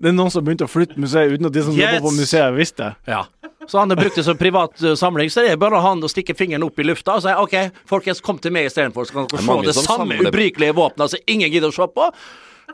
Det 0.00 0.10
er 0.10 0.16
noen 0.16 0.32
som 0.32 0.44
begynte 0.44 0.66
å 0.66 0.70
flytte 0.70 0.98
museet 1.00 1.32
uten 1.34 1.48
at 1.48 1.54
de 1.54 1.62
som 1.62 1.74
Yes. 1.74 1.94
jobber 1.94 2.08
på 2.08 2.14
museet, 2.18 2.54
visste 2.56 2.82
det. 2.82 3.12
Ja. 3.14 3.24
Så 3.66 3.78
han 3.78 3.90
har 3.90 3.96
brukt 3.96 4.16
det 4.18 4.24
som 4.24 4.36
privat 4.36 4.82
uh, 4.82 4.94
samling, 4.94 5.30
så 5.30 5.40
det 5.40 5.54
er 5.54 5.60
bare 5.60 5.80
han 5.80 6.02
å 6.04 6.10
stikke 6.10 6.34
fingeren 6.36 6.66
opp 6.66 6.78
i 6.78 6.84
lufta 6.84 7.16
og 7.16 7.22
si 7.24 7.32
OK, 7.32 7.54
folkens, 7.88 8.20
kom 8.20 8.40
til 8.42 8.52
meg 8.52 8.68
istedenfor, 8.68 9.06
så 9.08 9.14
kan 9.14 9.28
dere 9.30 9.40
er 9.40 9.70
se 9.70 9.70
det 9.70 9.86
samme 9.86 10.18
ubrukelige 10.20 10.76
våpenet 10.76 11.14
som 11.14 11.30
ingen 11.30 11.52
gidder 11.52 11.72
å 11.72 11.76
se 11.76 11.86
på. 11.94 12.10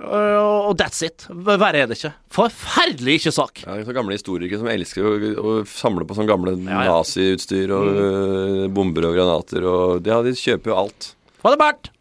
Uh, 0.01 0.71
og 0.71 0.79
that's 0.81 1.03
it. 1.05 1.27
Verre 1.29 1.83
er 1.83 1.91
det 1.91 1.99
ikke. 1.99 2.13
Forferdelig 2.33 3.19
ikke-sak. 3.21 3.65
Ja, 3.67 3.75
det 3.75 3.85
er 3.85 3.91
så 3.91 3.97
gamle 3.99 4.17
historikere 4.17 4.61
som 4.63 4.71
elsker 4.73 5.07
å, 5.07 5.15
å 5.43 5.55
samle 5.69 6.07
på 6.09 6.17
sånn 6.17 6.31
gamle 6.31 6.55
Ja, 6.57 6.87
ja. 6.87 6.95
naziutstyr 6.95 7.75
og 7.77 7.91
mm. 7.91 8.63
bomber 8.75 9.11
og 9.11 9.19
granater 9.19 9.67
og 9.69 10.09
Ja, 10.09 10.23
de 10.25 10.33
kjøper 10.39 10.73
jo 10.73 10.79
alt. 10.87 11.13
Ha 11.45 11.53
det, 11.53 11.61
Bernt! 11.61 11.93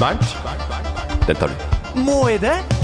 Bernt, 0.00 1.28
den 1.28 1.38
tar 1.38 1.52
du. 1.52 2.00
Må 2.02 2.24
jeg 2.32 2.42
det? 2.46 2.83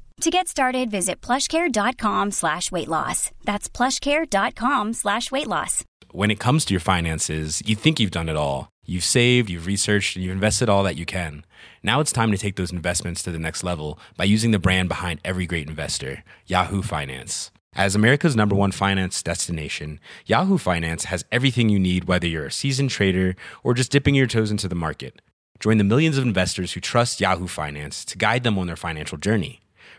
To 0.21 0.29
get 0.29 0.47
started, 0.47 0.91
visit 0.91 1.19
plushcare.com 1.19 2.29
slash 2.29 2.71
weight 2.71 2.87
loss. 2.87 3.31
That's 3.43 3.67
plushcare.com 3.67 4.93
slash 4.93 5.31
weight 5.31 5.47
loss. 5.47 5.83
When 6.11 6.29
it 6.29 6.39
comes 6.39 6.63
to 6.65 6.75
your 6.75 6.79
finances, 6.79 7.59
you 7.65 7.75
think 7.75 7.99
you've 7.99 8.11
done 8.11 8.29
it 8.29 8.35
all. 8.35 8.69
You've 8.85 9.03
saved, 9.03 9.49
you've 9.49 9.65
researched, 9.65 10.15
and 10.15 10.23
you've 10.23 10.33
invested 10.33 10.69
all 10.69 10.83
that 10.83 10.95
you 10.95 11.07
can. 11.07 11.43
Now 11.81 12.01
it's 12.01 12.11
time 12.11 12.29
to 12.29 12.37
take 12.37 12.55
those 12.55 12.71
investments 12.71 13.23
to 13.23 13.31
the 13.31 13.39
next 13.39 13.63
level 13.63 13.97
by 14.15 14.25
using 14.25 14.51
the 14.51 14.59
brand 14.59 14.89
behind 14.89 15.21
every 15.25 15.47
great 15.47 15.67
investor, 15.67 16.23
Yahoo 16.45 16.83
Finance. 16.83 17.49
As 17.73 17.95
America's 17.95 18.35
number 18.35 18.53
one 18.53 18.71
finance 18.71 19.23
destination, 19.23 19.99
Yahoo 20.27 20.59
Finance 20.59 21.05
has 21.05 21.25
everything 21.31 21.69
you 21.69 21.79
need, 21.79 22.03
whether 22.03 22.27
you're 22.27 22.45
a 22.45 22.51
seasoned 22.51 22.91
trader 22.91 23.35
or 23.63 23.73
just 23.73 23.91
dipping 23.91 24.13
your 24.13 24.27
toes 24.27 24.51
into 24.51 24.67
the 24.67 24.75
market. 24.75 25.19
Join 25.59 25.79
the 25.79 25.83
millions 25.83 26.19
of 26.19 26.25
investors 26.25 26.73
who 26.73 26.79
trust 26.79 27.19
Yahoo 27.19 27.47
Finance 27.47 28.05
to 28.05 28.19
guide 28.19 28.43
them 28.43 28.59
on 28.59 28.67
their 28.67 28.75
financial 28.75 29.17
journey. 29.17 29.61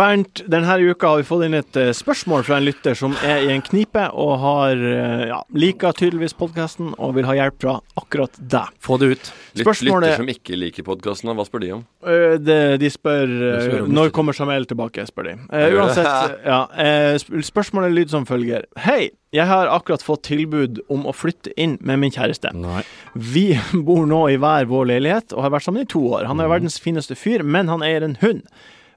Bernt, 0.00 0.40
denne 0.48 0.78
uka 0.80 1.08
har 1.10 1.18
vi 1.20 1.24
fått 1.28 1.42
inn 1.44 1.54
et 1.58 1.76
eh, 1.76 1.90
spørsmål 1.92 2.44
fra 2.46 2.56
en 2.56 2.64
lytter 2.64 2.94
som 2.96 3.12
er 3.26 3.42
i 3.44 3.50
en 3.52 3.60
knipe 3.60 4.06
og 4.16 4.30
har 4.40 4.80
eh, 4.80 5.24
ja, 5.28 5.40
liker 5.52 5.92
tydeligvis 5.98 6.32
podkasten 6.38 6.94
og 6.94 7.18
vil 7.18 7.28
ha 7.28 7.34
hjelp 7.36 7.58
fra 7.60 7.74
akkurat 8.00 8.38
deg. 8.40 8.70
Få 8.80 8.96
det 9.02 9.10
ut. 9.12 9.30
Spørsmålet- 9.60 10.14
Lytter 10.14 10.22
som 10.22 10.32
ikke 10.32 10.56
liker 10.56 10.86
podkasten, 10.86 11.34
hva 11.36 11.44
spør 11.44 11.64
de 11.66 11.72
om? 11.76 11.84
Eh, 12.00 12.38
det, 12.40 12.56
de 12.80 12.90
spør 12.94 13.28
spør 13.66 13.84
om 13.84 13.92
når 13.98 14.14
kommer 14.16 14.38
Samuel 14.40 14.64
tilbake, 14.70 15.04
spør 15.10 15.28
de. 15.28 15.36
Uh, 15.52 15.68
uansett, 15.76 16.40
ja, 16.48 16.62
spørsmålet 17.50 17.92
lyder 17.92 18.16
som 18.16 18.24
følger. 18.24 18.64
Hei, 18.80 19.10
jeg 19.36 19.48
har 19.52 19.68
akkurat 19.68 20.00
fått 20.06 20.24
tilbud 20.30 20.80
om 20.88 21.04
å 21.04 21.12
flytte 21.12 21.52
inn 21.60 21.76
med 21.84 22.00
min 22.00 22.16
kjæreste. 22.16 22.54
Nei. 22.56 22.86
Vi 23.12 23.50
bor 23.90 24.08
nå 24.08 24.24
i 24.32 24.40
hver 24.40 24.64
vår 24.70 24.94
leilighet 24.94 25.36
og 25.36 25.44
har 25.44 25.58
vært 25.58 25.68
sammen 25.68 25.84
i 25.84 25.92
to 25.92 26.06
år. 26.08 26.24
Mhm. 26.24 26.32
Han 26.32 26.40
er 26.46 26.54
verdens 26.56 26.80
fineste 26.80 27.20
fyr, 27.20 27.44
men 27.44 27.68
han 27.68 27.84
eier 27.84 28.08
en 28.08 28.16
hund. 28.24 28.46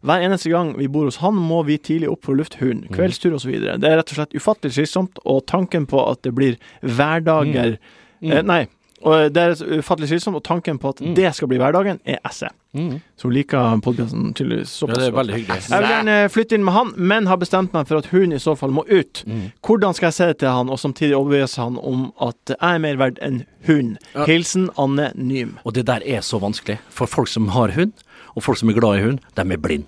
Hver 0.04 0.20
eneste 0.26 0.50
gang 0.52 0.74
vi 0.78 0.88
bor 0.92 1.06
hos 1.08 1.18
han, 1.24 1.34
må 1.40 1.62
vi 1.66 1.78
tidlig 1.80 2.10
opp 2.12 2.26
for 2.26 2.36
å 2.36 2.42
lufte 2.42 2.60
hund, 2.60 2.90
Mhm. 2.90 2.96
kveldstur 2.98 3.34
osv. 3.38 3.52
Det 3.80 3.84
er 3.90 3.98
rett 3.98 4.12
og 4.12 4.18
slett 4.20 4.34
ufattelig 4.36 4.74
slitsomt, 4.76 5.18
og 5.26 5.46
tanken 5.48 5.86
på 5.88 6.02
at 6.12 6.22
det 6.24 6.34
blir 6.36 6.58
hverdager 6.84 7.78
Mhm. 8.22 8.32
eh, 8.32 8.42
Nei. 8.42 8.68
Og 9.06 9.34
det 9.34 9.38
er 9.38 9.80
ufattelig 9.82 10.08
slitsomt, 10.08 10.36
og 10.38 10.44
tanken 10.44 10.78
på 10.80 10.88
at 10.94 11.02
mm. 11.02 11.14
det 11.16 11.34
skal 11.36 11.50
bli 11.50 11.58
hverdagen, 11.58 12.00
er 12.06 12.20
esse. 12.26 12.48
Mm. 12.74 13.02
Som 13.18 13.32
liker 13.32 13.82
podkasten 13.84 14.34
tydeligvis 14.34 14.80
Ja, 14.82 14.88
det 14.94 15.04
er 15.04 15.12
veldig 15.12 15.34
hyggelig. 15.36 15.70
Jeg 15.70 15.82
vil 15.84 15.90
gjerne 15.92 16.30
flytte 16.32 16.54
inn 16.54 16.64
med 16.64 16.74
han, 16.74 16.94
men 16.96 17.26
har 17.28 17.36
bestemt 17.38 17.74
meg 17.74 17.86
for 17.86 17.98
at 17.98 18.06
hun 18.08 18.32
i 18.32 18.38
så 18.40 18.56
fall 18.58 18.72
må 18.72 18.86
ut. 18.90 19.24
Mm. 19.28 19.52
Hvordan 19.62 19.94
skal 19.94 20.08
jeg 20.08 20.14
se 20.14 20.26
det 20.28 20.38
til 20.40 20.48
han, 20.50 20.70
og 20.70 20.80
samtidig 20.80 21.14
overbevise 21.20 21.58
han 21.58 21.78
om 21.84 22.14
at 22.22 22.38
jeg 22.48 22.58
er 22.62 22.80
mer 22.80 22.96
verdt 22.96 23.20
enn 23.22 23.46
hund? 23.68 23.98
Hilsen 24.26 24.70
Anne 24.78 25.12
Nym. 25.16 25.58
Og 25.66 25.74
det 25.74 25.86
der 25.86 26.00
er 26.06 26.22
så 26.22 26.40
vanskelig. 26.40 26.80
For 26.90 27.06
folk 27.06 27.28
som 27.28 27.50
har 27.50 27.72
hund, 27.76 27.92
og 28.34 28.44
folk 28.46 28.60
som 28.60 28.72
er 28.72 28.78
glad 28.80 29.00
i 29.00 29.04
hund, 29.08 29.20
de 29.38 29.46
er 29.46 29.62
blind. 29.62 29.86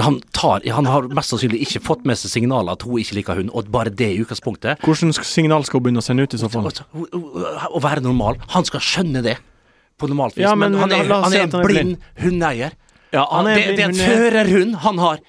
Han, 0.00 0.16
tar, 0.34 0.64
han 0.74 0.88
har 0.90 1.06
mest 1.14 1.30
sannsynlig 1.30 1.60
ikke 1.68 1.80
fått 1.86 2.02
med 2.08 2.18
seg 2.18 2.32
signaler 2.32 2.74
at 2.74 2.82
hun 2.82 2.98
ikke 2.98 3.14
liker 3.20 3.38
hund, 3.38 3.52
og 3.54 3.68
bare 3.70 3.92
det 3.94 4.08
i 4.10 4.22
utgangspunktet. 4.24 4.82
Hvilket 4.82 5.20
signal 5.28 5.62
skal 5.66 5.78
hun 5.78 5.84
begynne 5.86 6.02
å 6.02 6.06
sende 6.06 6.26
ut 6.26 6.34
i 6.34 6.40
så 6.40 6.50
fall? 6.50 6.66
Altså, 6.66 6.86
Å 6.90 7.82
være 7.84 8.02
normal. 8.02 8.40
Han 8.56 8.66
skal 8.66 8.82
skjønne 8.82 9.22
det 9.22 9.36
på 10.00 10.08
normalt 10.10 10.34
vis, 10.34 10.42
Ja, 10.48 10.56
men, 10.58 10.74
men 10.74 10.82
han 10.82 10.96
er, 10.96 11.12
han 11.12 11.36
er 11.36 11.46
en 11.46 11.54
blind 11.62 12.08
hundeeier. 12.18 12.74
Ja, 13.14 13.22
han 13.30 13.46
er 13.46 13.60
det, 13.60 13.76
det 13.78 13.84
er 13.84 13.92
en 13.92 14.00
førerhund 14.00 14.78
han 14.82 14.98
har. 14.98 15.22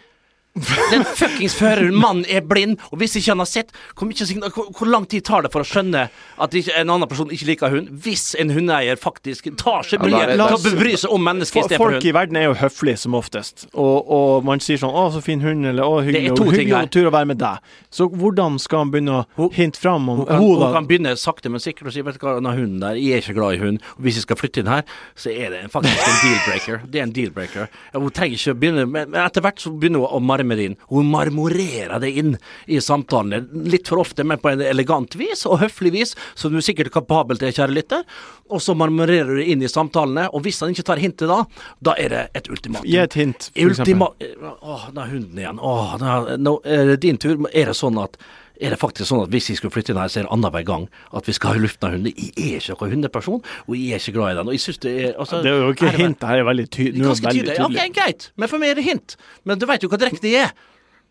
Den 0.55 1.03
fuckings 1.03 1.55
føreren, 1.59 1.95
mannen 1.99 2.23
er 2.31 2.43
blind, 2.47 2.77
og 2.87 3.01
hvis 3.01 3.17
ikke 3.19 3.33
han 3.33 3.41
har 3.43 3.49
sett 3.49 3.73
hvor, 3.91 4.07
mye 4.07 4.51
hvor, 4.55 4.87
lang 4.87 5.03
tid 5.11 5.25
tar 5.27 5.43
det 5.43 5.51
for 5.51 5.65
å 5.65 5.67
skjønne 5.67 6.05
at 6.07 6.55
ikke, 6.55 6.71
en 6.79 6.93
annen 6.93 7.09
person 7.11 7.33
ikke 7.35 7.49
liker 7.49 7.73
hund, 7.73 7.89
hvis 8.05 8.29
en 8.39 8.53
hundeeier 8.55 8.95
faktisk 8.99 9.49
tar 9.59 9.83
seg 9.83 9.99
bryet 9.99 10.31
til 10.31 10.45
å 10.45 10.75
bry 10.79 10.93
seg 11.01 11.11
om 11.11 11.27
mennesket 11.27 11.65
istedenfor 11.65 11.91
hund. 11.91 11.97
Folk 11.99 12.07
i 12.07 12.13
verden 12.15 12.39
er 12.39 12.47
jo 12.47 12.55
høflige 12.61 13.01
som 13.03 13.17
oftest, 13.19 13.67
og, 13.73 14.07
og 14.07 14.47
man 14.47 14.63
sier 14.63 14.79
sånn 14.79 14.95
'Å, 14.95 15.03
så 15.17 15.23
fin 15.25 15.43
hund', 15.43 15.67
eller 15.67 15.83
'Å, 15.83 15.99
hyggelig, 16.07 16.31
og 16.39 16.53
hyggelig 16.55 16.77
og 16.79 16.93
tur 16.95 17.09
å 17.11 17.13
være 17.17 17.29
med 17.33 17.41
deg'. 17.43 17.75
Så 17.91 18.07
hvordan 18.11 18.55
skal 18.59 18.85
han 18.85 18.95
begynne 18.95 19.19
å 19.25 19.49
hinte 19.51 19.79
fram 19.79 20.07
om 20.07 20.23
Hun 20.23 20.29
kan, 20.29 20.39
hun, 20.39 20.63
hun 20.63 20.73
kan 20.77 20.87
begynne 20.87 21.15
sakte, 21.19 21.51
men 21.51 21.63
sikkert 21.63 21.91
og 21.91 21.95
si 21.95 22.03
Vet 22.05 22.19
du 22.19 22.25
hva, 22.27 22.35
den 22.37 22.47
hunden 22.47 22.79
der, 22.79 22.95
jeg 23.01 23.17
er 23.17 23.23
ikke 23.23 23.35
glad 23.39 23.55
i 23.57 23.61
hund. 23.63 23.79
Og 23.97 24.05
hvis 24.05 24.19
jeg 24.19 24.27
skal 24.27 24.37
flytte 24.37 24.61
inn 24.61 24.69
her, 24.69 24.83
så 25.17 25.31
er 25.33 25.49
det 25.49 25.61
faktisk 25.73 26.03
en 26.05 26.19
deal-breaker. 26.21 26.83
Det 26.85 27.01
er 27.01 27.07
en 27.07 27.13
deal-breaker. 27.15 27.71
Hun 27.95 28.11
trenger 28.13 28.37
ikke 28.37 28.53
å 28.53 28.59
begynne 28.61 28.85
Men 28.85 29.15
etter 29.23 29.41
hvert 29.41 29.63
så 29.63 29.71
begynner 29.73 30.03
hun 30.03 30.19
å 30.19 30.21
marme 30.21 30.44
det 30.53 30.67
inn. 30.69 30.77
Hun 30.91 31.09
marmorerer 31.09 31.97
det 32.03 32.11
inn 32.21 32.35
i 32.69 32.77
samtalene. 32.83 33.41
Litt 33.65 33.89
for 33.89 34.03
ofte, 34.03 34.23
men 34.27 34.37
på 34.41 34.51
en 34.51 34.61
elegant 34.61 35.17
vis 35.17 35.45
og 35.49 35.59
høflig 35.63 35.91
vis, 35.95 36.13
som 36.37 36.53
du 36.53 36.59
er 36.61 36.67
sikkert 36.67 36.93
kapabel 36.93 37.41
til, 37.41 37.53
kjære 37.55 37.73
lytter. 37.73 38.05
Og 38.53 38.61
så 38.61 38.77
marmorerer 38.77 39.33
du 39.33 39.41
det 39.41 39.49
inn 39.49 39.65
i 39.65 39.71
samtalene, 39.71 40.27
og 40.29 40.45
hvis 40.45 40.61
han 40.61 40.75
ikke 40.75 40.85
tar 40.91 41.01
hintet 41.01 41.31
da, 41.31 41.41
da 41.81 41.97
er 41.97 42.13
det 42.13 42.23
et 42.37 42.49
ultimatum. 42.53 42.85
Gi 42.85 43.01
et 43.01 43.17
hint, 43.17 43.49
for 43.49 43.73
eksempel. 43.73 44.31
Åh, 44.61 44.87
da 44.93 45.05
er 45.07 45.13
hunden 45.15 45.41
igjen. 45.41 45.61
Åh, 45.65 45.99
nå 46.37 46.59
er 46.61 46.93
det 46.93 47.01
din 47.07 47.17
tur. 47.21 47.39
Er 47.49 47.71
det 47.71 47.79
sånn 47.79 47.97
at 48.03 48.19
er 48.61 48.69
det 48.75 48.79
faktisk 48.79 49.09
sånn 49.09 49.23
at 49.25 49.29
hvis 49.33 49.49
jeg 49.51 49.57
skulle 49.59 49.73
flytte 49.75 49.91
inn 49.93 49.99
her, 49.99 50.07
så 50.11 50.19
er 50.21 50.27
det 50.27 50.31
annenhver 50.35 50.65
gang 50.67 50.85
at 51.13 51.27
vi 51.27 51.33
skal 51.37 51.55
ha 51.55 51.63
luften 51.63 51.87
av 51.89 51.95
hunden? 51.97 52.13
Jeg 52.15 52.53
er 52.55 52.61
ikke 52.61 52.77
noen 52.81 52.93
hundeperson, 52.97 53.41
og 53.67 53.73
jeg 53.75 53.91
er 53.97 54.03
ikke 54.03 54.15
glad 54.19 54.31
i 54.31 54.37
den. 54.39 54.47
Og 54.47 54.53
jeg 54.57 54.65
synes 54.67 54.77
det 54.85 54.93
er 55.05 55.11
altså, 55.19 55.41
Det 55.43 55.51
er 55.51 55.57
jo 55.65 55.73
ikke 55.75 55.91
hint, 55.97 56.19
det 56.21 56.29
her 56.29 56.43
er 56.43 56.47
veldig 56.51 56.69
ty 56.69 56.87
er 56.87 56.93
veldig 56.93 57.17
tydelig. 57.25 57.57
tydelig. 57.57 57.65
okay, 57.65 57.89
greit. 57.99 58.31
Men 58.37 58.49
for 58.49 58.57
meg 58.63 58.69
er 58.75 58.79
det 58.81 58.87
hint. 58.87 59.17
Men 59.43 59.59
du 59.59 59.65
vet 59.69 59.83
jo 59.83 59.89
hva 59.91 59.97
direkte 60.05 60.21
det 60.27 60.35
er. 60.45 60.55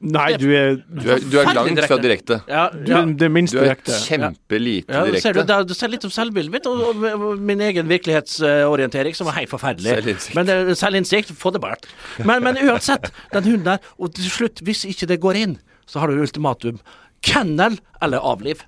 Nei, 0.04 0.34
du 0.36 0.48
er, 0.52 0.74
Du 0.90 1.04
er, 1.08 1.20
du 1.22 1.36
er 1.38 1.44
langt 1.54 1.70
langt 1.70 1.86
fra 1.86 1.96
direkte. 2.02 2.40
Ja, 2.50 2.64
du 2.74 2.90
ja. 2.90 2.98
er 3.04 3.12
det 3.14 3.28
minst 3.30 3.54
Du 3.54 3.60
er 3.62 3.76
kjempelite 3.78 4.90
Ja, 4.92 5.04
du 5.06 5.14
ser, 5.20 5.32
du, 5.32 5.38
direkte. 5.38 5.46
det- 5.62 5.68
du 5.70 5.74
ser 5.78 5.88
litt 5.88 6.04
om 6.04 6.10
selvbildet 6.10 6.50
mitt 6.52 6.66
og, 6.66 6.80
og, 6.90 7.04
og 7.14 7.38
min 7.38 7.60
egen 7.60 7.86
virkelighetsorientering, 7.88 9.14
som 9.16 9.26
var 9.30 9.38
helt 9.38 9.48
forferdelig. 9.52 9.94
Selvinnsikt. 9.94 10.34
Men 10.34 10.46
det- 10.50 10.76
selvinnsikt, 10.78 11.32
få 11.38 11.52
det 11.54 11.60
bort. 11.62 11.86
Men, 12.24 12.42
men 12.42 12.56
uansett, 12.66 13.10
den 13.32 13.44
hunden 13.44 13.64
der, 13.64 13.78
og 13.98 14.12
til 14.14 14.28
slutt, 14.30 14.60
hvis 14.66 14.84
ikke 14.84 15.06
det 15.06 15.20
går 15.22 15.34
inn, 15.40 15.58
så 15.86 16.00
har 16.00 16.08
du 16.08 16.20
ultimatum. 16.20 16.78
Kennel 17.24 17.78
eller 18.02 18.24
avliv. 18.24 18.62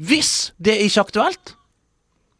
Hvis 0.00 0.52
det 0.62 0.78
er 0.78 0.86
ikke 0.86 1.04
aktuelt 1.06 1.56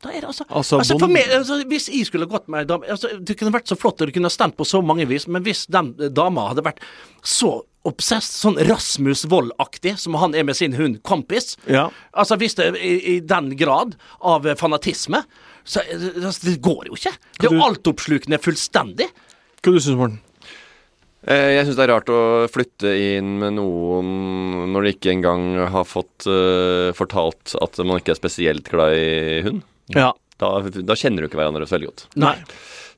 da 0.03 0.11
er 0.11 0.25
det 0.25 0.31
altså, 0.33 0.45
Altså, 0.51 0.79
altså, 0.83 1.07
meg, 1.07 1.29
altså 1.31 1.61
Hvis 1.71 1.89
jeg 1.93 2.09
skulle 2.09 2.27
gått 2.31 2.49
med 2.51 2.65
ei 2.65 2.67
dame 2.67 2.89
altså, 2.91 3.13
Det 3.23 3.37
kunne 3.39 3.53
vært 3.55 3.71
så 3.71 3.77
flott, 3.79 4.01
og 4.03 4.11
du 4.11 4.15
kunne 4.17 4.33
stemt 4.35 4.57
på 4.59 4.67
så 4.67 4.81
mange 4.83 5.07
vis, 5.07 5.29
men 5.31 5.45
hvis 5.47 5.67
den 5.71 5.93
dama 6.15 6.49
hadde 6.51 6.65
vært 6.67 6.83
så 7.23 7.61
obsess, 7.87 8.29
sånn 8.39 8.59
Rasmus 8.69 9.25
Wold-aktig 9.31 9.97
som 9.99 10.15
han 10.19 10.35
er 10.39 10.47
med 10.47 10.59
sin 10.59 10.75
hund 10.79 11.01
Kompis 11.07 11.57
Ja. 11.71 11.89
Altså 12.15 12.39
Hvis 12.41 12.59
det 12.59 12.73
er 12.73 12.81
i, 12.83 12.97
i 13.15 13.17
den 13.21 13.53
grad 13.59 13.97
av 14.19 14.47
fanatisme, 14.59 15.23
så 15.63 15.83
altså, 15.87 16.49
det 16.49 16.57
går 16.63 16.89
jo 16.91 16.99
ikke. 16.99 17.15
Det 17.39 17.47
er 17.47 17.55
du- 17.55 17.59
jo 17.61 17.67
altoppslukende 17.69 18.39
fullstendig. 18.43 19.07
Hva 19.63 19.71
du 19.75 19.79
syns 19.79 19.99
Morten? 19.99 20.19
Eh, 21.31 21.53
Jeg 21.57 21.67
syns 21.69 21.79
det 21.79 21.85
er 21.87 21.93
rart 21.95 22.11
å 22.11 22.21
flytte 22.51 22.91
inn 22.99 23.37
med 23.43 23.55
noen 23.61 24.73
når 24.73 24.87
de 24.89 24.93
ikke 24.97 25.13
engang 25.15 25.45
har 25.71 25.87
fått 25.87 26.27
uh, 26.27 26.91
fortalt 26.99 27.55
at 27.63 27.79
man 27.87 28.01
ikke 28.01 28.15
er 28.17 28.19
spesielt 28.19 28.67
glad 28.73 28.97
i 28.99 29.43
hund. 29.47 29.63
Ja. 29.95 30.11
Da, 30.43 30.57
da 30.65 30.97
kjenner 30.99 31.23
du 31.23 31.29
ikke 31.29 31.39
hverandre 31.39 31.69
så 31.69 31.77
veldig 31.77 31.91
godt. 31.93 32.07
Nei. 32.19 32.35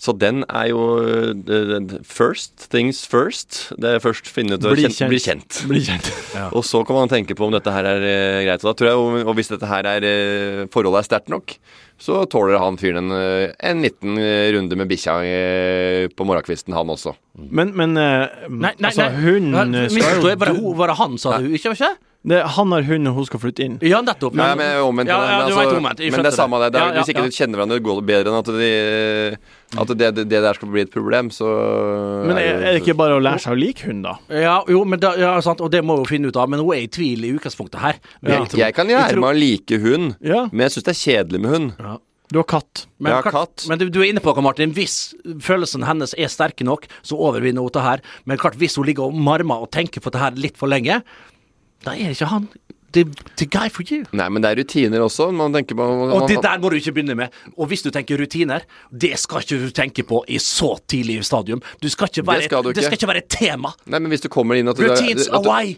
Så 0.01 0.13
den 0.19 0.43
er 0.49 0.69
jo 0.73 0.81
eh, 1.05 1.93
first 2.05 2.67
things 2.73 3.05
first. 3.09 3.61
Det 3.81 3.93
er 3.97 4.03
først 4.03 4.27
finne 4.29 4.57
ut 4.59 4.65
å 4.67 4.73
Bli 4.75 4.87
kjent, 4.89 4.97
kjent. 4.99 5.11
bli 5.13 5.21
kjent. 5.23 5.61
Blir 5.71 5.85
kjent. 5.87 6.11
Og 6.57 6.65
så 6.67 6.81
kan 6.89 6.99
man 6.99 7.13
tenke 7.13 7.37
på 7.39 7.47
om 7.47 7.55
dette 7.55 7.73
her 7.73 7.87
er 7.93 8.03
greit. 8.47 8.65
Og, 8.65 8.71
da 8.73 8.75
tror 8.81 8.91
jeg, 8.91 9.23
og, 9.25 9.33
hvis 9.39 9.53
dette 9.53 9.69
her 9.71 9.89
er 9.95 10.09
forholdet 10.75 11.05
er 11.05 11.09
sterkt 11.13 11.33
nok, 11.33 11.57
så 11.99 12.25
tåler 12.27 12.59
han 12.59 12.77
fyren 12.81 13.11
en, 13.11 13.13
eh, 13.17 13.53
en 13.71 13.83
liten 13.85 14.19
eh, 14.19 14.53
runde 14.53 14.77
med 14.77 14.91
bikkja 14.91 15.19
eh, 15.25 16.09
på 16.11 16.27
morgenkvisten, 16.27 16.75
han 16.75 16.91
også. 16.91 17.15
Men, 17.35 17.71
men 17.79 17.95
uh, 17.99 18.27
Nei, 18.49 18.75
nei, 18.79 18.91
altså, 18.91 19.07
nei. 19.09 19.23
hun 19.23 19.49
skal 19.91 20.27
Var 20.27 20.51
det, 20.51 20.57
jo 20.59 20.75
var 20.79 20.93
det 20.93 20.99
han, 21.01 21.17
sa 21.19 21.39
du? 21.43 21.49
Ikke, 21.55 21.75
ikke? 21.75 21.95
Det, 22.25 22.39
Han 22.57 22.73
har 22.73 22.83
hund, 22.89 23.09
og 23.11 23.19
hun 23.19 23.27
skal 23.29 23.41
flytte 23.43 23.65
inn. 23.67 23.75
Ja, 23.85 23.99
nettopp. 24.01 24.33
Men 24.39 24.61
omvendt. 24.81 25.11
Ja, 25.13 25.19
ja, 25.29 25.41
altså, 25.45 25.77
omvendt. 25.77 26.01
Men 26.01 26.25
det 26.25 26.31
er 26.31 26.37
samme 26.37 26.61
det. 26.63 26.71
det 26.73 26.81
er, 26.81 26.87
Ja, 26.87 26.95
ja, 26.95 27.03
hvis 27.03 27.11
ikke 27.13 27.25
ja. 27.27 27.29
du 27.29 27.37
kjenner 27.37 27.61
hverandre, 27.61 27.81
går 27.85 27.99
det 28.01 28.07
bedre 28.09 28.33
enn 28.33 28.39
at, 28.39 28.49
de, 28.57 28.71
at 29.85 29.93
det, 29.93 30.09
det, 30.17 30.25
det 30.33 30.41
der 30.47 30.57
skal 30.57 30.71
bli 30.73 30.85
et 30.87 30.93
problem, 30.95 31.29
så 31.35 31.51
Men 32.25 32.39
er, 32.41 32.63
er 32.63 32.79
det 32.79 32.81
ikke 32.81 32.97
bare 32.97 33.19
å 33.19 33.23
lære 33.25 33.45
seg 33.45 33.53
å 33.53 33.61
like 33.61 33.85
hund, 33.89 34.07
da? 34.09 34.15
Ja, 34.33 34.57
jo, 34.73 34.81
men 34.89 35.03
da, 35.05 35.13
ja, 35.21 35.35
sant, 35.45 35.61
og 35.61 35.71
det 35.75 35.85
må 35.85 35.99
hun 36.01 36.09
finne 36.09 36.33
ut 36.33 36.41
av. 36.41 36.49
Men 36.49 36.65
hun 36.65 36.73
er 36.77 36.87
i 36.87 36.89
tvil 36.89 37.29
i 37.29 37.35
utgangspunktet 37.37 37.83
her. 37.85 38.01
jeg, 38.25 38.49
jeg 38.63 38.77
kan 38.77 38.89
lære 38.89 39.21
meg 39.21 39.31
å 39.31 39.39
like 39.39 39.81
hund, 39.85 40.17
Ja. 40.25 40.47
men 40.51 40.65
jeg 40.67 40.79
syns 40.79 40.89
det 40.89 40.95
er 40.97 41.01
kjedelig 41.05 41.45
med 41.45 41.57
hund. 41.59 42.01
Du 42.33 42.39
har 42.41 42.47
katt. 42.49 42.87
Men, 42.99 43.13
Jeg 43.13 43.21
har 43.23 43.35
katt. 43.35 43.67
men 43.69 43.79
du, 43.79 43.85
du 43.93 44.01
er 44.01 44.09
inne 44.09 44.23
på 44.25 44.33
noe, 44.33 44.43
Martin. 44.43 44.73
Hvis 44.75 45.13
følelsene 45.45 45.85
hennes 45.87 46.17
er 46.17 46.33
sterke 46.33 46.65
nok, 46.67 46.89
så 47.05 47.19
overvinner 47.21 47.63
hun 47.63 47.71
det 47.75 47.85
her. 47.85 48.03
Men 48.25 48.41
klart, 48.41 48.57
hvis 48.59 48.79
hun 48.81 48.89
ligger 48.89 49.11
og 49.11 49.15
marmer 49.15 49.61
og 49.63 49.69
tenker 49.77 50.01
på 50.03 50.11
det 50.11 50.23
her 50.23 50.41
litt 50.41 50.57
for 50.59 50.73
lenge, 50.73 51.03
da 51.85 51.95
er 51.95 52.11
det 52.11 52.17
ikke 52.19 52.33
han 52.33 52.49
the, 52.95 53.05
the 53.37 53.47
guy 53.47 53.69
for 53.69 53.85
you. 53.91 54.05
Nei, 54.17 54.29
men 54.33 54.45
det 54.45 54.53
er 54.53 54.61
rutiner 54.63 55.03
også. 55.05 55.29
Man 55.35 55.55
tenker 55.55 55.77
på 55.79 55.87
Og 56.15 56.29
det 56.31 56.39
der 56.45 56.63
må 56.63 56.71
du 56.71 56.79
ikke 56.79 56.95
begynne 56.97 57.17
med. 57.19 57.35
Og 57.59 57.69
hvis 57.71 57.83
du 57.85 57.91
tenker 57.95 58.21
rutiner, 58.21 58.65
det 58.91 59.15
skal 59.21 59.45
ikke 59.45 59.59
du 59.65 59.75
tenke 59.75 60.07
på 60.07 60.23
i 60.31 60.39
så 60.43 60.75
tidlig 60.91 61.21
stadium. 61.27 61.63
Du 61.83 61.91
skal 61.93 62.11
ikke 62.11 62.27
være, 62.27 62.45
Det 62.45 62.51
skal 62.51 62.65
du 62.65 62.73
det 62.73 62.87
skal 62.87 62.99
ikke. 62.99 63.11
være 63.11 63.25
et 63.25 63.31
tema. 63.35 63.75
Nei, 63.87 63.99
men 64.01 64.15
hvis 64.15 64.25
du 64.25 64.31
kommer 64.33 64.59
inn 64.61 64.71
at 64.71 64.79
du, 64.79 64.87
Routines 64.87 65.29
at 65.29 65.43
du, 65.43 65.51
away. 65.51 65.77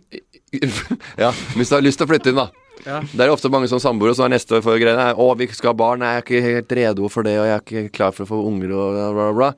ja, 1.25 1.33
hvis 1.57 1.73
du 1.73 1.79
har 1.79 1.85
lyst 1.85 2.01
til 2.03 2.09
å 2.09 2.12
flytte 2.12 2.33
inn, 2.33 2.45
da. 2.45 2.51
Det 2.87 3.25
er 3.25 3.33
ofte 3.33 3.51
mange 3.51 3.66
som 3.71 3.81
samboere 3.83 4.14
som 4.14 4.29
er 4.29 4.37
neste 4.37 4.59
år 4.59 4.62
for 4.62 4.79
greiene. 4.79 5.09
'Å, 5.16 5.27
vi 5.40 5.49
skal 5.51 5.73
ha 5.73 5.79
barn. 5.79 6.05
Nei, 6.05 6.12
jeg 6.14 6.23
er 6.23 6.27
ikke 6.27 6.45
helt 6.45 6.77
redo 6.79 7.09
for 7.11 7.27
det, 7.27 7.35
og 7.40 7.49
jeg 7.49 7.57
er 7.57 7.64
ikke 7.64 7.95
klar 7.97 8.14
for 8.14 8.29
å 8.29 8.31
få 8.31 8.38
unger', 8.47 8.77
og 8.77 8.92
bla, 8.95 9.09
bla, 9.16 9.33
bla. 9.35 9.51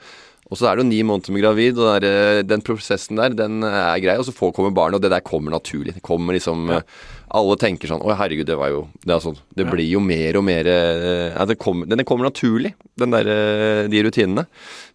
Og 0.48 0.56
så 0.56 0.68
er 0.68 0.78
det 0.78 0.84
jo 0.84 0.88
ni 0.88 0.98
måneder 1.04 1.34
med 1.34 1.42
gravid, 1.44 1.78
og 1.78 2.02
det 2.02 2.08
er, 2.08 2.38
eh, 2.40 2.42
den 2.46 2.62
prosessen 2.64 3.20
der, 3.20 3.34
den 3.37 3.62
er 3.62 4.00
grei. 4.00 4.16
Og 4.16 4.24
så 4.24 4.34
får, 4.34 4.54
kommer 4.56 4.72
barnet, 4.74 4.98
og 4.98 5.04
det 5.04 5.12
der 5.12 5.24
kommer 5.24 5.52
naturlig. 5.52 5.94
Det 5.98 6.04
kommer 6.04 6.37
liksom 6.37 6.70
ja. 6.72 6.80
alle 7.37 7.56
tenker 7.61 7.90
sånn 7.90 8.04
Å, 8.04 8.14
herregud, 8.16 8.48
det 8.48 8.56
var 8.56 8.72
jo 8.72 8.87
Det, 9.02 9.12
er 9.12 9.20
sånn, 9.20 9.37
det 9.58 9.66
blir 9.68 9.84
jo 9.84 10.00
mer 10.00 10.38
og 10.40 10.46
mer 10.48 10.68
eh, 10.72 11.34
ja, 11.34 11.44
det 11.48 11.58
kommer, 11.61 11.88
Den 11.90 12.04
kommer 12.08 12.30
naturlig, 12.30 12.72
den 13.00 13.12
der, 13.12 13.28
eh, 13.28 13.82
de 13.92 14.04
rutinene. 14.06 14.46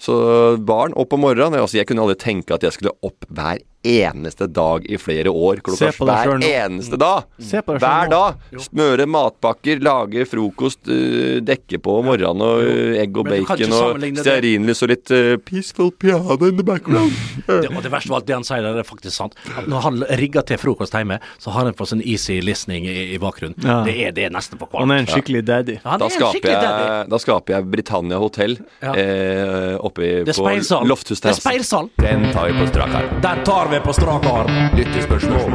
Så 0.01 0.15
barn 0.57 0.97
opp 0.97 1.13
om 1.13 1.23
morgenen 1.23 1.61
altså 1.61 1.77
Jeg 1.79 1.91
kunne 1.91 2.05
aldri 2.05 2.17
tenke 2.23 2.57
at 2.57 2.65
jeg 2.65 2.77
skulle 2.77 2.97
opp 3.05 3.29
hver 3.29 3.61
eneste 3.83 4.47
dag 4.47 4.85
i 4.89 4.97
flere 4.97 5.29
år. 5.29 5.59
Klokka 5.63 5.91
Se 5.91 5.97
på 5.97 6.07
deg 6.07 6.29
hver 6.29 6.45
eneste 6.47 6.97
dag! 6.99 7.25
Se 7.43 7.61
på 7.65 7.75
deg 7.75 7.83
Hver 7.83 8.11
dag! 8.11 8.39
Smøre 8.63 9.07
matpakker, 9.09 9.81
lage 9.83 10.25
frokost, 10.29 10.87
uh, 10.87 11.39
dekke 11.43 11.79
på 11.83 11.97
om 11.99 12.07
morgenen 12.11 12.43
og 12.45 12.63
uh, 12.63 12.95
egg 13.01 13.19
og 13.19 13.27
bacon 13.27 13.75
og 13.75 14.05
stearinlys 14.21 14.83
og 14.85 14.93
litt 14.93 15.13
uh, 15.13 15.35
peaceful 15.43 15.91
piano 15.91 16.37
in 16.47 16.57
the 16.59 16.65
background. 16.65 17.11
Det, 17.43 17.67
og 17.75 17.81
det 17.83 17.89
verste 17.91 18.09
av 18.09 18.15
alt 18.21 18.27
det 18.29 18.35
han 18.37 18.45
sier, 18.47 18.63
der 18.63 18.77
er 18.79 18.85
faktisk 18.87 19.13
sant. 19.17 19.33
At 19.57 19.65
når 19.69 19.83
han 19.83 19.97
rigger 20.19 20.45
til 20.47 20.57
frokost 20.61 20.95
hjemme, 20.95 21.17
så 21.41 21.51
har 21.53 21.67
han 21.67 21.75
på 21.75 21.85
sånn 21.89 22.01
easy 22.07 22.37
listening 22.43 22.85
i, 22.87 22.95
i 23.15 23.19
bakgrunnen. 23.21 23.57
Ja. 23.59 23.81
Det, 23.85 23.95
er, 23.99 24.13
det 24.15 24.27
er 24.29 24.33
nesten 24.33 24.59
på 24.61 24.69
Han 24.77 24.93
er 24.95 25.03
en 25.03 25.09
skikkelig 25.09 25.43
daddy. 25.47 25.75
Han 25.83 25.99
Da 25.99 26.07
er 26.07 26.13
en 26.13 26.15
skaper, 26.15 26.37
skikkelig 26.37 26.55
daddy. 26.55 26.85
jeg, 26.87 27.09
da 27.11 27.19
skaper 27.25 27.55
jeg 27.57 27.67
Britannia 27.73 28.21
hotell 28.21 28.55
Ja. 28.83 28.93
eh, 28.95 29.75
oppe 29.83 30.07
på 30.23 30.47
er 30.47 31.37
speilsal. 31.37 31.89
Den 31.99 32.29
tar 32.31 32.49
vi 32.49 32.57
på 32.61 32.69
strak 32.71 32.95
arm. 33.01 33.19
Der 33.23 33.43
tar 33.47 33.69
vi 33.71 33.72
på 33.81 33.93
strak 33.93 34.25
arm. 34.25 34.49
Lyttespørsmål. 34.77 35.51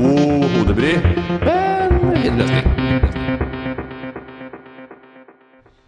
God 0.00 0.44
hodebry, 0.54 0.92
men 1.44 2.16
innløsning. 2.24 2.66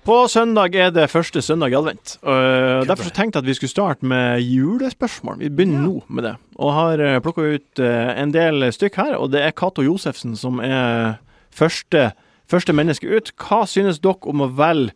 På 0.05 0.29
søndag 0.29 0.75
er 0.75 0.90
det 0.90 1.11
første 1.11 1.42
søndag 1.42 1.73
i 1.73 1.75
advent. 1.75 2.18
og 2.23 2.87
derfor 2.87 3.05
så 3.05 3.11
tenkte 3.11 3.37
jeg 3.37 3.42
at 3.42 3.49
vi 3.49 3.55
skulle 3.55 3.71
starte 3.71 4.07
med 4.07 4.40
julespørsmål. 4.40 5.38
Vi 5.38 5.49
begynner 5.49 5.81
nå 5.81 6.05
med 6.09 6.25
det. 6.25 6.35
Og 6.57 6.73
har 6.73 7.21
plukka 7.21 7.42
ut 7.42 7.79
eh, 7.79 8.23
en 8.23 8.35
del 8.35 8.73
stykk 8.73 8.97
her, 8.97 9.14
og 9.16 9.33
det 9.33 9.42
er 9.42 9.51
Cato 9.51 9.83
Josefsen 9.83 10.37
som 10.37 10.61
er 10.61 11.14
første, 11.51 12.11
første 12.51 12.73
menneske 12.73 13.07
ut. 13.07 13.33
Hva 13.38 13.64
synes 13.66 13.99
dere 13.99 14.23
om 14.27 14.42
å 14.42 14.51
velge 14.51 14.92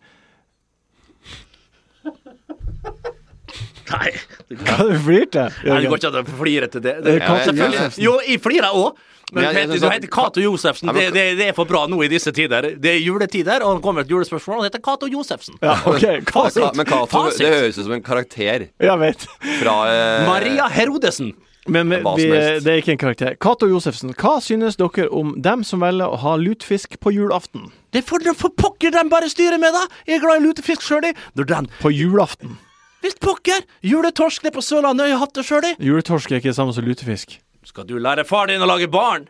Nei, 3.91 4.13
Hva 4.67 4.77
du 4.89 4.97
flirte? 5.05 5.49
Nei, 5.65 5.81
det 5.83 5.91
går 5.93 6.01
ikke 6.01 6.11
an 6.13 6.23
å 6.23 6.39
flire 6.41 6.71
til 6.73 6.83
det. 6.85 6.97
det 7.05 7.19
Eh, 7.21 7.29
jeg, 7.53 7.77
jeg. 7.77 7.93
Jo, 8.03 8.17
jeg 8.27 8.43
flirer 8.43 8.75
òg. 8.75 8.97
Men 9.35 9.43
Ja, 9.43 9.51
jeg 9.59 9.81
du 9.81 9.89
heter 9.91 10.07
Cato 10.07 10.39
Josefsen. 10.39 10.93
Det, 10.95 11.09
det, 11.15 11.23
det 11.41 11.49
er 11.51 11.55
for 11.57 11.67
bra 11.67 11.81
nå 11.91 11.99
i 12.05 12.09
disse 12.11 12.31
tider. 12.31 12.69
Det 12.79 12.93
er 12.93 13.01
juletider, 13.03 13.65
og 13.67 13.73
han 13.75 13.81
kommer 13.83 14.05
et 14.05 14.11
julespørsmål, 14.13 14.61
og 14.61 14.63
han 14.63 14.69
heter 14.71 14.83
Cato 14.87 15.09
Josefsen. 15.11 15.57
Ja, 15.63 15.75
okay. 15.83 16.21
Fasit. 16.35 16.63
Ka- 16.63 16.71
Men 16.79 16.87
Cato, 16.87 17.25
det 17.35 17.49
høres 17.51 17.81
ut 17.81 17.89
som 17.89 17.97
en 17.97 18.05
karakter 18.07 18.69
Jeg 18.71 19.01
vet. 19.03 19.27
fra 19.59 19.75
eh, 19.91 20.29
Maria 20.29 20.69
Herodesen. 20.71 21.33
Men 21.67 21.91
vi, 21.91 21.99
det 22.63 22.71
er 22.71 22.79
ikke 22.79 22.93
en 22.95 23.01
karakter. 23.01 23.35
Cato 23.43 23.67
Josefsen, 23.67 24.13
hva 24.15 24.37
synes 24.39 24.79
dere 24.79 25.09
om 25.11 25.33
dem 25.43 25.65
som 25.67 25.83
velger 25.83 26.07
å 26.15 26.21
ha 26.23 26.37
lutefisk 26.39 26.95
på 27.03 27.11
julaften? 27.17 27.73
Det 27.91 28.05
får 28.07 28.23
de 28.29 28.37
for 28.39 28.55
pokker 28.55 28.95
dem 28.95 29.11
bare 29.11 29.27
styre 29.33 29.59
med, 29.59 29.75
da! 29.75 29.83
Jeg 30.07 30.21
er 30.21 30.23
glad 30.23 30.39
i 30.39 30.47
lutefisk 30.47 30.87
sjøl, 30.87 31.03
jeg. 31.11 31.19
På 31.83 31.91
julaften. 31.91 32.55
Visst 33.07 33.21
pokker! 33.23 33.63
Juletorsk 33.87 34.43
nede 34.43 34.57
på 34.57 34.63
Sørlandet, 34.67 35.07
jeg 35.07 35.15
har 35.15 35.21
hatt 35.23 35.37
det 35.39 35.45
sjøl, 35.47 35.63
jeg. 35.63 35.77
Juletorsk 35.79 36.33
er 36.33 36.41
ikke 36.41 36.51
det 36.51 36.59
samme 36.59 36.73
som 36.75 36.83
lutefisk. 36.83 37.37
Skal 37.67 37.87
du 37.87 37.95
lære 38.03 38.25
far 38.27 38.51
din 38.51 38.63
å 38.63 38.67
lage 38.67 38.89
barn? 38.91 39.29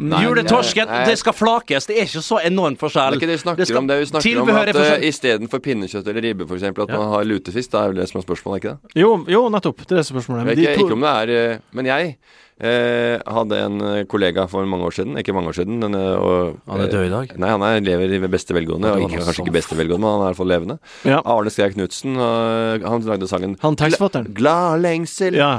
Juletorsken, 0.00 0.88
nei. 0.88 1.04
det 1.06 1.18
skal 1.20 1.34
flakes. 1.36 1.86
Det 1.86 1.96
er 1.98 2.08
ikke 2.08 2.22
så 2.24 2.40
enorm 2.46 2.76
Det 2.80 2.90
er 2.96 3.16
ikke 3.18 3.28
det 3.28 3.36
vi 3.36 3.42
snakker 3.44 3.64
skal- 3.68 3.78
om. 3.78 3.86
Det 3.86 3.98
vi 4.00 4.06
snakker 4.10 4.40
om 4.40 4.48
er 4.48 4.68
at 4.72 4.76
uh, 4.76 5.06
istedenfor 5.06 5.60
pinnekjøtt 5.60 6.06
eller 6.08 6.22
ribbe, 6.22 6.46
for 6.48 6.56
eksempel, 6.56 6.82
at 6.88 6.90
man 6.96 7.08
har 7.08 7.24
lutefisk. 7.24 7.70
Det 7.70 7.80
er 7.80 7.86
jo 7.86 7.92
det 8.00 8.08
som 8.08 8.20
er 8.20 8.24
spørsmålet, 8.26 8.62
ikke 8.64 8.76
det? 8.76 9.00
Jo, 9.02 9.24
jo 9.28 9.48
nettopp. 9.48 9.82
Det 9.86 9.92
er 9.92 9.96
det 10.02 10.06
spørsmålet. 10.06 10.44
Men 10.44 10.48
Jeg 10.48 10.56
de 10.56 10.62
ikke, 10.62 10.78
to- 10.78 10.86
ikke 10.86 10.98
om 10.98 11.00
det 11.00 11.10
er 11.10 11.52
eh, 11.52 11.58
Men 11.72 11.86
jeg 11.86 12.16
eh, 12.60 13.18
hadde 13.26 13.58
en 13.66 13.80
eh, 13.80 14.04
kollega 14.04 14.46
for 14.48 14.64
mange 14.66 14.84
år 14.84 14.96
siden, 14.96 15.18
ikke 15.18 15.34
mange 15.36 15.48
år 15.48 15.58
siden 15.60 15.78
men, 15.80 15.94
eh, 15.94 16.16
og, 16.16 16.56
Han 16.68 16.80
er 16.80 16.90
død 16.92 17.06
i 17.06 17.10
dag? 17.10 17.34
Nei, 17.38 17.50
han 17.50 17.62
er, 17.62 17.80
lever 17.80 18.14
i 18.16 18.20
beste 18.26 18.54
velgående. 18.56 18.88
Ja, 18.88 18.94
det 18.94 19.04
og 19.04 19.10
ikke, 19.10 19.24
kanskje 19.24 19.44
ikke 19.46 19.56
beste 19.58 19.76
velgående, 19.76 20.04
men 20.04 20.10
han 20.10 20.20
er 20.20 20.24
i 20.24 20.30
hvert 20.30 20.40
fall 20.40 20.52
levende. 20.54 20.78
Ja. 21.04 21.20
Arne 21.24 21.50
Skei 21.50 21.70
Knutsen, 21.74 22.16
han 22.16 23.06
lagde 23.08 23.28
sangen 23.28 23.56
Han 23.62 23.76
tekstfatteren. 23.76 24.32
Glad 24.34 24.80
lengsel 24.84 25.34
Ja. 25.34 25.52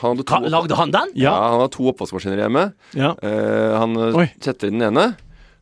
Han 0.00 0.14
hadde 0.16 0.24
to, 0.26 0.34
Ka- 0.34 0.50
Lagde 0.52 0.76
han 0.78 0.90
den? 0.94 1.14
ja. 1.14 1.30
Ja. 1.30 1.36
han 1.52 1.60
har 1.64 1.70
to 1.74 1.88
oppvaskmaskiner 1.92 2.38
hjemme. 2.44 2.66
Ja. 2.94 3.14
Uh, 3.22 3.78
han 3.78 3.96
eh, 3.96 4.18
Oi. 4.22 4.28
setter 4.44 4.70
inn 4.70 4.78
den 4.78 4.88
ene, 4.92 5.06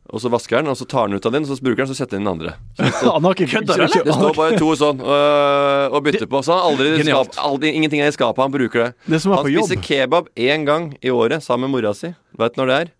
og 0.07 0.21
så 0.23 0.29
vasker 0.31 0.61
han, 0.61 0.69
og 0.71 0.77
så 0.79 0.85
tar 0.87 1.07
han 1.09 1.17
ut 1.17 1.25
av 1.27 1.33
den, 1.35 1.43
og 1.43 1.49
så 1.51 1.57
bruker 1.65 1.83
han, 1.83 1.89
så 1.89 1.97
setter 1.97 2.15
han 2.15 2.23
inn 2.23 2.27
den 2.29 2.35
andre. 2.37 2.53
Han 3.13 3.25
har 3.27 3.33
ikke 3.35 3.49
Kødder 3.57 3.81
eller? 3.87 4.05
Det 4.07 4.13
står 4.15 4.37
bare 4.37 4.59
to 4.61 4.69
sånn 4.79 5.01
øh, 5.03 5.87
og 5.91 6.05
bytter 6.05 6.29
på. 6.31 6.39
Så 6.47 6.55
han 6.55 6.63
aldri 6.69 7.03
skap, 7.03 7.33
aldri, 7.43 7.73
ingenting 7.75 7.99
er 8.05 8.13
i 8.13 8.15
skapet. 8.15 8.39
Han 8.45 8.53
bruker 8.53 8.85
det. 8.85 8.91
Det 9.11 9.19
som 9.19 9.33
er 9.33 9.41
Han 9.41 9.49
på 9.49 9.51
jobb 9.51 9.67
spiser 9.67 9.83
kebab 9.83 10.29
én 10.39 10.63
gang 10.69 10.93
i 11.03 11.11
året 11.11 11.43
sammen 11.43 11.67
med 11.67 11.75
mora 11.81 11.91
si. 11.97 12.13
Vet 12.39 12.55
du 12.55 12.61
når 12.63 12.71
det 12.71 12.77
er? 12.85 12.93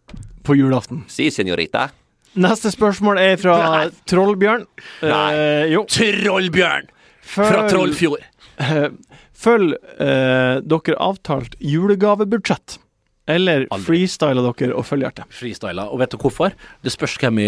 på 0.47 0.55
julaften. 0.55 1.01
Si, 1.11 1.29
senorita. 1.31 1.89
Neste 2.39 2.69
spørsmål 2.71 3.17
er 3.19 3.39
fra 3.41 3.55
Nei. 3.63 3.85
Trollbjørn. 4.07 4.61
Eh, 5.03 5.65
jo. 5.73 5.81
Trollbjørn 5.91 6.91
fra 7.35 7.67
Trollfjord. 7.71 8.23
Eh, 8.57 8.87
Følg 9.37 9.75
eh, 10.01 10.57
dere 10.65 10.97
avtalt 11.03 11.57
julegavebudsjett. 11.61 12.79
Eller 13.27 13.65
freestyler 13.83 14.45
dere 14.55 14.71
og 14.77 14.85
følghjerte? 14.87 15.25
Freestyler. 15.35 15.89
Og 15.91 15.99
vet 15.99 16.13
du 16.13 16.17
hvorfor? 16.21 16.53
Det 16.83 16.93
spørs 16.93 17.17
hvem 17.19 17.41
i 17.43 17.47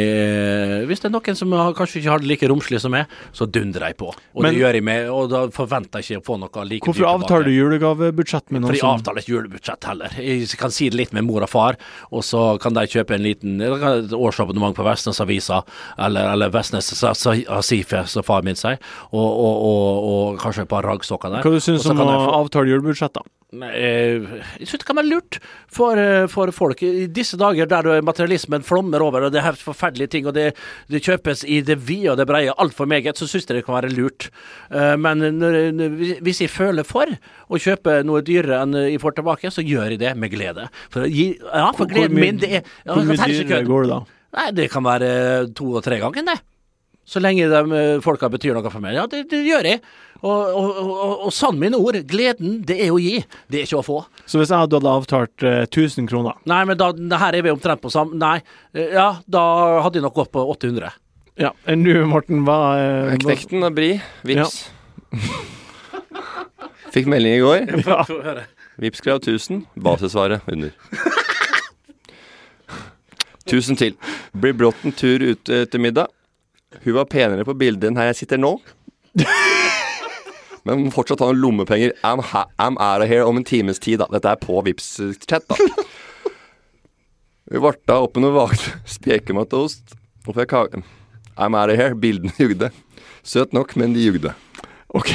Hvis 0.90 1.00
det 1.00 1.08
er 1.08 1.14
noen 1.14 1.38
som 1.40 1.54
har, 1.56 1.72
kanskje 1.78 2.02
ikke 2.02 2.12
har 2.12 2.20
det 2.24 2.28
like 2.28 2.50
romslig 2.52 2.82
som 2.84 2.92
meg, 2.92 3.08
så 3.32 3.48
dundrer 3.48 3.88
jeg 3.94 3.98
på. 4.02 4.10
Og 4.12 4.44
Men- 4.44 4.54
det 4.54 4.60
gjør 4.62 4.74
jeg 4.80 4.84
med, 4.84 5.10
og 5.10 5.30
da 5.32 5.46
forventer 5.56 6.02
jeg 6.04 6.20
ikke 6.20 6.22
å 6.22 6.28
få 6.28 6.40
noe 6.40 6.66
like 6.68 6.86
Hvorfor 6.86 7.08
avtaler 7.08 7.46
du 7.46 7.52
julegavebudsjett 7.56 8.52
med 8.52 8.62
For 8.62 8.68
noen 8.68 8.74
jeg 8.76 8.84
som 8.84 9.00
avtaler 9.00 9.24
ikke 9.24 9.36
julebudsjett 9.38 9.84
heller. 9.90 10.10
Jeg 10.20 10.58
kan 10.60 10.72
si 10.72 10.90
det 10.90 10.98
litt 11.00 11.14
med 11.14 11.24
mor 11.24 11.44
og 11.48 11.50
far, 11.50 11.78
og 12.12 12.24
så 12.24 12.60
kan 12.60 12.74
de 12.74 12.82
kjøpe 12.86 13.16
en 13.16 13.24
liten 13.24 13.62
et 13.62 14.12
årsabonnement 14.12 14.76
på 14.76 14.84
Vestnes 14.84 15.20
Avisa, 15.24 15.64
eller, 15.98 16.34
eller 16.34 16.50
Vestnes 16.50 16.92
Asife, 17.04 18.04
som 18.08 18.24
far 18.24 18.42
min 18.44 18.56
sier, 18.60 18.78
og, 19.14 19.30
og, 19.30 19.56
og, 19.64 20.10
og 20.36 20.40
kanskje 20.44 20.64
et 20.68 20.70
par 20.70 20.84
raggsokker 20.84 21.32
der. 21.32 21.44
Hva 21.46 21.52
du 21.56 21.64
syns 21.64 21.88
om 21.90 22.00
å 22.04 22.10
avtale 22.44 22.68
julebudsjett, 22.74 23.14
da? 23.14 23.22
Eh, 23.50 24.22
Jeg 24.60 24.68
syns 24.70 24.84
det 24.84 24.86
kan 24.86 24.98
være 25.00 25.10
lurt 25.10 25.40
for, 25.74 25.98
eh, 25.98 26.28
for 26.30 26.52
folk 26.54 26.84
i 26.86 27.08
disse 27.10 27.38
dager 27.40 27.66
der 27.66 28.02
materialismen 28.06 28.62
flommer 28.62 29.02
over, 29.02 29.24
og 29.26 29.32
det 29.34 29.40
er 29.42 29.48
helt 29.48 29.64
forferdelige 29.64 30.08
ting, 30.14 30.28
og 30.30 30.36
det, 30.38 30.52
det 30.88 31.02
kjøpes 31.02 31.42
i 31.50 31.62
det 31.66 31.80
vide 31.82 32.12
og 32.12 32.18
det 32.20 32.28
breie 32.30 32.54
altfor 32.62 32.86
meget, 32.86 33.18
så 33.18 33.26
syns 33.26 33.48
jeg 33.50 33.58
det 33.58 33.66
kan 33.66 33.74
være 33.80 33.90
lurt. 33.96 34.30
Eh, 34.70 34.96
Men 35.02 35.18
når, 35.40 36.22
hvis 36.22 36.42
jeg 36.46 36.50
føler 36.54 36.86
for 36.86 37.10
å 37.50 37.58
kjøpe 37.58 38.04
noe 38.06 38.22
dyrere 38.22 38.62
enn 38.62 38.78
jeg 38.86 39.02
får 39.02 39.18
tilbake, 39.18 39.50
så 39.50 39.66
gjør 39.66 39.90
jeg 39.96 40.00
det 40.06 40.14
med 40.16 40.30
glede. 40.32 40.70
For, 40.94 41.10
ja, 41.10 41.72
for 41.74 41.90
gleden 41.90 42.20
min, 42.22 42.38
det 42.38 42.52
er 42.52 42.62
ja, 42.86 42.94
Hvor 42.94 43.04
mye 43.04 43.18
dyrere 43.18 43.66
går 43.66 43.82
det 43.88 43.90
da? 43.96 44.00
Nei, 44.38 44.52
det 44.54 44.70
kan 44.70 44.84
være 44.86 45.10
to- 45.58 45.74
og 45.74 45.82
tre 45.84 45.98
ganger, 45.98 46.22
det. 46.36 46.38
Så 47.10 47.22
lenge 47.24 47.48
de 47.50 47.62
eh, 47.74 47.98
folka 48.06 48.30
betyr 48.30 48.54
noe 48.54 48.70
for 48.70 48.84
meg. 48.84 48.94
Ja, 49.00 49.08
det, 49.10 49.24
det 49.32 49.42
gjør 49.48 49.66
jeg. 49.66 49.82
Og, 50.20 50.30
og, 50.30 50.80
og, 50.84 51.14
og, 51.26 51.30
sann 51.34 51.58
mine 51.62 51.80
ord, 51.80 51.96
gleden, 52.10 52.60
det 52.68 52.76
er 52.84 52.92
å 52.92 53.00
gi, 53.00 53.22
det 53.48 53.62
er 53.62 53.70
ikke 53.70 53.80
å 53.80 53.86
få. 53.86 54.00
Så 54.28 54.42
hvis 54.42 54.52
jeg 54.52 54.66
hadde 54.66 54.82
avtalt 54.92 55.46
eh, 55.48 55.62
1000 55.64 56.10
kroner 56.12 56.36
Nei, 56.50 56.60
men 56.68 56.76
da, 56.78 56.90
det 56.92 57.20
her 57.22 57.38
er 57.38 57.46
vi 57.46 57.54
omtrent 57.54 57.80
på 57.80 57.92
samme 57.94 58.20
Nei, 58.20 58.42
eh, 58.76 58.92
ja, 58.98 59.14
da 59.32 59.44
hadde 59.86 60.02
jeg 60.02 60.06
nok 60.06 60.18
gått 60.20 60.34
på 60.36 60.44
800. 60.58 60.92
Ja, 61.40 61.54
enn 61.72 61.88
du, 61.88 61.94
Morten, 62.12 62.44
hva 62.44 62.60
eh, 62.76 63.16
Knekten 63.24 63.64
og 63.64 63.80
Bri. 63.80 63.94
Vips. 64.28 64.66
Fikk 66.94 67.08
melding 67.10 67.38
i 67.38 67.42
går. 67.46 67.64
Ja. 67.88 68.04
Vips. 68.04 68.56
Vipps-krav 68.80 69.24
1000. 69.24 69.64
Basisvaret 69.80 70.46
under. 70.52 70.76
1000 73.50 73.80
til. 73.80 73.98
Blir 74.36 74.54
brått 74.56 74.84
en 74.84 74.94
tur 74.96 75.24
ut 75.24 75.52
etter 75.64 75.82
middag. 75.82 76.12
Hun 76.84 76.94
var 76.94 77.06
penere 77.10 77.46
på 77.48 77.54
bildet 77.58 77.90
enn 77.90 77.98
her 77.98 78.12
jeg 78.12 78.20
sitter 78.24 78.38
nå. 78.42 78.54
Men 80.68 80.90
fortsatt 80.94 81.22
ha 81.24 81.30
noen 81.32 81.40
lommepenger. 81.42 81.96
I'm, 82.06 82.22
ha 82.32 82.44
I'm 82.62 82.78
out 82.78 83.02
of 83.02 83.10
here 83.10 83.26
om 83.26 83.38
en 83.40 83.44
times 83.48 83.80
tid, 83.82 84.00
da. 84.04 84.08
Dette 84.14 84.30
er 84.36 84.42
på 84.44 84.60
vips 84.68 84.92
chat 85.26 85.48
da. 85.50 85.58
Hun 87.50 87.64
varta 87.64 87.96
opp 88.06 88.16
med 88.20 88.28
noe 88.28 88.36
vagt 88.36 88.68
spekemat 88.90 89.56
og 89.58 89.70
ost. 89.70 89.96
Og 90.28 90.36
fikk 90.38 90.52
kake. 90.54 90.84
I'm 91.40 91.56
out 91.58 91.72
of 91.74 91.80
here. 91.80 91.96
Bildene 91.98 92.36
jugde. 92.38 92.70
Søt 93.26 93.54
nok, 93.56 93.74
men 93.80 93.96
de 93.96 94.04
jugde. 94.06 94.36
Ok. 94.94 95.10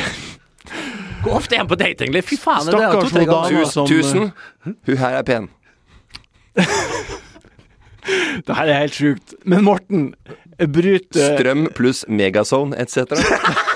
Hvor 1.24 1.38
ofte 1.38 1.54
er 1.56 1.62
han 1.62 1.70
på 1.70 1.78
date, 1.78 2.02
egentlig? 2.04 2.24
Fy 2.26 2.36
faen, 2.40 2.66
det 2.66 2.74
er 2.74 2.80
Stakkars 2.90 3.12
to-tre 3.12 3.22
hun 3.22 3.30
ganger. 3.30 3.50
dama 3.54 3.70
som- 3.70 3.86
Tusen. 3.88 4.32
Hun 4.90 4.96
her 5.00 5.20
er 5.20 5.22
pen. 5.28 5.48
Det 8.44 8.52
her 8.52 8.68
er 8.68 8.82
helt 8.82 8.92
sjukt. 8.98 9.32
Men 9.48 9.64
Morten, 9.64 10.02
bryt 10.58 11.16
eh, 11.16 11.34
Strøm 11.36 11.68
pluss 11.76 12.04
megazone 12.08 12.76
etc. 12.80 13.14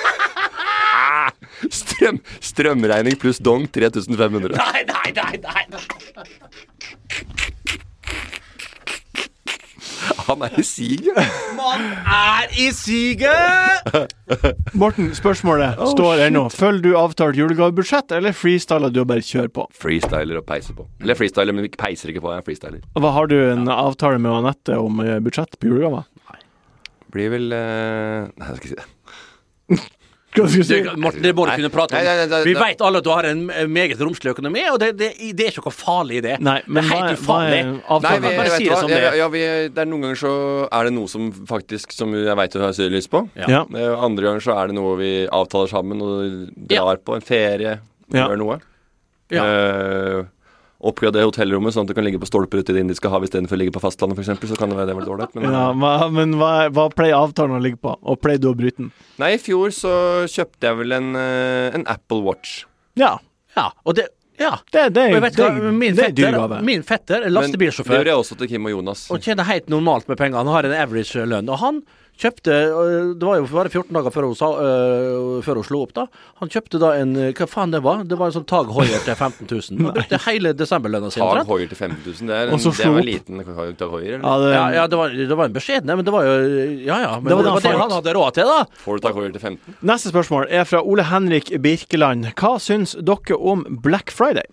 Strøm, 1.78 2.20
strømregning 2.40 3.18
pluss 3.18 3.40
dong 3.42 3.66
3500. 3.74 4.54
Nei, 4.56 4.84
nei, 4.86 5.10
nei, 5.42 5.64
nei. 5.74 5.84
Han 10.28 10.42
er 10.44 10.58
i 10.60 10.64
siget. 10.66 11.16
Er 11.16 12.50
i 12.60 12.68
siget! 12.76 13.96
Morten, 14.76 15.10
spørsmålet 15.16 15.80
står 15.94 16.26
ennå. 16.26 16.44
Følger 16.52 16.84
du 16.84 16.98
avtalt 17.00 17.38
julegavebudsjett, 17.40 18.12
eller 18.18 18.36
freestyler 18.36 18.92
du 18.92 19.00
og 19.02 19.08
bare 19.08 19.24
kjører 19.24 19.50
på? 19.56 19.64
Freestyler 19.72 20.40
og 20.42 20.44
peiser 20.48 20.76
på. 20.76 20.84
Eller 21.00 21.16
freestyler, 21.18 21.56
men 21.56 21.70
peiser 21.80 22.12
ikke 22.12 22.24
på. 22.24 22.34
Jeg 22.34 22.44
er 22.44 22.48
freestyler. 22.50 22.84
Hva 22.98 23.14
Har 23.16 23.30
du 23.32 23.38
en 23.40 23.68
avtale 23.72 24.20
med 24.20 24.36
Anette 24.36 24.76
om 24.78 25.00
eh, 25.04 25.16
budsjett 25.24 25.56
på 25.58 25.72
julegaver? 25.72 26.04
Blir 27.14 27.32
vel 27.32 27.52
uh, 27.52 28.28
Nei, 28.28 28.48
jeg 28.48 28.56
skal 28.58 28.58
ikke 28.58 28.68
si 28.68 28.78
det. 28.78 28.86
Hva 30.38 30.44
skal 30.46 30.84
du 30.84 31.00
Morten, 31.02 31.22
det 31.24 31.32
må 31.34 31.46
du 31.48 31.52
kunne 31.56 31.70
prate 31.72 31.96
om. 31.96 32.04
Nei, 32.04 32.14
nei, 32.20 32.26
nei, 32.30 32.40
Vi 32.46 32.54
vet 32.54 32.82
alle 32.84 33.00
at 33.00 33.06
du 33.06 33.10
har 33.10 33.26
en 33.26 33.40
eh, 33.50 33.66
meget 33.70 34.00
romslig 34.04 34.34
økonomi, 34.34 34.62
og 34.70 34.78
det, 34.82 34.90
det, 35.00 35.08
det 35.34 35.46
er 35.46 35.54
ikke 35.54 35.64
noe 35.64 35.74
farlig 35.74 36.20
i 36.20 36.22
det. 36.28 36.36
Nei, 36.44 36.58
men 36.68 36.84
det 36.84 36.92
er 36.92 37.00
helt 37.00 37.22
ufarlig. 37.22 37.60
Nei, 37.64 37.72
vi, 37.80 38.28
bare 38.28 38.44
vet 38.44 38.54
si 38.54 38.68
det 38.68 38.78
som 38.78 38.92
det 38.92 39.00
er. 39.00 39.16
Ja, 39.18 39.28
vi, 39.32 39.42
det 39.72 39.82
er 39.82 39.88
Noen 39.88 40.06
ganger 40.06 40.20
så 40.20 40.32
er 40.68 40.88
det 40.88 40.94
noe 40.94 41.10
som 41.10 41.30
faktisk 41.48 41.94
Som 41.96 42.12
jeg 42.14 42.36
veit 42.38 42.54
du 42.54 42.60
har 42.62 42.74
så 42.76 42.88
lyst 42.92 43.10
på. 43.12 43.24
Ja. 43.40 43.48
Ja. 43.56 43.90
Andre 44.04 44.28
ganger 44.28 44.44
så 44.44 44.54
er 44.60 44.70
det 44.70 44.78
noe 44.78 44.94
vi 45.00 45.12
avtaler 45.26 45.72
sammen 45.72 46.04
og 46.04 46.50
drar 46.70 47.00
på 47.02 47.16
en 47.16 47.24
ferie. 47.24 47.78
Ja. 48.12 48.28
Gjør 48.28 48.42
noe. 48.44 48.60
Ja. 49.32 49.44
Eh, 49.44 50.20
Oppgradere 50.78 51.26
hotellrommet 51.26 51.74
sånn 51.74 51.88
at 51.88 51.90
du 51.90 51.94
kan 51.96 52.04
ligge 52.06 52.20
på 52.22 52.28
stolper 52.28 52.60
ute 52.62 52.70
i 52.70 52.76
det 52.76 52.84
indiske 52.84 53.10
hav 53.10 53.24
istedenfor 53.26 53.56
å 53.56 53.58
ligge 53.58 53.72
på 53.74 53.80
fastlandet, 53.82 54.14
f.eks. 54.20 54.44
Så 54.52 54.58
kan 54.60 54.70
det 54.70 54.76
være 54.78 54.92
det 54.92 54.94
veldig 55.00 55.10
dårlig. 55.10 55.26
Men 55.34 55.50
Ja, 55.56 55.64
hva, 55.74 55.94
men 56.14 56.36
hva, 56.38 56.50
hva 56.70 56.84
pleier 56.94 57.18
avtalen 57.18 57.56
å 57.58 57.62
ligge 57.64 57.80
på? 57.82 57.96
Og 57.98 58.20
pleier 58.22 58.38
du 58.38 58.46
å 58.52 58.54
bryte 58.54 58.84
den? 58.84 58.92
nei, 59.18 59.32
i 59.34 59.40
fjor 59.42 59.74
så 59.74 59.90
kjøpte 60.30 60.70
jeg 60.70 60.78
vel 60.78 60.94
en, 60.94 61.08
eh, 61.18 61.74
en 61.74 61.86
Apple 61.90 62.22
Watch. 62.22 62.60
Ja. 62.94 63.16
Ja, 63.56 63.72
og 63.84 63.98
det 63.98 64.06
Ja. 64.38 64.52
Det, 64.70 64.92
det, 64.94 65.02
Og 65.08 65.16
jeg 65.18 65.22
vet 65.22 65.34
det, 65.34 65.46
hva, 65.50 65.70
min 65.74 65.94
det 65.96 66.04
er 66.04 66.12
fetter, 66.12 66.36
gave. 66.38 66.62
min 66.62 66.82
fetter 66.86 67.24
er 67.26 67.30
Men 67.34 67.50
det 67.50 67.72
gjør 67.74 68.04
jeg 68.06 68.14
også 68.22 68.36
til 68.38 68.46
Kim 68.46 68.66
og 68.66 68.70
Jonas. 68.70 69.10
og 69.10 69.18
tjener 69.20 69.42
helt 69.42 69.66
normalt 69.68 70.06
med 70.06 70.16
penger. 70.16 70.36
Han 70.38 70.46
har 70.46 70.62
en 70.62 70.76
average 70.78 71.26
lønn. 71.26 71.48
Og 71.50 71.58
han 71.58 71.82
kjøpte 72.18 72.50
øh, 72.52 73.12
Det 73.18 73.26
var 73.28 73.38
jo 73.38 73.46
bare 73.50 73.70
14 73.70 73.94
dager 73.94 74.14
før 74.14 74.26
hun, 74.28 74.36
sa, 74.38 74.48
øh, 74.58 75.38
før 75.46 75.60
hun 75.60 75.66
slo 75.66 75.82
opp, 75.86 75.92
da. 75.96 76.04
Han 76.42 76.50
kjøpte 76.52 76.80
da 76.82 76.90
en 76.98 77.14
Hva 77.38 77.46
faen 77.50 77.74
det 77.74 77.80
var? 77.84 78.02
Det 78.08 78.18
var 78.18 78.30
en 78.32 78.36
sånn 78.38 78.46
Tag 78.48 78.70
Hoier 78.74 79.02
til 79.06 79.14
15 79.14 79.48
000. 79.48 79.82
Han 79.84 79.96
brukte 79.96 80.20
hele 80.26 80.52
desemberlønna 80.58 81.10
si. 81.14 81.22
Tag. 81.22 81.44
Hoier 81.48 81.70
til 81.70 81.78
15 81.78 82.00
000, 82.04 82.30
det 82.30 82.38
er, 82.38 82.52
en, 82.52 82.62
det 82.62 82.88
var 82.88 83.00
en 83.02 83.08
liten 83.08 83.44
Tag 83.78 83.92
Hoier. 83.94 84.18
Ja, 84.18 84.34
det, 84.42 84.54
Ja, 84.54 84.64
ja 84.80 84.86
det, 84.90 84.98
var, 85.00 85.14
det 85.32 85.38
var 85.42 85.50
en 85.50 85.56
beskjeden, 85.58 85.94
men 85.94 86.06
det 86.06 86.14
var 86.14 86.26
jo 86.28 86.34
Ja 86.88 86.98
ja. 87.04 87.12
Men 87.20 87.30
Det 87.30 87.36
det 87.36 87.36
var 87.36 87.58
var 87.58 87.60
det 87.60 87.68
det, 87.68 87.76
han 87.76 87.84
han 87.86 87.96
hadde 87.98 88.16
råd 88.18 88.38
til, 88.38 88.50
da. 88.54 88.80
Får 88.84 88.98
du 88.98 89.06
Tag 89.06 89.20
Hoier 89.20 89.32
til 89.36 89.44
15? 89.44 89.78
Neste 89.92 90.12
spørsmål 90.14 90.48
er 90.50 90.66
fra 90.68 90.82
Ole 90.82 91.06
Henrik 91.08 91.52
Birkeland. 91.62 92.32
Hva 92.38 92.56
syns 92.62 92.96
dere 92.98 93.38
om 93.38 93.64
Black 93.84 94.10
Friday? 94.14 94.46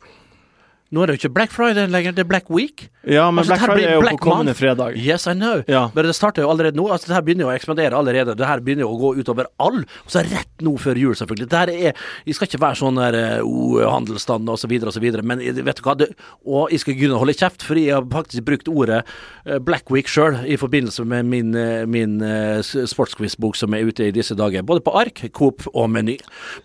Nå 0.96 1.04
er 1.04 1.12
det 1.12 1.16
jo 1.18 1.26
ikke 1.26 1.34
Black 1.36 1.52
Friday 1.52 1.90
lenger, 1.92 2.14
det 2.16 2.24
er 2.24 2.30
Black 2.30 2.48
Week. 2.54 2.86
Ja, 3.04 3.28
men 3.30 3.44
Altså, 3.44 3.52
Black 3.52 3.66
Friday 3.68 3.86
er 3.90 3.98
jo 3.98 4.02
Black 4.06 4.16
på 4.18 4.30
kommende 4.30 4.54
Month. 4.54 4.62
fredag. 4.62 4.96
Yes, 4.98 5.28
I 5.28 5.34
know. 5.36 5.60
Ja. 5.68 5.90
Men 5.94 6.08
det 6.08 6.16
starter 6.16 6.46
jo 6.46 6.50
allerede 6.54 6.80
nå. 6.80 6.86
Altså, 6.90 7.10
det 7.12 7.18
her 7.18 7.26
begynner 7.28 7.46
jo 7.46 7.50
å 7.52 7.56
ekspandere 7.58 7.98
allerede. 8.00 8.36
Det 8.40 8.48
her 8.48 8.64
begynner 8.64 8.86
jo 8.88 8.94
å 8.94 9.00
gå 9.02 9.10
utover 9.20 9.50
all. 9.62 9.82
Og 9.84 10.14
så 10.14 10.24
rett 10.24 10.64
nå 10.64 10.72
før 10.80 10.96
jul, 11.02 11.14
selvfølgelig. 11.20 11.50
Det 11.52 11.60
her 11.60 11.74
er 11.92 12.00
Vi 12.26 12.34
skal 12.34 12.48
ikke 12.48 12.62
være 12.64 12.80
sånn 12.80 12.96
der 13.02 13.18
eh, 13.20 13.44
oh, 13.44 13.76
handelsstand 13.92 14.50
og 14.50 14.58
så 14.62 14.70
videre 14.72 14.90
og 14.90 14.96
så 14.96 15.04
videre, 15.04 15.22
men 15.28 15.44
eh, 15.44 15.60
vet 15.68 15.82
du 15.82 15.84
hva. 15.86 15.98
Det, 16.00 16.08
og 16.48 16.72
jeg 16.72 16.82
skal 16.86 16.96
begynne 16.96 17.20
å 17.20 17.22
holde 17.26 17.36
kjeft, 17.38 17.66
fordi 17.68 17.86
jeg 17.90 17.98
har 17.98 18.08
faktisk 18.16 18.48
brukt 18.48 18.72
ordet 18.72 19.02
eh, 19.04 19.60
Black 19.60 19.92
Week 19.94 20.08
sjøl 20.10 20.40
i 20.48 20.56
forbindelse 20.62 21.06
med 21.12 21.28
min, 21.30 21.52
eh, 21.60 21.84
min 21.86 22.18
eh, 22.24 22.64
sportsquizbok 22.64 23.60
som 23.60 23.76
er 23.76 23.86
ute 23.92 24.08
i 24.08 24.16
disse 24.16 24.38
dager. 24.40 24.64
Både 24.66 24.82
på 24.86 24.96
ark, 24.96 25.26
Coop 25.36 25.68
og 25.74 25.90
Meny. 25.92 26.18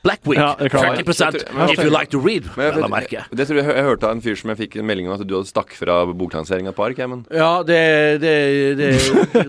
Black 0.06 0.22
Week. 0.30 0.38
Ja, 0.40 0.54
det 0.58 0.70
er 0.70 0.76
klart. 0.78 1.02
30% 1.02 1.42
if 1.74 1.82
you 1.82 1.90
like 1.90 2.10
to 2.14 2.22
read. 2.22 2.46
Men 2.56 2.74
Vel 2.78 2.86
å 2.86 2.92
merke. 2.92 3.26
det 3.34 3.48
tror 3.50 3.60
jeg, 3.60 3.66
jeg 3.74 3.84
hørte 3.90 4.06
av 4.06 4.16
en 4.16 4.19
fyr 4.24 4.36
som 4.38 4.52
jeg 4.52 4.58
fikk 4.64 4.76
en 4.80 4.86
melding 4.88 5.08
om 5.08 5.14
at 5.16 5.24
du 5.26 5.34
hadde 5.36 5.48
stakk 5.50 5.72
fra 5.78 6.02
boklanseringa 6.06 6.72
på 6.76 6.84
Ark. 6.86 6.98
Ja, 7.00 7.62
det, 7.66 7.80
det, 8.20 8.34
det 8.78 8.90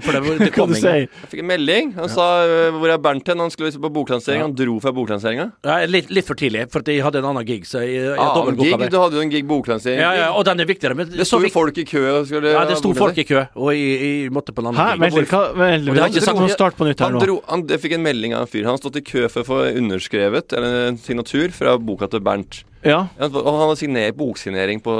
For 0.03 0.15
det, 0.15 0.37
det 0.39 0.51
kom 0.57 0.71
du 0.71 0.77
ingen. 0.79 1.07
jeg 1.07 1.29
fikk 1.31 1.41
en 1.43 1.49
melding. 1.51 1.93
Han 1.97 2.09
sa 2.09 2.27
øh, 2.45 2.77
'Hvor 2.77 2.93
er 2.93 2.97
Bernt 3.01 3.27
hen?' 3.27 3.39
Han 3.41 3.51
skulle 3.51 3.71
på 3.71 3.89
boklansering. 3.93 4.41
Han 4.41 4.55
dro 4.55 4.79
fra 4.83 4.91
boklanseringa. 4.95 5.51
Ja, 5.65 5.79
litt, 5.85 6.09
litt 6.13 6.27
for 6.27 6.37
tidlig, 6.39 6.67
for 6.71 6.85
jeg 6.85 7.03
hadde 7.03 7.19
en 7.21 7.29
annen 7.31 7.45
gig. 7.47 7.65
Så 7.67 7.81
jeg, 7.83 7.97
jeg 8.01 8.17
Ah, 8.21 8.45
gig, 8.51 8.89
du 8.91 8.97
hadde 8.99 9.17
jo 9.17 9.21
en 9.25 9.31
gig 9.33 9.45
boklansering. 9.47 9.99
Ja, 10.01 10.11
ja, 10.17 10.27
og 10.31 10.45
den 10.45 10.59
er 10.61 10.69
viktigere. 10.69 10.95
Men 10.95 11.09
Det 11.09 11.25
så 11.25 11.37
sto 11.37 11.41
jo 11.45 11.49
folk 11.53 11.77
i 11.77 11.85
kø 11.87 12.01
ja, 12.01 12.65
det 12.69 12.77
sto 12.79 12.93
folk 12.93 13.17
i 13.17 13.25
kø, 13.27 13.45
og 13.55 13.71
jeg, 13.73 13.99
jeg 14.01 14.31
måtte 14.33 14.53
på 14.55 14.61
en 14.63 14.71
annen 14.71 14.99
gig. 15.01 15.21
litt, 15.21 15.31
hva, 15.33 15.43
vent 15.57 15.85
litt. 15.85 15.99
Har 16.01 16.09
ikke 16.13 16.25
sagt- 16.25 16.39
noe 16.39 16.49
start 16.53 16.77
på 16.77 16.87
nytt 16.87 16.99
her 16.99 17.09
Han 17.11 17.19
nå. 17.19 17.23
dro, 17.25 17.37
han, 17.47 17.65
jeg 17.67 17.81
fikk 17.83 17.97
en 17.97 18.03
melding 18.05 18.33
av 18.37 18.45
en 18.45 18.51
fyr. 18.51 18.63
Han 18.67 18.75
har 18.77 18.81
stått 18.81 18.99
i 19.01 19.05
kø 19.05 19.27
for 19.31 19.43
å 19.43 19.47
få 19.51 19.59
underskrevet 19.77 20.53
eller 20.57 20.87
en 20.91 20.97
signatur 21.01 21.51
fra 21.55 21.77
boka 21.77 22.07
til 22.11 22.21
Bernt. 22.23 22.63
Ja, 22.87 23.05
han 23.21 23.31
har 23.45 23.75
signer, 23.77 24.11
boksignering 24.17 24.81
på 24.83 24.93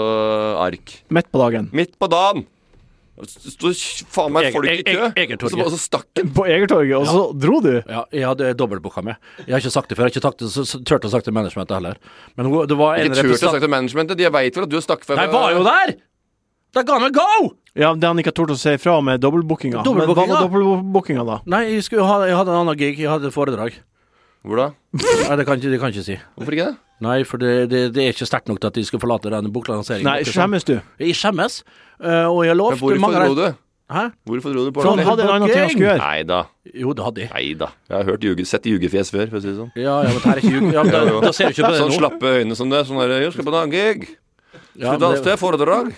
ark. 0.62 0.98
midt 1.10 1.32
på 1.32 1.42
dagen. 1.42 1.70
Midt 1.74 1.98
på 2.00 2.10
dagen! 2.12 2.46
Det 3.22 3.52
sto 3.54 3.70
faen 4.10 4.32
meg 4.34 4.48
folk 4.56 4.70
i 4.72 4.82
kø. 4.86 5.10
Og 5.12 5.52
så, 5.52 5.58
og 5.62 5.72
så 5.74 5.78
stakk 5.78 6.08
han. 6.18 6.32
På 6.34 6.46
Egertorget, 6.50 6.96
og 6.98 7.06
så 7.06 7.26
dro 7.38 7.60
du? 7.62 7.74
Ja, 7.86 8.06
jeg 8.10 8.26
hadde 8.26 8.54
dobbeltbooka 8.58 9.04
med. 9.06 9.20
Jeg 9.44 9.54
har 9.54 9.62
ikke 9.62 9.74
sagt 9.74 9.92
det 9.92 9.98
før. 10.00 10.10
Jeg 10.10 10.24
har 10.24 10.34
ikke 10.34 10.50
så, 10.50 10.80
turt 10.88 11.06
å 11.06 11.12
sagt 11.12 11.28
til 11.30 11.36
managementet 11.36 11.76
heller. 11.78 12.00
Men 12.40 12.50
det 12.50 12.78
var 12.80 12.98
en 12.98 13.12
Ikke 13.12 13.20
turt 13.20 13.26
å 13.26 13.28
representant 13.28 13.58
sagt 13.60 13.66
til 13.68 13.74
managementet. 13.76 14.18
De 14.18 14.32
veit 14.34 14.58
vel 14.58 14.66
at 14.66 14.72
du 14.74 14.78
har 14.80 14.86
stakk 14.88 15.06
før? 15.06 15.22
Nei, 15.22 15.28
var 15.34 15.54
jo 15.54 15.66
der! 15.68 15.94
Da 16.72 16.86
ga 16.88 16.98
han 16.98 17.06
meg 17.06 17.18
go! 17.20 17.52
Ja, 17.78 17.94
det 17.94 18.10
han 18.10 18.20
ikke 18.20 18.32
har 18.32 18.40
tort 18.42 18.56
å 18.56 18.60
si 18.60 18.74
ifra 18.80 18.98
om, 18.98 19.12
er 19.12 19.22
dobbeltbookinga. 19.22 19.84
Men 19.86 20.10
hva 20.10 20.26
var 20.26 20.46
dobbeltbookinga, 20.48 21.28
da? 21.28 21.42
Nei, 21.52 21.66
jeg, 21.76 21.86
ha, 22.00 22.22
jeg 22.26 22.40
hadde 22.40 22.56
en 22.56 22.64
annen 22.64 22.80
gig. 22.80 22.96
Jeg 23.04 23.12
hadde 23.12 23.32
foredrag. 23.36 23.78
Hvor 24.42 24.58
da? 24.58 24.72
Nei, 24.98 25.36
det 25.38 25.46
det 25.46 25.46
kan 25.46 25.62
jeg 25.62 26.00
ikke 26.00 26.08
si. 26.08 26.18
Hvorfor 26.40 26.58
ikke 26.58 26.72
det? 26.72 26.80
Nei, 27.02 27.18
for 27.26 27.42
det, 27.42 27.52
det, 27.72 27.82
det 27.96 28.04
er 28.06 28.14
ikke 28.14 28.28
sterkt 28.30 28.48
nok 28.52 28.60
til 28.62 28.70
at 28.70 28.78
de 28.78 28.84
skal 28.86 29.02
forlate 29.02 29.32
denne 29.34 29.50
boklanseringen. 29.54 30.06
Nei, 30.06 30.22
skjemmes 30.28 30.66
du? 30.68 30.76
Jeg 31.02 31.16
skjemmes. 31.18 31.62
uh, 31.98 32.30
og 32.30 32.44
jeg 32.46 32.52
har 32.54 32.56
Men 32.56 32.62
lovt 32.62 32.80
hvorfor 32.84 33.02
mange 33.02 33.24
dro 33.26 33.38
du? 33.40 33.48
Hæ? 33.92 34.04
Hvorfor 34.30 34.54
dro 34.56 34.62
du 34.64 34.72
på 34.72 34.84
For 34.86 34.94
han 34.94 35.02
det? 35.02 35.06
hadde 35.10 35.24
en 35.26 35.30
annen 35.34 35.50
ting 35.52 35.60
han 35.66 35.72
skulle 35.74 35.88
gjøre. 35.90 36.00
Nei 36.06 36.22
da. 36.30 36.38
Jo, 36.84 36.94
det 36.96 37.04
hadde 37.08 37.24
jeg. 37.26 37.32
Nei 37.34 37.48
da. 37.60 37.68
Jeg 37.90 37.98
har 37.98 38.06
hørt 38.14 38.24
juge, 38.30 38.46
sett 38.48 38.70
ljugefjes 38.70 39.10
før, 39.12 39.26
for 39.34 39.42
å 39.42 39.44
si 39.44 39.50
det 39.50 39.58
sånn. 39.58 39.72
Ja, 39.76 39.98
ja, 40.06 40.14
men 40.14 40.22
det 40.22 40.32
er 40.32 40.40
ikke 40.44 40.54
jug... 40.54 40.70
Ja, 40.78 40.86
da, 40.88 41.02
da 41.26 41.34
ser 41.36 41.50
du 41.50 41.58
ikke 41.58 41.66
på 41.68 41.74
det 41.74 41.82
Sånn 41.82 41.92
nå. 41.92 41.98
slappe 42.00 42.32
øyne 42.38 42.56
som 42.62 42.72
det. 42.72 42.86
Sånn 42.88 43.02
der, 43.02 43.18
jeg 43.26 43.34
skal 43.36 43.50
på 43.50 43.52
en 43.52 43.60
annen 43.66 43.74
gig. 43.76 44.08
Ja, 44.12 44.62
Skal 44.62 44.86
du 44.86 44.88
men 44.94 45.04
danse 45.10 45.26
til 45.28 45.92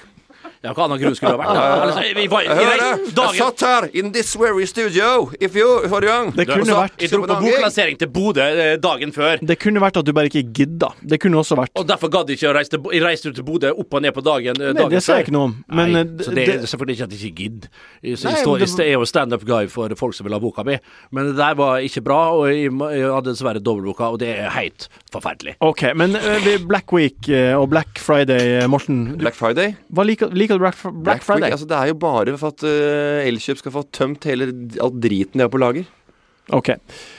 det, 0.64 0.70
ja, 0.70 0.74
hva 0.78 0.86
annen 0.88 1.00
grunn 1.02 1.16
skulle 1.18 1.34
det 1.34 1.44
ha 1.44 1.44
vært? 1.44 1.82
Altså, 1.84 2.04
vi 2.16 2.24
var, 2.32 2.44
Jeg 2.46 2.56
vi 2.56 2.64
hører 2.64 2.80
reiste 2.80 3.16
det! 3.18 3.24
Jeg 3.34 3.40
satt 3.44 3.64
her 3.68 3.88
in 4.00 4.12
this 4.16 4.30
very 4.40 4.66
studio 4.70 5.08
If 5.44 5.58
you 5.60 5.68
were 5.92 6.06
young 6.08 6.30
Det 6.38 6.46
kunne 6.48 6.66
så- 6.70 6.78
vært 6.80 7.02
Jeg 7.04 7.10
dro 7.12 7.20
på 7.28 7.38
boklansering 7.44 7.98
til 8.00 8.08
Bodø 8.16 8.46
eh, 8.48 8.78
dagen 8.80 9.12
før. 9.12 9.38
Det 9.44 9.58
kunne 9.60 9.82
vært 9.84 9.98
at 10.00 10.06
du 10.08 10.14
bare 10.16 10.30
ikke 10.32 10.44
gidda. 10.56 10.94
Det 11.04 11.20
kunne 11.20 11.42
også 11.42 11.58
vært 11.60 11.76
Og 11.76 11.88
derfor 11.90 12.08
gadd 12.14 12.30
jeg 12.32 12.40
ikke 12.40 12.54
å 12.54 12.56
reise 12.56 12.72
til 12.72 12.80
Jeg 12.94 13.04
reiste 13.04 13.34
til 13.36 13.44
Bodø 13.44 13.74
opp 13.76 13.94
og 13.94 14.02
ned 14.06 14.14
på 14.16 14.24
dagen, 14.24 14.56
eh, 14.62 14.72
Nei, 14.72 14.80
dagen 14.80 14.90
det 14.96 15.04
sier 15.04 15.20
jeg 15.20 15.28
ikke 15.28 15.36
noe 15.36 15.50
om. 15.50 15.58
Men 15.68 15.92
Nei, 15.92 16.00
eh, 16.06 16.24
så 16.24 16.36
det 16.38 16.48
er 16.48 16.64
selvfølgelig 16.72 16.96
ikke 16.96 17.04
at 17.10 17.12
jeg 17.18 17.20
ikke 17.28 17.42
gidder. 17.44 17.68
Jeg, 18.04 18.18
Nei, 18.24 18.32
jeg, 18.32 18.44
står, 18.46 18.60
det- 18.64 18.70
jeg 18.80 18.88
er 18.88 18.98
jo 18.98 19.10
standup-guy 19.12 19.68
for 19.70 19.96
folk 20.00 20.16
som 20.16 20.24
vil 20.30 20.34
ha 20.34 20.40
boka 20.40 20.64
mi, 20.64 20.78
men 21.12 21.28
det 21.32 21.36
der 21.38 21.56
var 21.60 21.80
ikke 21.84 22.04
bra, 22.04 22.22
og 22.40 22.48
jeg, 22.48 22.72
jeg 22.72 23.12
hadde 23.12 23.30
dessverre 23.34 23.60
dobbeltboka, 23.60 24.12
og 24.16 24.20
det 24.24 24.32
er 24.40 24.50
helt 24.56 24.88
forferdelig. 25.12 25.56
OK, 25.60 25.84
men 25.96 26.16
Black 26.68 26.92
Week 26.96 27.28
og 27.58 27.70
Black 27.70 28.00
Friday, 28.00 28.66
Morten. 28.68 29.18
Black 29.18 29.36
Friday? 29.36 29.76
hva 29.94 30.06
liker, 30.08 30.32
liker 30.34 30.53
du 30.54 30.62
Black, 30.64 30.78
Black, 30.84 31.02
Black 31.04 31.20
Week, 31.22 31.28
Friday? 31.28 31.52
altså 31.56 31.68
Det 31.70 31.78
er 31.82 31.92
jo 31.92 31.98
bare 32.02 32.38
for 32.40 32.54
at 32.54 32.64
uh, 32.68 33.26
Elkjøp 33.28 33.60
skal 33.62 33.74
få 33.76 33.84
tømt 33.96 34.24
hele 34.30 34.48
alt 34.82 34.98
driten 35.04 35.40
de 35.42 35.46
har 35.48 35.52
på 35.54 35.62
lager. 35.62 35.86
OK. 36.52 36.74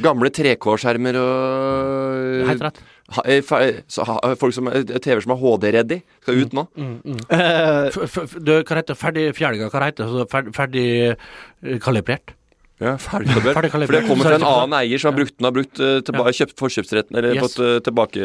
Gamle 0.04 0.28
3K-skjermer 0.36 1.16
og 1.16 2.48
Helt 2.50 2.60
rett. 2.66 2.80
ha, 3.16 3.22
eh, 3.24 3.40
så, 3.88 4.04
ha, 4.04 4.18
folk 4.36 4.52
som 4.52 4.68
TV-er 4.68 5.22
som 5.24 5.32
er 5.32 5.40
HD-ready, 5.40 5.98
skal 6.20 6.42
ut 6.44 6.52
nå. 6.58 6.66
Mm, 6.76 7.22
F 7.32 7.96
f 8.04 8.18
f- 8.26 8.36
du, 8.44 8.52
hva 8.60 8.76
heter 8.82 8.98
ferdig 9.00 9.24
fjerninga? 9.38 9.70
Hva 9.72 9.86
heter 9.88 10.12
det? 10.12 10.28
Ferdig, 10.32 10.54
ferdig 10.58 10.84
eh, 11.08 11.78
kalibrert? 11.84 12.34
Ja, 12.82 12.96
ferdigkalibrert. 12.98 13.54
ferdigkalibrert. 13.54 13.86
For 13.86 14.00
det 14.00 14.08
kommer 14.08 14.26
fra 14.26 14.38
en 14.40 14.46
annen 14.48 14.76
eier 14.80 14.98
som 14.98 15.12
har 15.12 15.18
brukt 15.20 15.36
den, 15.38 15.46
har 15.46 15.54
brukt 15.54 15.78
uh, 15.78 16.00
tilba 16.02 16.32
kjøpt 16.34 16.56
forkjøpsretten, 16.58 17.16
eller 17.20 17.36
Yes. 17.36 17.44
fått 17.46 17.60
uh, 17.62 17.78
tilbake 17.86 18.18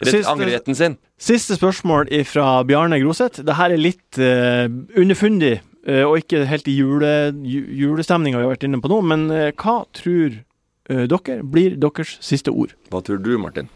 rett, 0.00 0.26
angreretten 0.30 0.74
sin. 0.78 0.96
Siste 1.20 1.58
spørsmål 1.58 2.08
fra 2.24 2.62
Bjarne 2.64 2.98
Groseth. 3.02 3.44
Det 3.44 3.58
her 3.58 3.74
er 3.76 3.82
litt 3.82 4.18
uh, 4.18 4.64
underfundig, 4.96 5.58
uh, 5.88 6.02
og 6.08 6.18
ikke 6.22 6.46
helt 6.48 6.68
i 6.72 6.78
jule, 6.78 7.12
ju, 7.44 7.60
julestemninga 7.84 8.40
vi 8.40 8.48
har 8.48 8.54
vært 8.56 8.64
inne 8.70 8.80
på 8.80 8.88
nå, 8.92 9.02
men 9.04 9.28
uh, 9.30 9.50
hva 9.52 9.82
tror 9.92 10.40
eh, 10.88 11.04
dere 11.08 11.38
blir 11.44 11.76
deres 11.80 12.16
siste 12.24 12.52
ord? 12.52 12.72
Hva 12.92 13.04
tror 13.04 13.20
du, 13.24 13.34
Martin? 13.40 13.68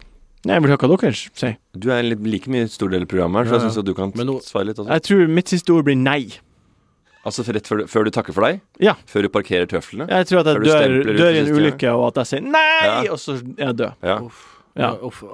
Nei, 0.47 0.55
Jeg 0.55 0.63
vil 0.65 0.71
høre 0.73 0.89
hva 0.89 0.97
dere 1.03 1.13
sier. 1.19 1.57
Du 1.77 1.91
er 1.93 2.01
en 2.01 2.09
litt, 2.13 2.21
like 2.25 2.49
mye 2.53 2.69
stor 2.71 2.89
del 2.93 3.05
av 3.05 3.09
programmet 3.11 3.45
her, 3.45 3.49
så 3.53 3.57
Ja, 3.59 3.69
jeg 3.69 3.77
syns 3.77 3.85
du 3.85 3.95
kan 3.97 4.13
svare 4.45 4.69
litt. 4.71 4.79
Også. 4.79 4.89
Jeg 4.93 5.05
tror 5.09 5.33
mitt 5.41 5.49
siste 5.53 5.73
ord 5.75 5.85
blir 5.89 5.97
nei. 6.01 6.21
Altså 7.27 7.43
rett 7.53 7.67
før, 7.67 7.79
du- 7.83 7.87
før 7.91 8.05
du 8.05 8.11
takker 8.11 8.33
for 8.33 8.43
deg? 8.47 8.61
Ja. 8.81 8.95
Før 9.07 9.23
du 9.23 9.29
parkerer 9.29 9.67
tøflene? 9.67 10.07
Jeg 10.09 10.27
tror 10.27 10.41
at 10.41 10.47
jeg 10.47 10.63
dør, 10.63 11.17
dør 11.19 11.35
i 11.35 11.39
en 11.43 11.51
ulykke, 11.55 11.91
og 11.95 12.07
at 12.17 12.23
jeg 12.23 12.27
sier 12.27 12.41
nei, 12.47 13.05
Ja. 13.05 13.13
og 13.13 13.19
så 13.19 13.35
er 13.59 13.67
jeg 13.67 13.77
død. 13.77 13.93
Ja. 14.03 14.19
Ja. 14.79 14.93
Uff. 15.03 15.25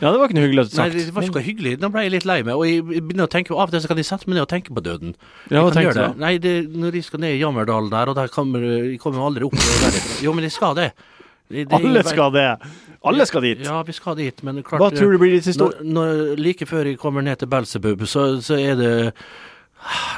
Ja, 0.00 0.10
det 0.10 0.18
var 0.18 0.26
ikke 0.28 0.34
noe 0.34 0.46
hyggelig 0.48 0.64
Nei, 0.64 0.74
sagt. 0.74 0.92
det 0.96 1.14
var 1.14 1.22
ikke 1.22 1.34
noe 1.36 1.44
hyggelig. 1.46 1.72
Nå 1.78 1.90
ble 1.92 2.02
jeg 2.02 2.10
litt 2.10 2.24
lei 2.24 2.42
meg. 2.42 2.54
Og 2.56 2.64
jeg 2.66 2.82
begynner 2.82 3.28
å 3.28 3.30
tenke 3.30 3.52
Av 3.54 3.68
og 3.68 3.70
til 3.70 3.80
så 3.80 3.86
kan 3.86 3.96
jeg 4.00 4.06
sette 4.08 4.26
meg 4.26 4.34
ned 4.34 4.42
og 4.42 4.48
tenke 4.48 4.74
på 4.74 4.82
døden. 4.82 5.14
Ja, 5.50 5.62
hva 5.62 5.70
tenker 5.70 5.92
tenkte 5.92 5.94
du? 5.94 6.18
da? 6.18 6.26
Nei, 6.26 6.38
det, 6.38 6.54
når 6.74 6.92
jeg 6.98 7.04
skal 7.04 7.20
ned 7.20 7.36
i 7.36 7.40
Jammerdalen 7.44 7.90
der, 7.90 8.08
og 8.08 8.16
der 8.16 8.28
kommer 8.28 8.58
jeg 8.64 8.98
kommer 8.98 9.20
aldri 9.28 9.44
opp. 9.46 9.54
Jo, 10.24 10.32
men 10.32 10.42
jeg 10.42 10.52
skal 10.52 10.74
det. 10.74 10.92
Det- 11.50 11.68
det- 11.68 11.72
Alle 11.72 12.02
skal 12.02 12.30
det. 12.32 12.58
Alle 13.04 13.26
skal 13.26 13.40
dit. 13.42 13.58
Ja, 13.64 13.82
vi 13.82 13.92
skal 13.92 14.14
dit, 14.16 14.42
men 14.42 14.62
klart 14.62 14.80
Hva 14.80 14.90
tror 14.90 15.12
du 15.12 15.18
blir 15.18 15.30
ditt 15.36 15.44
siste 15.44 15.62
ord? 15.62 15.78
Like 16.38 16.66
før 16.66 16.84
jeg 16.86 16.98
kommer 16.98 17.22
ned 17.22 17.38
til 17.38 17.48
Belsebub, 17.48 18.00
så, 18.06 18.40
så 18.42 18.58
er 18.58 18.74
det 18.76 19.14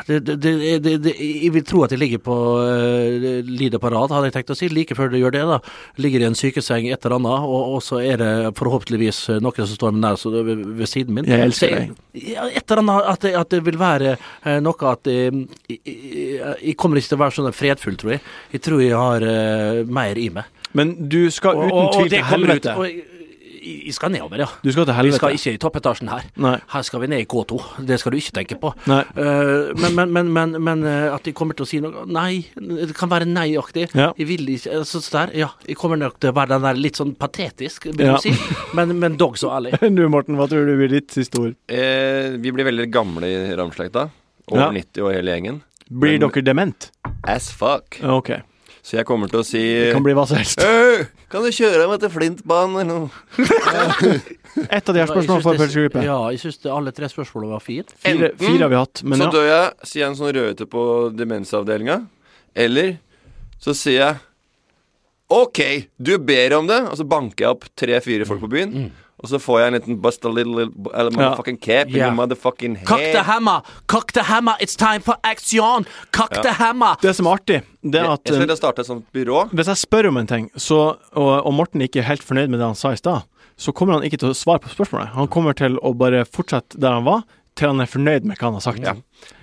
Det, 0.06 0.18
det, 0.26 0.36
det, 0.82 1.12
jeg 1.14 1.52
vil 1.54 1.64
tro 1.66 1.84
at 1.86 1.92
jeg 1.94 2.00
ligger 2.02 2.22
på 2.24 2.36
uh, 2.58 3.42
lider 3.46 3.78
på 3.82 3.92
rad, 3.92 4.10
hadde 4.10 4.30
jeg 4.30 4.36
tenkt 4.38 4.54
å 4.54 4.56
si. 4.58 4.68
Like 4.72 4.96
før 4.98 5.12
du 5.12 5.18
gjør 5.20 5.34
det, 5.36 5.42
da. 5.48 5.58
Ligger 6.02 6.24
i 6.24 6.28
en 6.30 6.38
sykeseng 6.38 6.88
et 6.90 7.06
eller 7.06 7.20
annet, 7.20 7.46
og, 7.46 7.76
og 7.76 7.84
så 7.84 8.00
er 8.02 8.18
det 8.22 8.32
forhåpentligvis 8.58 9.24
noen 9.42 9.60
som 9.62 9.78
står 9.78 9.94
nær 9.98 10.18
så 10.20 10.32
ved, 10.34 10.64
ved 10.80 10.90
siden 10.90 11.18
min. 11.18 11.28
Jeg 11.30 11.46
elsker 11.46 11.76
deg. 11.76 11.94
Ja, 12.18 12.48
et 12.50 12.64
eller 12.66 12.82
annet 12.82 13.12
at 13.14 13.26
det, 13.26 13.34
at 13.38 13.54
det 13.54 13.62
vil 13.68 13.78
være 13.80 14.16
uh, 14.18 14.58
noe 14.64 14.90
at 14.90 15.08
eh, 15.10 15.30
jeg, 15.70 15.78
jeg, 15.86 16.56
jeg 16.58 16.76
kommer 16.80 16.98
ikke 16.98 17.12
til 17.12 17.20
å 17.20 17.22
være 17.22 17.36
sånn 17.38 17.54
fredfull, 17.56 18.00
tror 18.00 18.16
jeg. 18.16 18.26
Jeg 18.56 18.66
tror 18.66 18.82
jeg 18.82 18.98
har 18.98 19.24
uh, 19.26 19.82
mer 19.86 20.18
i 20.18 20.28
meg. 20.34 20.50
Men 20.76 20.94
du 21.12 21.26
skal 21.32 21.58
uten 21.66 21.90
tvil 21.92 22.12
til 22.14 22.24
helvete. 22.24 22.72
ut, 22.72 22.80
og 22.80 23.11
jeg, 23.62 23.94
skal 23.94 24.10
nedover, 24.12 24.42
ja. 24.42 24.46
Du 24.62 24.70
skal 24.72 24.84
til 24.84 24.92
Vi 24.92 24.98
helvete. 24.98 25.18
skal 25.20 25.36
ikke 25.38 25.52
i 25.54 25.60
toppetasjen 25.62 26.08
her. 26.10 26.24
Nei. 26.36 26.54
Her 26.72 26.82
skal 26.82 27.00
vi 27.00 27.06
ned 27.12 27.22
i 27.22 27.26
K2. 27.30 27.58
Det 27.88 27.98
skal 28.02 28.12
du 28.12 28.18
ikke 28.18 28.34
tenke 28.40 28.58
på. 28.60 28.72
Nei. 28.90 29.00
Eh, 29.16 29.72
men, 29.78 29.94
men, 29.96 30.12
men, 30.12 30.32
men, 30.32 30.56
men 30.66 30.84
eh, 30.88 31.08
at 31.14 31.22
de 31.24 31.32
kommer 31.32 31.54
til 31.58 31.64
å 31.66 31.70
si 31.70 31.80
noe 31.84 32.04
Nei. 32.06 32.42
Det 32.56 32.92
kan 32.98 33.08
være 33.12 33.28
nei-aktig. 33.30 33.88
Ja. 33.94 34.10
Jeg 34.18 34.26
vil 34.32 34.48
ikke 34.56 34.78
altså, 34.82 35.00
så 35.04 35.14
der, 35.26 35.34
Ja, 35.44 35.48
jeg 35.68 35.76
kommer 35.80 35.96
nok 36.00 36.18
til 36.22 36.32
å 36.32 36.36
være 36.36 36.54
den 36.56 36.66
der 36.68 36.80
litt 36.82 36.98
sånn 37.00 37.14
patetisk, 37.18 37.86
vil 37.92 38.06
Ja. 38.06 38.16
du 38.18 38.26
si. 38.28 38.34
Men, 38.74 38.96
men 38.98 39.16
dog 39.20 39.38
så 39.40 39.52
ærlig. 39.56 39.74
Du, 39.96 40.04
Morten, 40.08 40.36
hva 40.40 40.48
tror 40.50 40.66
du 40.66 40.74
blir 40.78 40.90
ditt 40.92 41.10
siste 41.14 41.38
ord? 41.40 41.54
Eh, 41.70 42.36
vi 42.42 42.50
blir 42.52 42.64
veldig 42.68 42.88
gamle 42.92 43.28
i 43.28 43.54
Ramslekta. 43.58 44.08
Over 44.50 44.64
Ja. 44.68 44.70
90 44.74 45.04
og 45.06 45.12
hele 45.14 45.36
gjengen. 45.36 45.60
Blir 45.92 46.18
Men- 46.18 46.30
dere 46.32 46.42
dement? 46.42 46.90
As 47.28 47.50
fuck. 47.54 47.98
Ok. 48.02 48.30
Så 48.82 48.96
jeg 48.98 49.06
kommer 49.06 49.30
til 49.30 49.38
å 49.38 49.44
si 49.46 49.60
Det 49.62 49.92
kan 49.94 50.02
bli 50.02 50.14
hva 50.18 50.24
som 50.26 50.40
helst. 50.40 50.58
«Øh, 50.58 51.04
Kan 51.30 51.44
du 51.46 51.52
kjøre 51.54 51.84
meg 51.86 52.00
til 52.02 52.10
Flintbanen 52.10 52.80
eller 52.82 53.04
noe? 53.04 53.10
Et 54.76 54.82
av 54.82 54.96
de 54.96 55.00
her 55.00 55.08
spørsmålene 55.08 55.44
får 55.46 55.60
pølsegruppe. 55.60 56.02
Ja, 56.04 56.16
jeg 56.34 56.42
syns 56.42 56.58
alle 56.68 56.92
tre 56.92 57.08
spørsmålene 57.08 57.54
var 57.54 57.62
fine. 57.64 57.86
Fire, 58.02 58.32
fire 58.36 58.66
har 58.66 58.72
vi 58.72 58.76
hatt, 58.76 59.00
men 59.06 59.22
så 59.22 59.28
ja. 59.28 59.32
dør 59.32 59.46
jeg, 59.48 59.70
sier 59.88 60.02
jeg 60.02 60.08
en 60.10 60.18
sånn 60.18 60.34
rødhette 60.36 60.66
på 60.74 60.82
demensavdelinga. 61.16 61.96
Eller 62.66 62.90
så 63.62 63.72
sier 63.78 64.02
jeg 64.02 64.20
OK, 65.32 65.62
du 65.96 66.12
ber 66.20 66.58
om 66.58 66.68
det, 66.68 66.82
og 66.90 66.98
så 67.00 67.06
banker 67.08 67.46
jeg 67.46 67.54
opp 67.54 67.64
tre-fire 67.80 68.26
folk 68.28 68.42
på 68.44 68.50
byen. 68.52 68.90
Og 69.22 69.28
så 69.30 69.38
får 69.38 69.60
jeg 69.60 69.68
en 69.70 69.74
liten 69.78 69.98
bust 70.02 70.24
a 70.26 70.30
little, 70.34 70.64
little 70.64 70.90
a 70.92 71.04
motherfucking 71.14 71.58
cap 71.62 71.86
in 71.88 71.96
Ja. 71.96 72.08
your 72.08 72.16
motherfucking 72.18 72.76
Cock 72.84 72.98
the 72.98 73.12
head. 73.22 73.26
hammer! 73.28 73.60
Cock 73.86 74.12
the 74.12 74.22
hammer! 74.26 74.54
It's 74.60 74.74
time 74.76 75.00
for 75.00 75.14
action! 75.22 75.86
Cock 76.12 76.34
the 76.42 76.50
hammer! 76.58 76.96
Det 77.02 77.14
som 77.16 77.26
er 77.30 77.36
artig, 77.38 77.60
det 77.82 78.00
er 78.00 78.10
at 78.16 78.24
jeg 78.26 78.34
skal 78.40 78.50
eh, 78.50 78.56
starte 78.58 78.82
et 78.82 78.86
sånt 78.90 79.06
byrå. 79.14 79.44
hvis 79.52 79.70
jeg 79.70 79.76
spør 79.84 80.08
om 80.10 80.16
en 80.16 80.26
ting, 80.26 80.50
så, 80.56 80.96
og, 81.14 81.30
og 81.46 81.54
Morten 81.54 81.80
ikke 81.86 82.00
er 82.02 82.08
helt 82.10 82.22
fornøyd 82.26 82.50
med 82.50 82.58
det 82.58 82.66
han 82.72 82.74
sa 82.78 82.90
i 82.92 82.98
stad, 82.98 83.22
så 83.56 83.70
kommer 83.72 83.94
han 84.00 84.02
ikke 84.08 84.18
til 84.18 84.32
å 84.32 84.34
svare 84.34 84.58
på 84.64 84.72
spørsmålet. 84.74 85.12
Han 85.14 85.28
kommer 85.30 85.54
til 85.54 85.78
å 85.78 85.92
bare 85.94 86.24
fortsette 86.26 86.80
der 86.82 86.90
han 86.98 87.04
var, 87.06 87.22
til 87.62 87.70
han 87.70 87.80
er 87.84 87.88
fornøyd 87.90 88.26
med 88.28 88.36
hva 88.40 88.48
han 88.50 88.56
har 88.58 88.64
sagt. 88.64 88.82
Ja. 88.82 88.94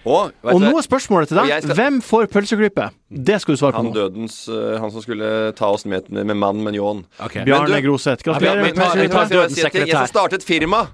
Og, 0.03 0.33
Og 0.43 0.59
nå 0.61 0.71
er 0.75 0.83
spørsmålet 0.85 1.31
til 1.31 1.39
deg 1.39 1.63
skal- 1.63 1.77
hvem 1.79 1.99
får 2.03 2.27
pølseklippet? 2.33 2.97
Det 3.09 3.37
skal 3.41 3.55
du 3.55 3.59
svare 3.61 3.73
på 3.77 3.81
han 3.81 3.89
nå. 3.89 3.93
dødens 3.95 4.35
uh, 4.51 4.75
Han 4.83 4.91
som 4.91 5.01
skulle 5.05 5.29
ta 5.57 5.69
oss 5.71 5.85
med 5.89 6.09
med 6.11 6.35
mann 6.37 6.59
med 6.63 6.75
ljåen. 6.75 7.05
Okay. 7.19 7.45
Bjarne 7.47 7.69
Men 7.71 7.81
du- 7.81 7.87
Groseth. 7.87 8.23
Gratulerer 8.27 8.61
med 8.67 8.75
ta- 8.75 8.91
jeg, 8.93 9.87
skal 9.89 10.07
starte 10.11 10.35
et 10.35 10.43
firma 10.45 10.85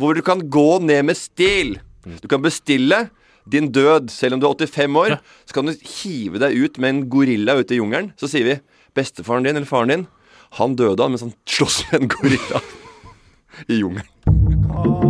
hvor 0.00 0.14
du 0.16 0.22
kan 0.24 0.40
gå 0.48 0.80
ned 0.82 1.04
med 1.04 1.16
stil. 1.18 1.74
Du 2.22 2.28
kan 2.30 2.40
bestille 2.42 3.10
din 3.50 3.70
død 3.72 4.08
selv 4.10 4.34
om 4.34 4.40
du 4.40 4.46
er 4.46 4.54
85 4.66 4.96
år. 4.96 5.18
Så 5.46 5.52
kan 5.56 5.66
du 5.66 5.74
hive 5.74 6.38
deg 6.40 6.56
ut 6.56 6.78
med 6.78 6.88
en 6.94 7.02
gorilla 7.10 7.56
ute 7.58 7.74
i 7.74 7.80
jungelen. 7.80 8.12
Så 8.16 8.28
sier 8.30 8.44
vi 8.46 8.58
bestefaren 8.96 9.44
din 9.44 9.56
eller 9.56 9.66
faren 9.68 9.88
din, 9.92 10.06
han 10.58 10.74
døde 10.76 11.02
han 11.02 11.12
mens 11.12 11.22
han 11.26 11.34
sloss 11.46 11.82
med 11.92 12.02
en 12.02 12.08
gorilla 12.08 12.62
i 13.68 13.80
jungelen. 13.82 15.09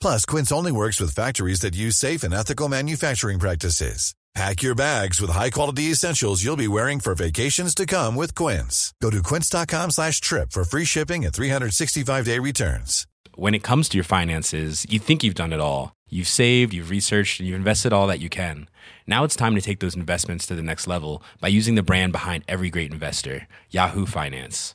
Plus, 0.00 0.24
Quince 0.24 0.52
only 0.52 0.72
works 0.72 1.00
with 1.00 1.14
factories 1.14 1.60
that 1.60 1.76
use 1.76 1.96
safe 1.96 2.22
and 2.22 2.34
ethical 2.34 2.68
manufacturing 2.68 3.38
practices. 3.38 4.14
Pack 4.34 4.62
your 4.62 4.74
bags 4.74 5.20
with 5.20 5.30
high-quality 5.30 5.84
essentials 5.84 6.44
you'll 6.44 6.56
be 6.56 6.68
wearing 6.68 7.00
for 7.00 7.14
vacations 7.14 7.74
to 7.74 7.86
come 7.86 8.14
with 8.14 8.34
Quince. 8.34 8.92
Go 9.02 9.10
to 9.10 9.22
quince.com 9.22 9.90
slash 9.90 10.20
trip 10.20 10.52
for 10.52 10.64
free 10.64 10.84
shipping 10.84 11.24
and 11.24 11.34
365-day 11.34 12.38
returns. 12.38 13.06
When 13.34 13.54
it 13.54 13.64
comes 13.64 13.88
to 13.88 13.96
your 13.96 14.04
finances, 14.04 14.86
you 14.88 14.98
think 15.00 15.24
you've 15.24 15.34
done 15.34 15.52
it 15.52 15.60
all. 15.60 15.92
You've 16.08 16.28
saved, 16.28 16.72
you've 16.72 16.90
researched, 16.90 17.40
and 17.40 17.48
you've 17.48 17.56
invested 17.56 17.92
all 17.92 18.06
that 18.06 18.20
you 18.20 18.28
can. 18.28 18.68
Now 19.06 19.24
it's 19.24 19.36
time 19.36 19.54
to 19.56 19.60
take 19.60 19.80
those 19.80 19.96
investments 19.96 20.46
to 20.46 20.54
the 20.54 20.62
next 20.62 20.86
level 20.86 21.22
by 21.40 21.48
using 21.48 21.74
the 21.74 21.82
brand 21.82 22.12
behind 22.12 22.44
every 22.46 22.70
great 22.70 22.92
investor, 22.92 23.48
Yahoo 23.70 24.06
Finance. 24.06 24.74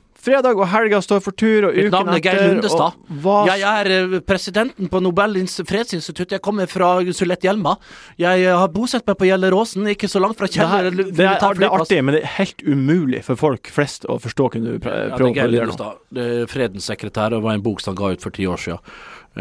Fredag 0.21 0.59
og 0.61 0.67
helga 0.69 0.99
står 1.01 1.21
for 1.25 1.33
tur, 1.33 1.65
og 1.65 1.73
Mitt 1.73 1.87
uken 1.87 1.95
navn 1.95 2.13
er 2.13 2.21
Geir 2.21 2.41
Lundestad. 2.51 2.93
og 2.93 3.21
hva- 3.23 3.45
Jeg 3.49 3.61
er 3.65 3.89
eh, 3.95 4.19
presidenten 4.21 4.89
på 4.91 4.99
Nobelins 5.01 5.55
fredsinstitutt. 5.65 6.35
Jeg 6.35 6.41
kommer 6.45 6.67
fra 6.69 6.91
Sulett 7.11 7.41
Hjelma. 7.41 7.73
Jeg 8.21 8.43
eh, 8.45 8.53
har 8.53 8.67
bosatt 8.69 9.07
meg 9.09 9.17
på 9.17 9.25
Gjelleråsen, 9.25 9.87
ikke 9.95 10.09
så 10.11 10.21
langt 10.21 10.37
fra 10.37 10.45
det, 10.45 10.53
Kjeller. 10.59 10.91
det, 10.91 11.07
er, 11.25 11.39
det 11.57 11.65
er 11.65 11.73
artig, 11.73 12.03
men 12.05 12.13
det 12.19 12.21
er 12.21 12.35
helt 12.37 12.61
umulig 12.61 13.23
for 13.25 13.35
folk 13.35 13.71
flest 13.73 14.05
å 14.05 14.19
forstå 14.21 14.51
hva 14.51 14.61
du 14.61 14.69
prøver 14.77 15.09
Ja, 15.09 15.17
det 15.17 15.25
er 15.25 15.33
Geir 15.33 15.49
å 15.49 15.57
gjøre 15.57 15.71
nå. 15.71 15.73
Lundestad. 15.73 16.05
Det 16.13 16.27
er 16.43 16.45
Fredens 16.53 16.85
sekretær, 16.93 17.41
var 17.41 17.57
en 17.57 17.65
bok 17.65 17.81
som 17.81 17.95
han 17.95 17.99
ga 18.03 18.13
ut 18.13 18.21
for 18.21 18.29
ti 18.37 18.45
år 18.45 18.61
siden. 18.61 18.79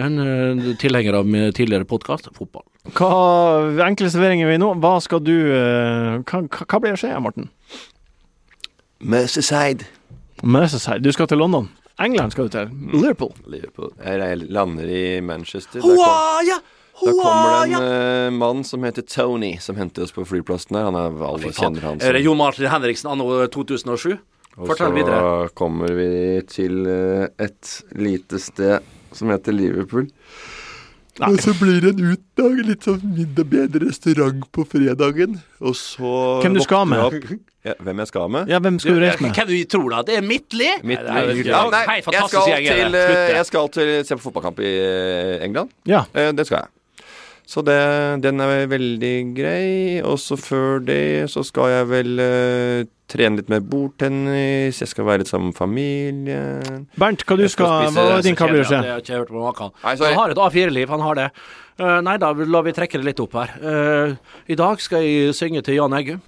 En 0.01 0.17
uh, 0.23 0.75
tilhenger 0.79 1.17
av 1.19 1.27
min 1.27 1.53
tidligere 1.53 1.85
podkast, 1.85 2.29
fotball. 2.33 2.63
Hva, 2.95 3.13
enkle 3.85 4.09
serveringer 4.09 4.47
vi 4.49 4.57
nå. 4.63 4.73
Hva 4.81 4.97
skal 5.03 5.21
du 5.27 5.35
uh, 5.51 6.21
hva, 6.25 6.45
hva 6.47 6.81
blir 6.81 6.95
å 6.95 7.01
skje, 7.01 7.11
Morten? 7.21 7.51
Merseyside. 9.01 9.85
Merseyside. 10.43 11.03
Du 11.05 11.13
skal 11.13 11.29
til 11.31 11.41
London. 11.41 11.69
England 12.01 12.33
skal 12.33 12.49
du 12.49 12.55
til. 12.55 12.71
Liverpool. 12.95 13.33
Liverpool. 13.47 13.91
Jeg 14.01 14.39
lander 14.49 14.89
i 14.89 15.21
Manchester. 15.21 15.81
Der, 15.81 15.97
kom, 15.97 17.07
der 17.07 17.19
kommer 17.23 17.67
det 17.67 17.81
en 17.81 18.33
uh, 18.35 18.39
mann 18.39 18.65
som 18.65 18.85
heter 18.85 19.05
Tony, 19.05 19.55
som 19.61 19.77
henter 19.77 20.07
oss 20.07 20.15
på 20.17 20.25
flyplassen 20.25 20.77
der. 20.79 20.89
Han 20.89 20.97
er 20.97 21.21
alle 21.29 21.53
kjenner 21.53 21.85
han 21.85 22.01
som 22.01 22.21
Jon 22.25 22.41
Martin 22.41 22.71
Henriksen 22.73 23.13
anno 23.13 23.29
2007? 23.53 24.17
Og 24.57 24.67
Fortell 24.67 24.89
så 24.89 24.95
videre. 24.97 25.51
kommer 25.57 25.93
vi 25.97 26.09
til 26.51 26.81
uh, 26.89 27.29
et 27.41 27.77
lite 27.97 28.41
sted 28.43 28.81
som 29.17 29.31
heter 29.33 29.57
Liverpool. 29.57 30.09
Og 31.29 31.37
så 31.45 31.53
blir 31.61 31.81
det 31.85 31.91
en 31.99 32.13
utdag, 32.15 32.61
litt 32.67 32.87
sånn 32.87 33.03
mindre 33.05 33.45
bedre 33.45 33.81
restaurant 33.89 34.45
på 34.57 34.65
fredagen. 34.69 35.39
Og 35.61 35.75
så 35.77 36.13
Hvem 36.45 36.55
du 36.57 36.61
skal 36.65 36.87
med? 36.89 36.99
opp- 37.05 37.39
Ja, 37.65 37.75
hvem 37.85 37.99
jeg 38.01 38.09
skal 38.09 38.29
med? 38.33 38.49
Ja, 38.49 38.59
hvem 38.59 38.79
skal 38.81 38.95
du 38.97 39.01
reise 39.03 39.21
med? 39.21 39.35
Hvem 39.37 39.49
du 39.53 39.65
tror 39.69 39.91
da? 39.93 40.03
Det 40.09 40.15
er 40.17 40.23
Midtli? 40.25 40.71
Mitt 40.83 41.03
Nei, 41.05 41.13
nei, 41.13 41.83
Hei, 41.91 41.97
jeg 42.01 42.29
skal, 42.31 42.47
til, 42.57 42.95
eh, 42.97 43.33
jeg 43.37 43.47
skal 43.51 43.69
til 43.69 44.05
se 44.09 44.17
på 44.17 44.23
fotballkamp 44.31 44.61
i 44.65 44.71
eh, 44.81 45.45
England. 45.45 45.69
Ja. 45.85 46.07
Eh, 46.15 46.33
Det 46.33 46.47
skal 46.49 46.63
jeg. 46.65 47.05
Så 47.51 47.65
det, 47.67 48.23
den 48.23 48.41
er 48.41 48.67
veldig 48.71 49.15
grei. 49.37 50.01
Og 50.07 50.17
så 50.23 50.39
før 50.39 50.79
det 50.87 51.29
så 51.33 51.43
skal 51.45 51.69
jeg 51.69 51.89
vel 51.91 52.21
trene 53.11 53.41
litt 53.41 53.51
mer 53.53 53.61
bordtennis. 53.61 54.79
Jeg 54.83 54.89
skal 54.93 55.05
være 55.09 55.23
litt 55.25 55.31
sammen 55.33 55.51
med 55.51 55.59
familien. 55.59 56.87
Bernt, 57.01 57.25
hva 57.27 57.37
du 57.37 57.43
Jeg 57.45 57.51
skal 57.57 57.67
spise- 57.67 57.99
hva 57.99 58.19
er 58.19 58.23
din 58.23 58.37
hva 58.39 58.49
Jeg 58.55 58.95
har 58.95 59.03
ikke 59.03 59.19
hørt 59.19 59.29
på 59.35 59.43
maken. 59.43 59.73
Han 59.83 60.19
har 60.23 60.31
et 60.31 60.37
A4-liv, 60.47 60.89
han 60.89 61.01
har 61.01 61.15
det. 61.15 61.31
Uh, 61.81 62.01
nei 62.05 62.19
da, 62.21 62.29
la 62.33 62.61
vi 62.61 62.73
trekke 62.77 62.99
det 63.01 63.07
litt 63.07 63.21
opp 63.25 63.33
her. 63.41 63.55
Uh, 63.63 64.17
I 64.53 64.57
dag 64.59 64.81
skal 64.85 65.01
jeg 65.01 65.33
synge 65.35 65.63
til 65.65 65.79
Jan 65.79 65.95
Eggum. 65.97 66.21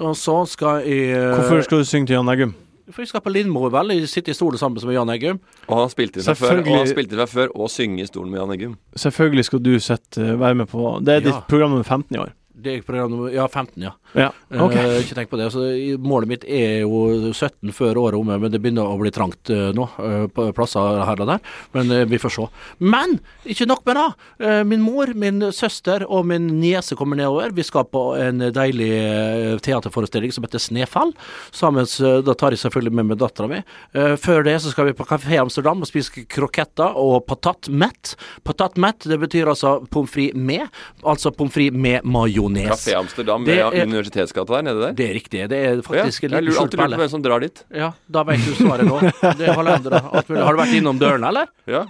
Og 0.00 0.14
så 0.16 0.46
skal 0.48 0.80
jeg 0.86 1.12
uh, 1.12 1.34
Hvorfor 1.36 1.60
skal 1.66 1.82
du 1.82 1.84
synge 1.84 2.08
til 2.08 2.16
Jan 2.16 2.30
Eggum? 2.32 2.54
For 2.88 3.02
jeg 3.04 3.10
skal 3.10 3.20
på 3.20 3.28
Lindmo, 3.34 3.66
vel. 3.68 3.92
Jeg 3.92 4.08
sitter 4.08 4.32
i 4.32 4.38
stolen 4.38 4.56
sammen 4.56 4.80
med 4.80 4.96
Jan 4.96 5.10
Eggum. 5.12 5.40
Og 5.68 5.76
han 5.82 5.90
spilte 5.92 6.22
fra 6.24 6.32
før, 6.32 6.46
og 6.46 6.48
Selvfølgelig. 6.56 6.78
han 6.78 6.88
spilte 6.94 7.18
fra 7.20 7.26
før 7.28 7.52
og 7.52 7.68
synge 7.68 8.00
i 8.00 8.08
stolen 8.08 8.32
med 8.32 8.40
Jan 8.40 8.54
Eggum. 8.56 8.76
Selvfølgelig 8.96 9.44
skal 9.50 9.60
du 9.66 9.74
sette, 9.78 10.30
være 10.40 10.54
med 10.62 10.70
på 10.72 10.94
Det 11.04 11.18
er 11.18 11.20
Ja. 11.20 11.26
ditt 11.28 11.48
program 11.52 11.74
nummer 11.76 11.84
15 11.84 12.16
i 12.16 12.18
år. 12.24 12.32
Det 12.58 12.78
gikk 12.78 12.88
program 12.88 13.12
nummer 13.14 13.34
Ja, 13.34 13.48
15, 13.48 13.82
ja. 13.82 13.94
Ja, 14.16 14.30
Okay. 14.48 14.84
Uh, 14.84 15.00
ikke 15.02 15.16
tenk 15.18 15.30
på 15.30 15.38
det. 15.40 15.50
Så, 15.52 15.64
målet 16.02 16.30
mitt 16.30 16.44
er 16.48 16.82
jo 16.82 17.32
17 17.32 17.72
før 17.76 18.00
året 18.06 18.18
omme, 18.18 18.38
men 18.40 18.52
det 18.52 18.60
begynner 18.62 18.88
å 18.88 18.98
bli 19.00 19.12
trangt 19.14 19.52
uh, 19.52 19.68
nå. 19.76 19.88
Uh, 19.98 20.26
på 20.32 20.48
plasser 20.56 21.02
her 21.06 21.22
og 21.22 21.30
der. 21.30 21.42
Men 21.76 21.90
eh, 21.94 22.04
vi 22.08 22.18
får 22.20 22.34
se. 22.34 22.46
Men 22.78 23.18
ikke 23.48 23.66
nok 23.68 23.84
med 23.88 23.98
det. 23.98 24.06
Eh, 24.46 24.62
min 24.68 24.84
mor, 24.84 25.12
min 25.18 25.48
søster 25.54 26.04
og 26.06 26.26
min 26.30 26.48
niese 26.60 26.96
kommer 26.98 27.18
nedover. 27.18 27.52
Vi 27.56 27.66
skal 27.66 27.86
på 27.90 28.04
en 28.18 28.42
deilig 28.54 28.90
eh, 28.98 29.54
teaterforestilling 29.64 30.34
som 30.34 30.46
heter 30.46 30.62
Snefall. 30.62 31.14
Sammen, 31.54 31.88
da 32.24 32.36
tar 32.38 32.54
jeg 32.54 32.62
selvfølgelig 32.64 32.96
med 32.98 33.10
meg 33.12 33.20
dattera 33.20 33.50
mi. 33.50 33.62
Eh, 33.94 34.14
før 34.20 34.44
det 34.46 34.58
så 34.64 34.72
skal 34.72 34.90
vi 34.90 34.96
på 34.98 35.06
Kafé 35.08 35.40
Amsterdam 35.42 35.84
og 35.84 35.90
spise 35.90 36.24
kroketter 36.30 36.96
og 36.98 37.26
patat 37.28 37.70
mett. 37.70 38.14
Patat 38.46 38.78
mett, 38.80 39.08
det 39.08 39.20
betyr 39.22 39.50
altså 39.50 39.78
pommes 39.92 40.12
frites 40.12 40.38
med. 40.38 40.66
Altså 41.04 41.32
pommes 41.34 41.54
frites 41.54 41.78
med 41.78 42.06
majones. 42.08 42.47
Kafé 42.56 42.94
Amsterdam 42.98 43.44
ved 43.44 43.58
er- 43.58 43.84
Universitetsgata 43.86 44.54
der 44.56 44.62
nede 44.62 44.80
der. 44.86 44.92
Det 44.92 45.10
er 45.10 45.14
riktig. 45.14 45.48
Det 45.48 45.58
er 45.58 45.74
Ja, 45.76 45.82
faktisk 45.82 46.22
jeg 46.22 46.32
en 46.32 46.36
liten 46.38 46.44
lurer 46.48 46.54
skjult 46.54 46.62
alltid 46.64 46.78
lurt 46.78 46.90
på 46.96 47.02
hvem 47.02 47.10
som 47.10 47.22
drar 47.22 47.40
dit. 47.40 47.64
Ja, 47.74 47.92
da 48.10 48.22
vet 48.24 48.44
du 48.44 48.54
svaret 48.54 48.86
nå. 48.88 49.00
Det 49.38 49.48
er 49.48 49.54
hollendere. 49.54 50.00
Har 50.02 50.24
du 50.24 50.58
vært 50.62 50.74
innom 50.78 50.98
dørene, 50.98 51.28
eller? 51.28 51.46
Ja. 51.66 51.84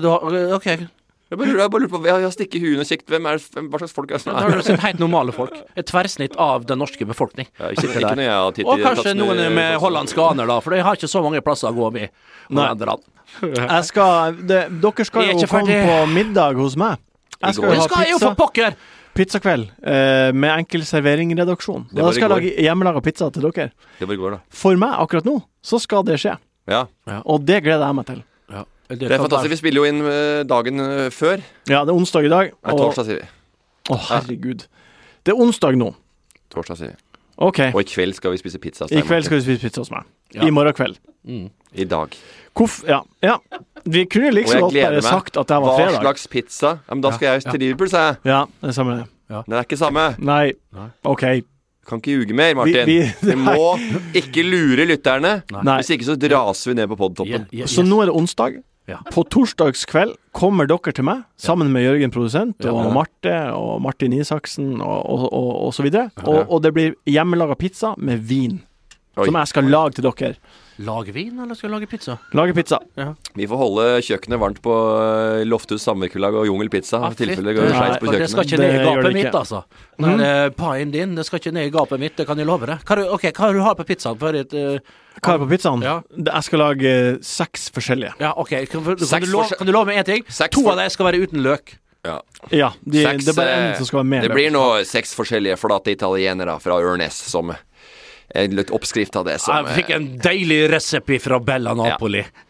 Du 0.00 0.08
har, 0.08 0.20
ok. 0.54 0.66
Jeg 1.26 1.38
bare 1.40 1.48
lurer, 1.50 1.58
jeg 1.64 1.70
bare 1.74 1.80
lurer 1.82 1.90
på, 1.90 2.04
jeg 2.06 2.22
har 2.22 2.30
stikket 2.30 2.62
huet 2.62 2.78
og 2.78 2.86
kjekt. 2.86 3.06
Hvem 3.10 3.24
er, 3.26 3.40
hvem, 3.50 3.64
hva 3.72 3.78
slags 3.82 3.92
folk 3.96 4.12
er 4.14 4.20
det 4.22 4.30
Da 4.30 4.44
har 4.46 4.50
du 4.54 4.62
sett 4.62 4.78
helt 4.84 5.00
normale 5.02 5.32
folk. 5.34 5.56
Et 5.74 5.84
tversnitt 5.84 6.36
av 6.38 6.66
den 6.70 6.78
norske 6.78 7.02
befolkning. 7.04 7.48
Ja, 7.58 7.72
ikke, 7.74 7.88
ikke 7.98 8.12
når 8.14 8.22
jeg 8.22 8.30
har 8.30 8.52
tittet 8.54 8.70
Og 8.70 8.78
kanskje 8.84 9.14
noen 9.18 9.40
eh, 9.42 9.50
med 9.50 9.74
hollandske 9.82 10.22
aner, 10.22 10.46
da, 10.46 10.60
for 10.62 10.70
de 10.70 10.84
har 10.86 10.94
ikke 10.94 11.10
så 11.10 11.22
mange 11.26 11.42
plasser 11.42 11.72
å 11.72 11.74
gå 11.74 11.90
med. 11.98 12.14
Nei, 12.54 12.68
Jeg 13.42 13.84
skal 13.90 14.36
det, 14.46 14.60
Dere 14.80 15.04
skal 15.08 15.26
Jeg 15.26 15.34
jo 15.34 15.46
komme 15.50 15.66
ferdig. 15.66 15.80
på 15.90 15.96
middag 16.14 16.54
hos 16.62 16.76
meg. 16.78 17.02
Jeg 17.42 17.54
skal 17.58 17.64
jo 17.66 17.70
Det 17.74 17.78
ha 17.82 17.88
skal 17.88 18.02
jeg 18.04 18.10
jo 18.14 18.18
pizza, 18.20 18.28
for 18.30 18.38
pokker! 18.46 18.76
Pizzakveld 19.16 19.70
eh, 19.82 20.30
med 20.36 20.52
enkel 20.52 20.84
serveringredaksjon. 20.86 21.88
Det 21.90 22.00
var 22.00 22.10
Da 22.10 22.14
skal 22.16 22.26
jeg 22.26 22.32
lage 22.34 22.64
hjemmelaga 22.66 23.02
pizza 23.04 23.28
til 23.34 23.46
dere. 23.48 23.70
Det 23.98 24.08
bare 24.08 24.20
går, 24.20 24.36
da. 24.36 24.40
For 24.62 24.78
meg 24.80 24.96
akkurat 25.02 25.28
nå, 25.28 25.38
så 25.64 25.80
skal 25.82 26.04
det 26.06 26.18
skje. 26.22 26.36
Ja. 26.70 26.84
Og 27.24 27.44
det 27.46 27.62
gleder 27.64 27.86
jeg 27.86 27.98
meg 27.98 28.08
til. 28.10 28.22
Ja, 28.52 28.64
Det 28.90 29.10
er 29.10 29.18
fantastisk. 29.22 29.52
Vi 29.56 29.60
spiller 29.62 29.82
jo 29.82 29.88
inn 29.90 30.02
eh, 30.10 30.44
dagen 30.48 30.82
eh, 30.82 31.08
før. 31.14 31.42
Ja, 31.70 31.82
det 31.86 31.94
er 31.94 31.96
onsdag 31.96 32.28
i 32.28 32.32
dag. 32.32 32.52
Nei, 32.54 32.76
torsdag, 32.78 33.08
sier 33.08 33.22
vi. 33.22 33.28
Å, 33.90 33.98
herregud. 34.10 34.66
Det 35.26 35.34
er 35.34 35.42
onsdag 35.42 35.78
nå. 35.78 35.92
Torsdag, 36.54 36.80
sier 36.82 36.94
vi. 36.94 37.02
Okay. 37.36 37.72
Og 37.74 37.82
i 37.82 37.88
kveld 37.90 38.16
skal 38.16 38.32
vi 38.32 38.40
spise 38.40 38.58
pizza. 38.62 38.86
I 38.88 39.02
kveld 39.04 39.26
skal 39.26 39.40
vi 39.40 39.44
spise 39.44 39.60
pizza 39.66 39.82
hos 39.82 39.92
meg. 39.92 40.06
Ja. 40.34 40.46
I 40.46 40.52
morgen 40.54 40.74
kveld. 40.76 40.96
I 41.26 41.84
dag. 41.88 42.14
Hvorf... 42.56 42.78
Ja. 42.88 43.02
ja. 43.22 43.36
Vi 43.84 44.04
kunne 44.10 44.30
liksom 44.34 44.56
jeg 44.58 44.62
godt 44.64 44.78
bare 44.80 45.02
sagt 45.04 45.36
at 45.36 45.50
det 45.50 45.58
var 45.62 45.68
Hva 45.68 45.76
fredag. 45.82 46.00
slags 46.02 46.26
pizza? 46.32 46.70
Ja, 46.88 46.94
men 46.94 47.02
da 47.04 47.10
skal 47.14 47.28
jeg 47.36 47.44
til 47.50 47.60
Liverpool, 47.62 47.90
sa 47.92 48.04
jeg. 48.08 48.16
Ja, 48.32 48.40
det 48.62 48.72
er 48.72 48.76
samme 48.78 48.96
det. 49.02 49.06
Det 49.28 49.58
er 49.58 49.66
ikke 49.66 49.78
samme. 49.78 50.06
Nei. 50.18 50.52
OK. 51.04 51.24
Kan 51.86 52.00
ikke 52.02 52.14
ljuge 52.16 52.34
mer, 52.34 52.54
Martin. 52.58 52.86
Vi- 52.88 53.02
Vi, 53.22 53.28
vi- 53.30 53.36
må 53.38 53.76
ikke 54.18 54.42
lure 54.42 54.86
lytterne. 54.88 55.42
Nei. 55.52 55.76
Hvis 55.82 55.90
ikke 55.94 56.08
så 56.08 56.16
raser 56.32 56.72
vi 56.72 56.74
ned 56.80 56.88
på 56.90 56.96
podtoppen. 56.98 57.44
Yeah, 57.46 57.52
yeah, 57.52 57.62
yes. 57.68 57.76
Så 57.76 57.84
nå 57.86 58.00
er 58.02 58.06
det 58.10 58.14
onsdag. 58.18 58.58
Ja. 58.88 58.98
På 59.10 59.24
torsdagskveld 59.26 60.12
kommer 60.32 60.66
dere 60.70 60.92
til 60.94 61.02
meg, 61.04 61.24
sammen 61.36 61.72
med 61.74 61.82
Jørgen 61.82 62.10
produsent 62.14 62.64
og 62.70 62.84
Ja. 62.84 62.90
Marte 62.94 63.34
og 63.54 63.80
Martin 63.82 64.12
Isaksen 64.14 64.80
og, 64.80 65.00
og, 65.10 65.24
og, 65.32 65.48
og 65.66 65.74
så 65.74 65.82
videre. 65.82 66.10
Og, 66.24 66.46
og 66.50 66.62
det 66.62 66.72
blir 66.74 66.94
hjemmelaga 67.06 67.54
pizza 67.58 67.94
med 67.98 68.20
vin. 68.22 68.60
Oi. 69.16 69.24
Som 69.26 69.34
jeg 69.34 69.48
skal 69.48 69.64
lage 69.64 69.96
til 69.98 70.04
dere. 70.06 70.34
Lage 70.84 71.12
vin, 71.12 71.38
eller 71.40 71.56
skal 71.56 71.70
du 71.70 71.74
lage 71.74 71.86
pizza? 71.88 72.18
Lage 72.36 72.52
pizza. 72.56 72.78
Vi 73.36 73.46
får 73.48 73.60
holde 73.60 73.86
kjøkkenet 74.04 74.40
varmt 74.42 74.58
på 74.64 74.74
eh, 74.98 75.44
Lofthus 75.48 75.86
samvirkelag 75.86 76.36
og 76.36 76.44
Jungel 76.50 76.68
Pizza. 76.72 77.00
Ah, 77.00 77.14
I 77.14 77.20
tilfelle 77.20 77.54
går 77.56 77.70
skeis 77.70 77.96
på 78.02 78.10
kjøkkenet. 78.10 78.24
Det 78.24 78.28
skal 78.32 78.48
ikke 78.48 78.60
ned 78.60 78.74
i 78.74 78.84
gapet 78.84 79.16
mitt, 79.16 79.38
altså. 79.40 79.62
Den 79.96 80.24
eh, 80.26 80.48
paien 80.58 80.92
din, 80.92 81.16
det 81.16 81.24
skal 81.28 81.40
ikke 81.40 81.54
ned 81.56 81.70
i 81.70 81.72
gapet 81.72 82.02
mitt, 82.02 82.16
det 82.20 82.28
kan 82.28 82.42
jeg 82.42 82.48
love 82.48 82.68
deg. 82.68 82.84
Hva, 82.84 82.98
okay, 83.06 83.32
ok, 83.32 83.40
hva 83.40 83.48
har 83.48 83.56
du 83.56 83.64
har 83.64 83.80
på 83.80 83.88
pizzaen? 83.88 84.20
For 84.20 84.36
et, 84.36 84.52
uh, 84.52 85.00
Hva 85.22 85.38
er 85.38 85.42
på 85.46 85.50
pizzaen? 85.54 85.86
Ja. 85.86 85.96
Jeg 86.20 86.50
skal 86.50 86.64
lage 86.66 86.92
eh, 86.92 87.10
seks 87.24 87.70
forskjellige. 87.72 88.12
ja, 88.20 88.34
ok. 88.36 88.54
Kan, 88.68 88.84
kan, 88.84 89.00
kan, 89.00 89.24
du 89.24 89.32
love, 89.32 89.48
kan 89.56 89.68
du 89.68 89.72
love 89.72 89.88
meg 89.88 90.04
én 90.04 90.10
ting? 90.12 90.28
Seks 90.28 90.58
To 90.58 90.68
av 90.74 90.80
dem 90.82 90.92
skal 90.92 91.08
være 91.08 91.24
uten 91.24 91.44
løk. 91.46 91.78
Ja. 92.06 92.20
Ja, 92.50 92.72
de, 92.80 93.02
Seks, 93.02 93.24
det 93.24 93.32
er 93.32 93.38
bare 93.38 93.54
eh, 93.54 93.64
en 93.70 93.78
som 93.80 93.88
skal 93.88 94.00
være 94.02 94.10
med. 94.12 94.26
Det 94.26 94.34
blir 94.34 94.52
nå 94.54 94.64
seks 94.86 95.14
forskjellige 95.18 95.56
flate 95.58 95.94
italienere 95.96 96.58
fra 96.62 96.78
Ørnes 96.78 97.16
som 97.32 97.50
en 98.44 98.56
litt 98.58 98.72
oppskrift 98.74 99.16
av 99.16 99.26
det 99.28 99.38
som 99.42 99.66
Jeg 99.66 99.80
fikk 99.82 99.94
en 99.96 100.08
deilig 100.22 100.60
resepi 100.72 101.18
fra 101.22 101.38
Bella 101.40 101.74
Napoli. 101.78 102.22
Ja. 102.24 102.42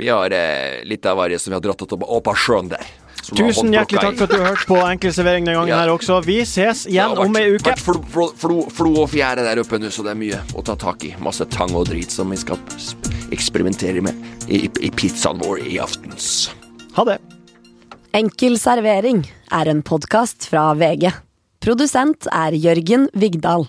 Vi 0.00 0.08
har 0.08 0.32
eh, 0.32 0.80
litt 0.86 1.06
av 1.06 1.18
hver 1.18 1.34
som 1.38 1.50
vi 1.50 1.56
har 1.58 1.64
dratt 1.64 1.82
opp, 1.84 2.04
av 2.08 2.36
sjøen 2.38 2.70
der. 2.70 2.84
Tusen 3.30 3.74
hjertelig 3.74 4.00
takk 4.00 4.16
for 4.16 4.24
at 4.24 4.32
du 4.32 4.38
har 4.40 4.54
hørt 4.54 4.62
på 4.66 4.76
Enkel 4.80 5.12
servering 5.12 5.44
den 5.44 5.54
gangen 5.58 5.68
Ja. 5.74 5.82
her 5.82 5.90
også. 5.92 6.20
Vi 6.24 6.38
ses 6.48 6.86
igjen 6.88 7.12
vært, 7.12 7.26
om 7.26 7.36
ei 7.36 7.50
uke. 7.52 7.64
vært 7.68 7.82
flo, 7.84 7.98
flo, 8.14 8.28
flo, 8.34 8.56
flo 8.72 8.92
og 9.02 9.10
fjære 9.12 9.44
der 9.44 9.60
oppe 9.60 9.78
nå, 9.78 9.90
så 9.92 10.02
det 10.06 10.14
er 10.14 10.20
mye 10.22 10.40
å 10.56 10.64
ta 10.64 10.74
tak 10.80 11.04
i. 11.04 11.12
Masse 11.20 11.44
tang 11.52 11.74
og 11.76 11.86
drit 11.90 12.10
som 12.10 12.30
vi 12.32 12.38
skal 12.40 12.58
eksperimentere 13.34 14.00
med 14.02 14.16
i, 14.48 14.64
i, 14.64 14.70
i 14.88 14.90
pizzaen 14.90 15.38
vår 15.42 15.60
i 15.68 15.76
aftens. 15.82 16.50
Ha 16.96 17.04
det. 17.06 17.18
Enkel 18.16 18.56
servering 18.58 19.22
er 19.54 19.68
en 19.70 19.82
podkast 19.86 20.48
fra 20.50 20.72
VG. 20.74 21.12
Produsent 21.62 22.26
er 22.32 22.56
Jørgen 22.56 23.10
Vigdal. 23.14 23.68